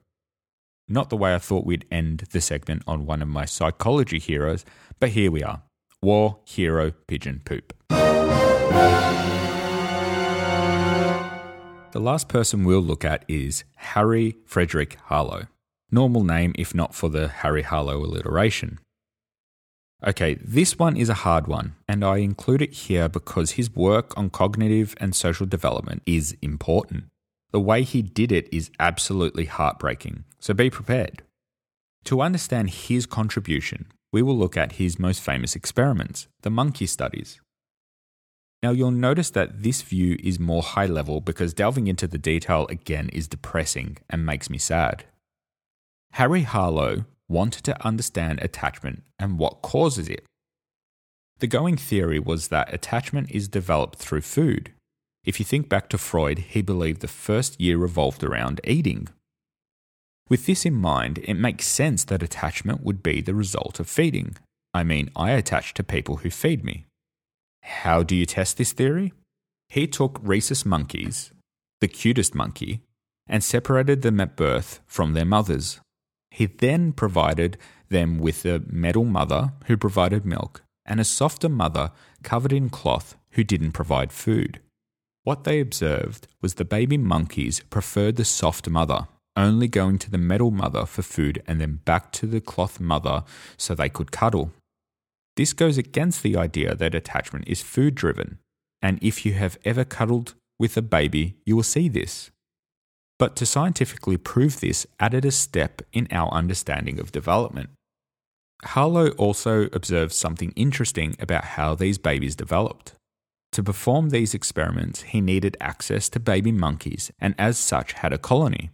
Not 0.88 1.10
the 1.10 1.18
way 1.18 1.34
I 1.34 1.39
thought 1.39 1.66
we'd 1.66 1.88
end 1.89 2.26
the 2.30 2.39
segment 2.39 2.84
on 2.86 3.07
one 3.07 3.24
of 3.24 3.28
my 3.28 3.45
psychology 3.45 4.20
heroes, 4.20 4.64
but 4.99 5.10
here 5.10 5.32
we 5.32 5.41
are 5.41 5.64
War 6.03 6.38
Hero 6.45 6.91
Pigeon 7.07 7.41
Poop. 7.43 7.74
The 11.93 11.99
last 11.99 12.28
person 12.28 12.64
we'll 12.64 12.80
look 12.80 13.03
at 13.03 13.26
is 13.28 13.64
Harry 13.76 14.38
Frederick 14.45 14.99
Harlow. 15.05 15.47
Normal 15.89 16.24
name 16.24 16.53
if 16.60 16.76
not 16.76 16.93
for 16.93 17.10
the 17.10 17.28
Harry 17.28 17.64
Harlow 17.64 18.05
alliteration. 18.05 18.78
Okay, 20.05 20.35
this 20.35 20.79
one 20.79 20.95
is 20.95 21.09
a 21.09 21.25
hard 21.25 21.47
one, 21.47 21.75
and 21.85 22.05
I 22.05 22.17
include 22.17 22.61
it 22.61 22.71
here 22.71 23.09
because 23.09 23.51
his 23.51 23.75
work 23.75 24.17
on 24.17 24.29
cognitive 24.29 24.95
and 24.97 25.13
social 25.13 25.45
development 25.45 26.03
is 26.05 26.37
important. 26.41 27.05
The 27.51 27.59
way 27.59 27.83
he 27.83 28.01
did 28.01 28.31
it 28.31 28.47
is 28.51 28.71
absolutely 28.79 29.45
heartbreaking, 29.45 30.23
so 30.39 30.53
be 30.53 30.69
prepared. 30.69 31.23
To 32.05 32.21
understand 32.21 32.69
his 32.69 33.05
contribution, 33.05 33.87
we 34.13 34.21
will 34.21 34.37
look 34.37 34.55
at 34.55 34.73
his 34.73 34.97
most 34.97 35.21
famous 35.21 35.53
experiments, 35.53 36.27
the 36.43 36.49
monkey 36.49 36.85
studies. 36.85 37.41
Now, 38.63 38.71
you'll 38.71 38.91
notice 38.91 39.29
that 39.31 39.63
this 39.63 39.81
view 39.81 40.17
is 40.23 40.39
more 40.39 40.61
high 40.61 40.85
level 40.85 41.19
because 41.21 41.53
delving 41.53 41.87
into 41.87 42.07
the 42.07 42.17
detail 42.17 42.67
again 42.69 43.09
is 43.09 43.27
depressing 43.27 43.97
and 44.09 44.25
makes 44.25 44.49
me 44.49 44.57
sad. 44.57 45.05
Harry 46.13 46.43
Harlow 46.43 47.05
wanted 47.30 47.63
to 47.63 47.86
understand 47.86 48.41
attachment 48.41 49.03
and 49.17 49.39
what 49.39 49.61
causes 49.61 50.09
it. 50.09 50.25
The 51.39 51.47
going 51.47 51.77
theory 51.77 52.19
was 52.19 52.49
that 52.49 52.73
attachment 52.73 53.32
is 53.32 53.47
developed 53.47 53.97
through 53.97 54.21
food, 54.21 54.73
if 55.30 55.39
you 55.39 55.45
think 55.45 55.69
back 55.69 55.89
to 55.89 55.97
Freud, 55.97 56.39
he 56.39 56.61
believed 56.61 57.01
the 57.01 57.07
first 57.07 57.59
year 57.59 57.77
revolved 57.77 58.23
around 58.23 58.61
eating. 58.63 59.09
With 60.30 60.45
this 60.45 60.65
in 60.65 60.75
mind, 60.75 61.19
it 61.19 61.36
makes 61.36 61.67
sense 61.67 62.03
that 62.05 62.23
attachment 62.23 62.84
would 62.84 63.03
be 63.03 63.21
the 63.21 63.36
result 63.36 63.80
of 63.80 63.89
feeding. 63.89 64.38
I 64.73 64.84
mean, 64.84 65.09
I 65.15 65.32
attach 65.32 65.73
to 65.75 65.84
people 65.84 66.17
who 66.17 66.30
feed 66.30 66.63
me. 66.63 66.86
How 67.63 68.03
do 68.03 68.15
you 68.15 68.25
test 68.25 68.57
this 68.57 68.71
theory? 68.71 69.13
He 69.67 69.88
took 69.88 70.19
rhesus 70.23 70.65
monkeys, 70.65 71.32
the 71.82 71.88
cutest 71.88 72.34
monkey, 72.34 72.82
and 73.27 73.43
separated 73.43 74.01
them 74.01 74.19
at 74.19 74.36
birth 74.36 74.80
from 74.88 75.13
their 75.13 75.25
mothers. 75.25 75.80
He 76.32 76.45
then 76.45 76.93
provided 76.93 77.57
them 77.89 78.19
with 78.19 78.45
a 78.45 78.63
metal 78.67 79.03
mother 79.03 79.53
who 79.65 79.77
provided 79.77 80.25
milk 80.25 80.63
and 80.86 80.99
a 80.99 81.05
softer 81.05 81.49
mother 81.49 81.91
covered 82.23 82.53
in 82.53 82.69
cloth 82.69 83.15
who 83.32 83.43
didn't 83.43 83.71
provide 83.71 84.11
food. 84.11 84.59
What 85.23 85.43
they 85.43 85.59
observed 85.59 86.27
was 86.41 86.55
the 86.55 86.65
baby 86.65 86.97
monkeys 86.97 87.59
preferred 87.69 88.15
the 88.15 88.25
soft 88.25 88.67
mother, 88.69 89.07
only 89.36 89.67
going 89.67 89.99
to 89.99 90.09
the 90.09 90.17
metal 90.17 90.49
mother 90.49 90.86
for 90.86 91.01
food 91.01 91.43
and 91.45 91.61
then 91.61 91.82
back 91.86 92.11
to 92.13 92.25
the 92.25 92.41
cloth 92.41 92.80
mother 92.80 93.23
so 93.57 93.75
they 93.75 93.89
could 93.89 94.11
cuddle. 94.11 94.51
This 95.36 95.53
goes 95.53 95.77
against 95.77 96.23
the 96.23 96.36
idea 96.36 96.75
that 96.75 96.95
attachment 96.95 97.47
is 97.47 97.61
food 97.61 97.95
driven, 97.95 98.39
and 98.82 98.97
if 99.01 99.25
you 99.25 99.34
have 99.34 99.57
ever 99.63 99.86
cuddled 99.86 100.34
with 100.57 100.75
a 100.75 100.82
baby, 100.82 101.36
you 101.45 101.55
will 101.55 101.63
see 101.63 101.88
this. 101.88 102.32
But 103.20 103.36
to 103.36 103.45
scientifically 103.45 104.17
prove 104.17 104.59
this 104.59 104.88
added 104.99 105.26
a 105.26 105.32
step 105.32 105.82
in 105.93 106.07
our 106.09 106.32
understanding 106.34 106.99
of 106.99 107.11
development. 107.11 107.70
Harlow 108.63 109.09
also 109.11 109.70
observed 109.74 110.13
something 110.13 110.51
interesting 110.55 111.15
about 111.20 111.43
how 111.43 111.76
these 111.76 111.97
babies 111.97 112.36
developed. 112.36 112.95
To 113.53 113.63
perform 113.63 114.09
these 114.09 114.34
experiments, 114.34 115.01
he 115.01 115.22
needed 115.22 115.57
access 115.59 116.07
to 116.09 116.20
baby 116.20 116.51
monkeys 116.51 117.11
and, 117.20 117.36
as 117.38 117.57
such, 117.57 117.93
had 117.93 118.13
a 118.13 118.17
colony. 118.17 118.70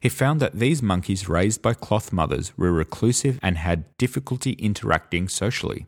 He 0.00 0.08
found 0.08 0.40
that 0.40 0.58
these 0.58 0.82
monkeys 0.82 1.28
raised 1.28 1.62
by 1.62 1.74
cloth 1.74 2.12
mothers 2.12 2.56
were 2.56 2.72
reclusive 2.72 3.38
and 3.42 3.56
had 3.56 3.84
difficulty 3.98 4.52
interacting 4.52 5.28
socially. 5.28 5.86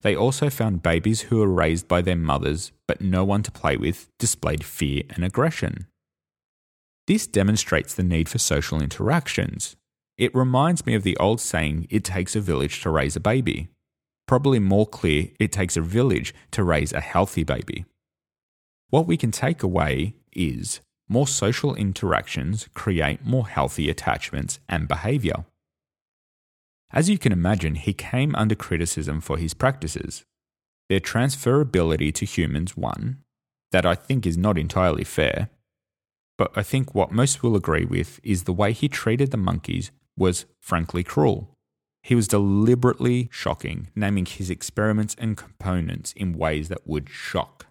They 0.00 0.16
also 0.16 0.50
found 0.50 0.82
babies 0.82 1.22
who 1.22 1.38
were 1.38 1.46
raised 1.46 1.86
by 1.86 2.02
their 2.02 2.16
mothers 2.16 2.72
but 2.88 3.00
no 3.00 3.24
one 3.24 3.42
to 3.44 3.52
play 3.52 3.76
with 3.76 4.08
displayed 4.18 4.64
fear 4.64 5.02
and 5.10 5.24
aggression. 5.24 5.86
This 7.06 7.26
demonstrates 7.26 7.94
the 7.94 8.02
need 8.02 8.28
for 8.28 8.38
social 8.38 8.80
interactions. 8.80 9.76
It 10.16 10.34
reminds 10.34 10.86
me 10.86 10.94
of 10.94 11.02
the 11.02 11.16
old 11.16 11.40
saying, 11.40 11.86
it 11.90 12.04
takes 12.04 12.36
a 12.36 12.40
village 12.40 12.80
to 12.82 12.90
raise 12.90 13.16
a 13.16 13.20
baby 13.20 13.68
probably 14.32 14.58
more 14.58 14.86
clear 14.86 15.28
it 15.38 15.52
takes 15.52 15.76
a 15.76 15.80
village 15.82 16.34
to 16.50 16.64
raise 16.64 16.92
a 16.92 17.00
healthy 17.00 17.44
baby. 17.44 17.84
What 18.88 19.06
we 19.06 19.18
can 19.18 19.30
take 19.30 19.62
away 19.62 20.14
is 20.32 20.80
more 21.06 21.26
social 21.26 21.74
interactions 21.74 22.66
create 22.72 23.26
more 23.26 23.46
healthy 23.46 23.90
attachments 23.90 24.58
and 24.70 24.88
behavior. 24.88 25.44
As 26.90 27.08
you 27.08 27.18
can 27.18 27.32
imagine, 27.32 27.74
he 27.74 27.92
came 27.92 28.34
under 28.34 28.54
criticism 28.54 29.20
for 29.20 29.36
his 29.36 29.52
practices. 29.54 30.24
Their 30.88 31.00
transferability 31.00 32.14
to 32.14 32.24
humans, 32.24 32.76
one, 32.76 33.18
that 33.70 33.86
I 33.86 33.94
think 33.94 34.26
is 34.26 34.38
not 34.38 34.56
entirely 34.56 35.04
fair, 35.04 35.48
but 36.38 36.52
I 36.56 36.62
think 36.62 36.94
what 36.94 37.12
most 37.12 37.42
will 37.42 37.56
agree 37.56 37.84
with 37.84 38.20
is 38.22 38.44
the 38.44 38.52
way 38.52 38.72
he 38.72 38.88
treated 38.88 39.30
the 39.30 39.36
monkeys 39.36 39.90
was 40.16 40.46
frankly 40.60 41.02
cruel. 41.02 41.50
He 42.02 42.14
was 42.14 42.26
deliberately 42.26 43.28
shocking, 43.30 43.88
naming 43.94 44.26
his 44.26 44.50
experiments 44.50 45.14
and 45.18 45.36
components 45.36 46.12
in 46.16 46.36
ways 46.36 46.68
that 46.68 46.86
would 46.86 47.08
shock. 47.08 47.66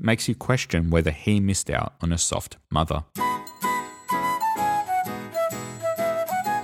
makes 0.00 0.28
you 0.28 0.34
question 0.34 0.90
whether 0.90 1.10
he 1.10 1.40
missed 1.40 1.68
out 1.68 1.94
on 2.00 2.12
a 2.12 2.18
soft 2.18 2.56
mother. 2.70 3.04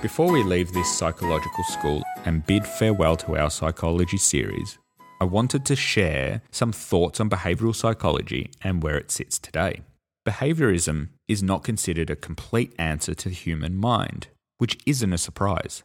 Before 0.01 0.31
we 0.31 0.43
leave 0.43 0.71
this 0.71 0.95
psychological 0.97 1.63
school 1.65 2.03
and 2.25 2.45
bid 2.45 2.65
farewell 2.65 3.17
to 3.17 3.35
our 3.35 3.49
psychology 3.49 4.17
series, 4.17 4.77
I 5.19 5.25
wanted 5.25 5.65
to 5.65 5.75
share 5.75 6.41
some 6.51 6.71
thoughts 6.71 7.19
on 7.19 7.29
behavioral 7.29 7.75
psychology 7.75 8.51
and 8.61 8.83
where 8.83 8.97
it 8.97 9.11
sits 9.11 9.39
today. 9.39 9.81
Behaviorism 10.27 11.09
is 11.27 11.43
not 11.43 11.63
considered 11.63 12.09
a 12.09 12.15
complete 12.15 12.73
answer 12.77 13.13
to 13.13 13.29
the 13.29 13.35
human 13.35 13.75
mind, 13.75 14.27
which 14.57 14.77
isn't 14.85 15.13
a 15.13 15.17
surprise. 15.17 15.83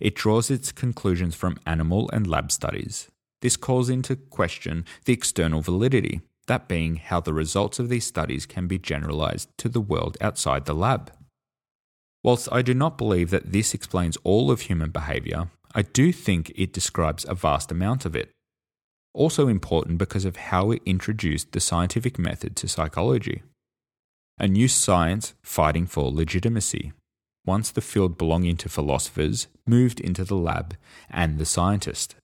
It 0.00 0.14
draws 0.14 0.50
its 0.50 0.72
conclusions 0.72 1.34
from 1.34 1.58
animal 1.66 2.10
and 2.12 2.26
lab 2.26 2.52
studies. 2.52 3.08
This 3.42 3.56
calls 3.56 3.88
into 3.88 4.16
question 4.16 4.84
the 5.04 5.12
external 5.12 5.60
validity, 5.60 6.20
that 6.46 6.68
being 6.68 6.96
how 6.96 7.20
the 7.20 7.34
results 7.34 7.78
of 7.78 7.88
these 7.88 8.06
studies 8.06 8.46
can 8.46 8.66
be 8.66 8.78
generalized 8.78 9.48
to 9.58 9.68
the 9.68 9.80
world 9.80 10.16
outside 10.20 10.64
the 10.64 10.74
lab. 10.74 11.12
Whilst 12.22 12.48
I 12.50 12.62
do 12.62 12.74
not 12.74 12.98
believe 12.98 13.30
that 13.30 13.52
this 13.52 13.74
explains 13.74 14.16
all 14.24 14.50
of 14.50 14.62
human 14.62 14.90
behavior, 14.90 15.48
I 15.74 15.82
do 15.82 16.12
think 16.12 16.52
it 16.56 16.72
describes 16.72 17.24
a 17.28 17.34
vast 17.34 17.70
amount 17.70 18.04
of 18.04 18.16
it. 18.16 18.30
Also 19.14 19.48
important 19.48 19.98
because 19.98 20.24
of 20.24 20.36
how 20.36 20.70
it 20.70 20.82
introduced 20.84 21.52
the 21.52 21.60
scientific 21.60 22.18
method 22.18 22.56
to 22.56 22.68
psychology. 22.68 23.42
A 24.38 24.46
new 24.46 24.68
science 24.68 25.32
fighting 25.42 25.86
for 25.86 26.12
legitimacy 26.12 26.92
once 27.46 27.70
the 27.70 27.80
field 27.80 28.18
belonging 28.18 28.56
to 28.58 28.68
philosophers 28.68 29.46
moved 29.66 29.98
into 29.98 30.24
the 30.24 30.34
lab 30.34 30.76
and 31.08 31.38
the 31.38 31.46
scientist. 31.46 32.16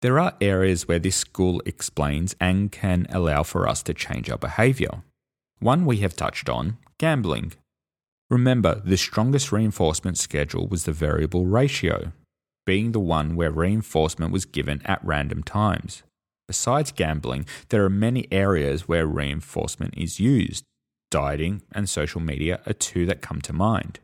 There 0.00 0.20
are 0.20 0.36
areas 0.40 0.86
where 0.86 1.00
this 1.00 1.16
school 1.16 1.60
explains 1.66 2.36
and 2.40 2.70
can 2.70 3.06
allow 3.10 3.42
for 3.42 3.66
us 3.66 3.82
to 3.84 3.94
change 3.94 4.30
our 4.30 4.38
behavior. 4.38 5.02
One 5.58 5.86
we 5.86 5.96
have 5.98 6.14
touched 6.14 6.48
on 6.48 6.78
gambling. 6.98 7.54
Remember, 8.30 8.80
the 8.84 8.96
strongest 8.96 9.50
reinforcement 9.50 10.18
schedule 10.18 10.68
was 10.68 10.84
the 10.84 10.92
variable 10.92 11.46
ratio, 11.46 12.12
being 12.64 12.92
the 12.92 13.00
one 13.00 13.34
where 13.34 13.50
reinforcement 13.50 14.32
was 14.32 14.44
given 14.44 14.82
at 14.84 15.04
random 15.04 15.42
times. 15.42 16.04
Besides 16.46 16.92
gambling, 16.92 17.44
there 17.70 17.84
are 17.84 17.90
many 17.90 18.28
areas 18.30 18.86
where 18.86 19.06
reinforcement 19.06 19.94
is 19.96 20.20
used. 20.20 20.62
Dieting 21.10 21.62
and 21.72 21.88
social 21.88 22.20
media 22.20 22.60
are 22.66 22.72
two 22.72 23.06
that 23.06 23.22
come 23.22 23.40
to 23.42 23.52
mind. 23.52 24.00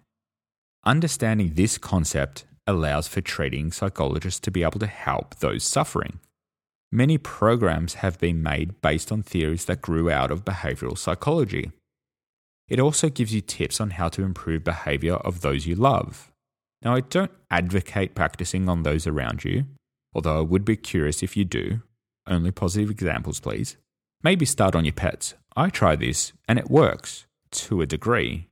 Understanding 0.84 1.54
this 1.54 1.78
concept 1.78 2.44
allows 2.66 3.08
for 3.08 3.20
treating 3.20 3.72
psychologists 3.72 4.40
to 4.40 4.50
be 4.50 4.62
able 4.62 4.80
to 4.80 4.86
help 4.86 5.36
those 5.36 5.64
suffering. 5.64 6.20
Many 6.90 7.18
programs 7.18 7.94
have 7.94 8.18
been 8.18 8.42
made 8.42 8.80
based 8.80 9.10
on 9.10 9.22
theories 9.22 9.64
that 9.64 9.82
grew 9.82 10.10
out 10.10 10.30
of 10.30 10.44
behavioral 10.44 10.96
psychology. 10.96 11.72
It 12.68 12.80
also 12.80 13.08
gives 13.08 13.34
you 13.34 13.40
tips 13.40 13.80
on 13.80 13.90
how 13.90 14.08
to 14.10 14.22
improve 14.22 14.64
behavior 14.64 15.14
of 15.16 15.40
those 15.40 15.66
you 15.66 15.74
love. 15.74 16.30
Now, 16.82 16.94
I 16.94 17.00
don't 17.00 17.32
advocate 17.50 18.14
practicing 18.14 18.68
on 18.68 18.82
those 18.82 19.06
around 19.06 19.44
you, 19.44 19.64
although 20.14 20.38
I 20.38 20.42
would 20.42 20.64
be 20.64 20.76
curious 20.76 21.22
if 21.22 21.36
you 21.36 21.44
do. 21.44 21.82
only 22.26 22.50
positive 22.50 22.90
examples, 22.90 23.40
please. 23.40 23.76
Maybe 24.22 24.46
start 24.46 24.74
on 24.74 24.86
your 24.86 24.94
pets. 24.94 25.34
I 25.56 25.70
try 25.70 25.94
this 25.94 26.32
and 26.48 26.58
it 26.58 26.70
works 26.70 27.26
to 27.52 27.80
a 27.80 27.86
degree. 27.86 28.48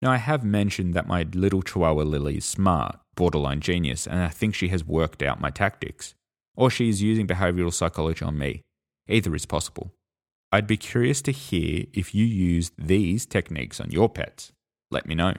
Now, 0.00 0.12
I 0.12 0.16
have 0.18 0.44
mentioned 0.44 0.94
that 0.94 1.08
my 1.08 1.26
little 1.32 1.62
Chihuahua 1.62 2.02
Lily 2.02 2.36
is 2.36 2.44
smart, 2.44 3.00
borderline 3.16 3.60
genius, 3.60 4.06
and 4.06 4.20
I 4.20 4.28
think 4.28 4.54
she 4.54 4.68
has 4.68 4.84
worked 4.84 5.22
out 5.24 5.40
my 5.40 5.50
tactics. 5.50 6.14
Or 6.54 6.70
she 6.70 6.88
is 6.88 7.02
using 7.02 7.26
behavioral 7.26 7.72
psychology 7.72 8.24
on 8.24 8.38
me. 8.38 8.62
Either 9.08 9.34
is 9.34 9.46
possible. 9.46 9.92
I'd 10.52 10.68
be 10.68 10.76
curious 10.76 11.20
to 11.22 11.32
hear 11.32 11.86
if 11.92 12.14
you 12.14 12.24
use 12.24 12.70
these 12.78 13.26
techniques 13.26 13.80
on 13.80 13.90
your 13.90 14.08
pets. 14.08 14.52
Let 14.90 15.06
me 15.06 15.16
know. 15.16 15.34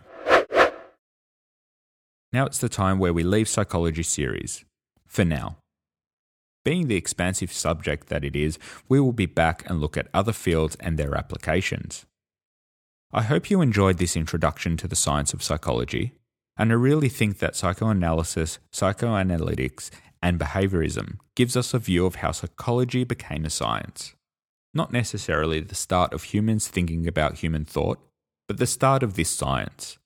Now 2.31 2.45
it's 2.45 2.59
the 2.59 2.69
time 2.69 2.99
where 2.99 3.13
we 3.13 3.23
leave 3.23 3.47
psychology 3.47 4.03
series. 4.03 4.65
For 5.07 5.25
now. 5.25 5.57
Being 6.66 6.88
the 6.88 6.95
expansive 6.95 7.51
subject 7.51 8.10
that 8.10 8.24
it 8.24 8.36
is, 8.36 8.60
we 8.88 8.99
will 8.99 9.14
be 9.14 9.26
back 9.26 9.70
and 9.70 9.80
look 9.80 9.97
at 9.97 10.10
other 10.14 10.34
fields 10.34 10.76
and 10.80 10.97
their 10.97 11.16
applications. 11.16 12.05
I 13.12 13.24
hope 13.24 13.49
you 13.49 13.62
enjoyed 13.62 13.97
this 13.97 14.16
introduction 14.16 14.78
to 14.78 14.88
the 14.88 14.95
science 14.95 15.34
of 15.34 15.41
psychology, 15.41 16.14
and 16.57 16.72
I 16.72 16.76
really 16.76 17.10
think 17.10 17.39
that 17.39 17.55
psychoanalysis, 17.55 18.60
psychoanalytics, 18.72 19.89
and 20.22 20.39
behaviorism 20.39 21.18
gives 21.36 21.55
us 21.55 21.74
a 21.74 21.80
view 21.80 22.05
of 22.05 22.16
how 22.16 22.34
psychology 22.34 23.03
became 23.03 23.45
a 23.45 23.49
science. 23.49 24.14
Not 24.74 24.91
necessarily 24.91 25.62
the 25.62 25.76
start 25.76 26.14
of 26.14 26.24
humans 26.24 26.68
thinking 26.68 27.07
about 27.07 27.38
human 27.38 27.66
thought, 27.66 27.99
but 28.47 28.57
the 28.57 28.68
start 28.68 29.01
of 29.01 29.16
this 29.16 29.30
science. 29.30 29.97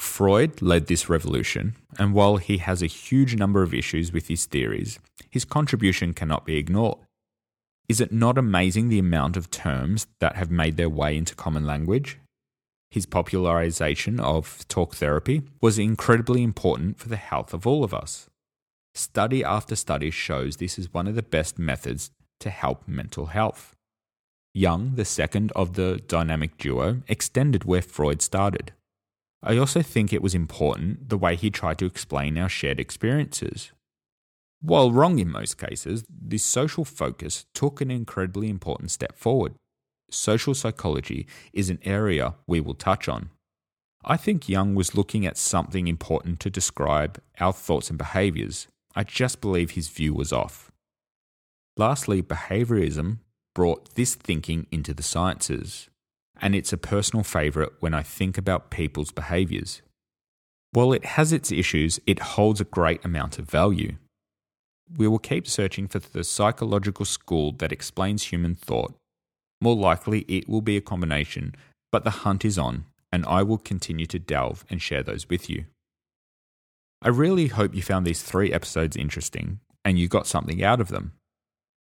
Freud 0.00 0.62
led 0.62 0.86
this 0.86 1.10
revolution, 1.10 1.76
and 1.98 2.14
while 2.14 2.38
he 2.38 2.56
has 2.56 2.82
a 2.82 2.86
huge 2.86 3.36
number 3.36 3.62
of 3.62 3.74
issues 3.74 4.14
with 4.14 4.28
his 4.28 4.46
theories, 4.46 4.98
his 5.28 5.44
contribution 5.44 6.14
cannot 6.14 6.46
be 6.46 6.56
ignored. 6.56 6.96
Is 7.86 8.00
it 8.00 8.10
not 8.10 8.38
amazing 8.38 8.88
the 8.88 8.98
amount 8.98 9.36
of 9.36 9.50
terms 9.50 10.06
that 10.20 10.36
have 10.36 10.50
made 10.50 10.78
their 10.78 10.88
way 10.88 11.18
into 11.18 11.34
common 11.34 11.66
language? 11.66 12.18
His 12.90 13.04
popularization 13.04 14.18
of 14.18 14.66
talk 14.68 14.94
therapy 14.94 15.42
was 15.60 15.78
incredibly 15.78 16.42
important 16.42 16.98
for 16.98 17.10
the 17.10 17.16
health 17.16 17.52
of 17.52 17.66
all 17.66 17.84
of 17.84 17.92
us. 17.92 18.30
Study 18.94 19.44
after 19.44 19.76
study 19.76 20.10
shows 20.10 20.56
this 20.56 20.78
is 20.78 20.94
one 20.94 21.08
of 21.08 21.14
the 21.14 21.22
best 21.22 21.58
methods 21.58 22.10
to 22.40 22.48
help 22.48 22.88
mental 22.88 23.26
health. 23.26 23.76
Jung, 24.54 24.94
the 24.94 25.04
second 25.04 25.52
of 25.54 25.74
the 25.74 26.00
dynamic 26.08 26.56
duo, 26.56 27.02
extended 27.06 27.64
where 27.64 27.82
Freud 27.82 28.22
started. 28.22 28.72
I 29.42 29.56
also 29.56 29.80
think 29.82 30.12
it 30.12 30.22
was 30.22 30.34
important 30.34 31.08
the 31.08 31.16
way 31.16 31.34
he 31.34 31.50
tried 31.50 31.78
to 31.78 31.86
explain 31.86 32.36
our 32.36 32.48
shared 32.48 32.78
experiences. 32.78 33.72
While 34.60 34.92
wrong 34.92 35.18
in 35.18 35.30
most 35.30 35.56
cases, 35.56 36.04
this 36.10 36.44
social 36.44 36.84
focus 36.84 37.46
took 37.54 37.80
an 37.80 37.90
incredibly 37.90 38.50
important 38.50 38.90
step 38.90 39.16
forward. 39.16 39.54
Social 40.10 40.54
psychology 40.54 41.26
is 41.54 41.70
an 41.70 41.78
area 41.82 42.34
we 42.46 42.60
will 42.60 42.74
touch 42.74 43.08
on. 43.08 43.30
I 44.04 44.16
think 44.16 44.48
Jung 44.48 44.74
was 44.74 44.94
looking 44.94 45.24
at 45.24 45.38
something 45.38 45.86
important 45.86 46.40
to 46.40 46.50
describe 46.50 47.20
our 47.38 47.52
thoughts 47.52 47.88
and 47.88 47.98
behaviors. 47.98 48.66
I 48.94 49.04
just 49.04 49.40
believe 49.40 49.72
his 49.72 49.88
view 49.88 50.12
was 50.12 50.32
off. 50.32 50.70
Lastly, 51.76 52.22
behaviorism 52.22 53.18
brought 53.54 53.94
this 53.94 54.14
thinking 54.14 54.66
into 54.70 54.92
the 54.92 55.02
sciences, 55.02 55.88
and 56.40 56.54
it's 56.54 56.72
a 56.72 56.78
personal 56.78 57.22
favourite 57.22 57.70
when 57.80 57.94
I 57.94 58.02
think 58.02 58.38
about 58.38 58.70
people's 58.70 59.12
behaviours. 59.12 59.82
While 60.72 60.92
it 60.92 61.04
has 61.04 61.32
its 61.32 61.52
issues, 61.52 62.00
it 62.06 62.20
holds 62.20 62.60
a 62.60 62.64
great 62.64 63.04
amount 63.04 63.38
of 63.38 63.50
value. 63.50 63.96
We 64.96 65.06
will 65.08 65.18
keep 65.18 65.46
searching 65.46 65.88
for 65.88 65.98
the 65.98 66.24
psychological 66.24 67.04
school 67.04 67.52
that 67.58 67.72
explains 67.72 68.24
human 68.24 68.54
thought. 68.54 68.94
More 69.60 69.76
likely, 69.76 70.20
it 70.22 70.48
will 70.48 70.62
be 70.62 70.76
a 70.76 70.80
combination, 70.80 71.54
but 71.92 72.04
the 72.04 72.10
hunt 72.10 72.44
is 72.44 72.58
on, 72.58 72.84
and 73.12 73.26
I 73.26 73.42
will 73.42 73.58
continue 73.58 74.06
to 74.06 74.18
delve 74.18 74.64
and 74.70 74.80
share 74.80 75.02
those 75.02 75.28
with 75.28 75.50
you. 75.50 75.66
I 77.02 77.08
really 77.08 77.48
hope 77.48 77.74
you 77.74 77.82
found 77.82 78.06
these 78.06 78.22
three 78.22 78.52
episodes 78.52 78.96
interesting 78.96 79.60
and 79.84 79.98
you 79.98 80.08
got 80.08 80.26
something 80.26 80.62
out 80.62 80.80
of 80.80 80.88
them. 80.88 81.12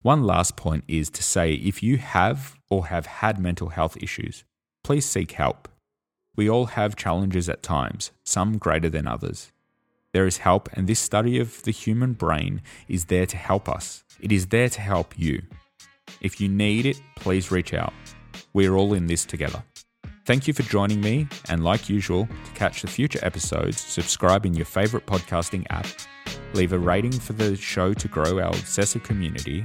One 0.02 0.24
last 0.24 0.56
point 0.56 0.84
is 0.86 1.10
to 1.10 1.22
say 1.22 1.54
if 1.54 1.82
you 1.82 1.96
have 1.96 2.56
or 2.70 2.86
have 2.86 3.06
had 3.06 3.38
mental 3.38 3.70
health 3.70 3.96
issues, 4.00 4.44
please 4.84 5.04
seek 5.04 5.32
help. 5.32 5.68
We 6.36 6.48
all 6.48 6.66
have 6.66 6.96
challenges 6.96 7.48
at 7.48 7.62
times, 7.62 8.12
some 8.22 8.58
greater 8.58 8.88
than 8.88 9.06
others. 9.06 9.52
There 10.12 10.26
is 10.26 10.38
help, 10.38 10.68
and 10.72 10.86
this 10.86 11.00
study 11.00 11.38
of 11.38 11.62
the 11.64 11.72
human 11.72 12.12
brain 12.12 12.62
is 12.88 13.06
there 13.06 13.26
to 13.26 13.36
help 13.36 13.68
us. 13.68 14.04
It 14.20 14.32
is 14.32 14.46
there 14.46 14.68
to 14.68 14.80
help 14.80 15.18
you. 15.18 15.42
If 16.20 16.40
you 16.40 16.48
need 16.48 16.86
it, 16.86 17.00
please 17.16 17.50
reach 17.50 17.74
out. 17.74 17.92
We're 18.52 18.76
all 18.76 18.94
in 18.94 19.06
this 19.06 19.24
together. 19.24 19.62
Thank 20.24 20.48
you 20.48 20.54
for 20.54 20.62
joining 20.62 21.00
me, 21.00 21.28
and 21.48 21.62
like 21.62 21.88
usual, 21.88 22.26
to 22.26 22.50
catch 22.52 22.82
the 22.82 22.88
future 22.88 23.20
episodes, 23.22 23.80
subscribe 23.80 24.46
in 24.46 24.54
your 24.54 24.66
favorite 24.66 25.06
podcasting 25.06 25.66
app, 25.70 25.86
leave 26.54 26.72
a 26.72 26.78
rating 26.78 27.12
for 27.12 27.32
the 27.32 27.54
show 27.56 27.92
to 27.94 28.08
grow 28.08 28.40
our 28.40 28.48
obsessive 28.48 29.02
community, 29.02 29.62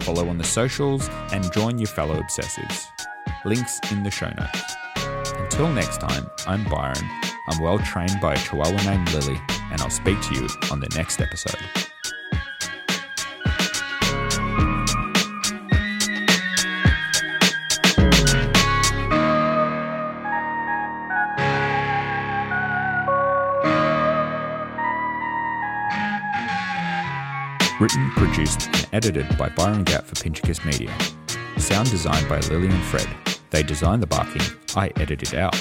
follow 0.00 0.28
on 0.28 0.38
the 0.38 0.44
socials, 0.44 1.08
and 1.32 1.52
join 1.52 1.78
your 1.78 1.88
fellow 1.88 2.20
obsessives. 2.20 2.84
Links 3.44 3.78
in 3.90 4.02
the 4.02 4.10
show 4.10 4.28
notes. 4.28 4.74
Until 5.38 5.72
next 5.72 6.00
time, 6.00 6.30
I'm 6.46 6.64
Byron. 6.64 7.08
I'm 7.48 7.62
well 7.62 7.78
trained 7.78 8.20
by 8.20 8.34
a 8.34 8.38
chihuahua 8.38 8.82
named 8.84 9.12
Lily, 9.12 9.40
and 9.72 9.80
I'll 9.80 9.90
speak 9.90 10.20
to 10.22 10.34
you 10.34 10.48
on 10.70 10.80
the 10.80 10.88
next 10.94 11.20
episode. 11.20 11.79
Written, 27.90 28.10
produced, 28.12 28.66
and 28.68 28.86
edited 28.92 29.36
by 29.36 29.48
Byron 29.48 29.82
Gatt 29.82 30.06
for 30.06 30.14
Pinchicus 30.14 30.64
Media. 30.64 30.96
Sound 31.56 31.90
designed 31.90 32.28
by 32.28 32.38
Lily 32.40 32.68
and 32.68 32.84
Fred. 32.84 33.08
They 33.50 33.64
designed 33.64 34.00
the 34.00 34.06
barking, 34.06 34.42
I 34.76 34.92
edited 34.96 35.34
out. 35.34 35.54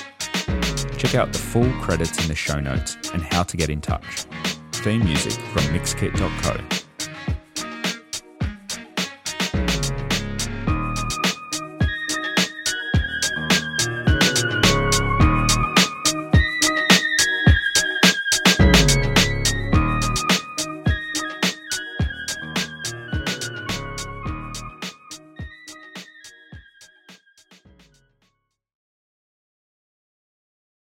Check 0.98 1.16
out 1.16 1.34
the 1.34 1.40
full 1.40 1.72
credits 1.82 2.22
in 2.22 2.28
the 2.28 2.36
show 2.36 2.60
notes 2.60 2.98
and 3.14 3.24
how 3.24 3.42
to 3.44 3.58
get 3.58 3.72
in 3.72 3.82
touch. 3.82 4.26
Theme 4.74 5.06
music 5.06 5.34
from 5.34 5.64
mixkit.co. 5.74 6.79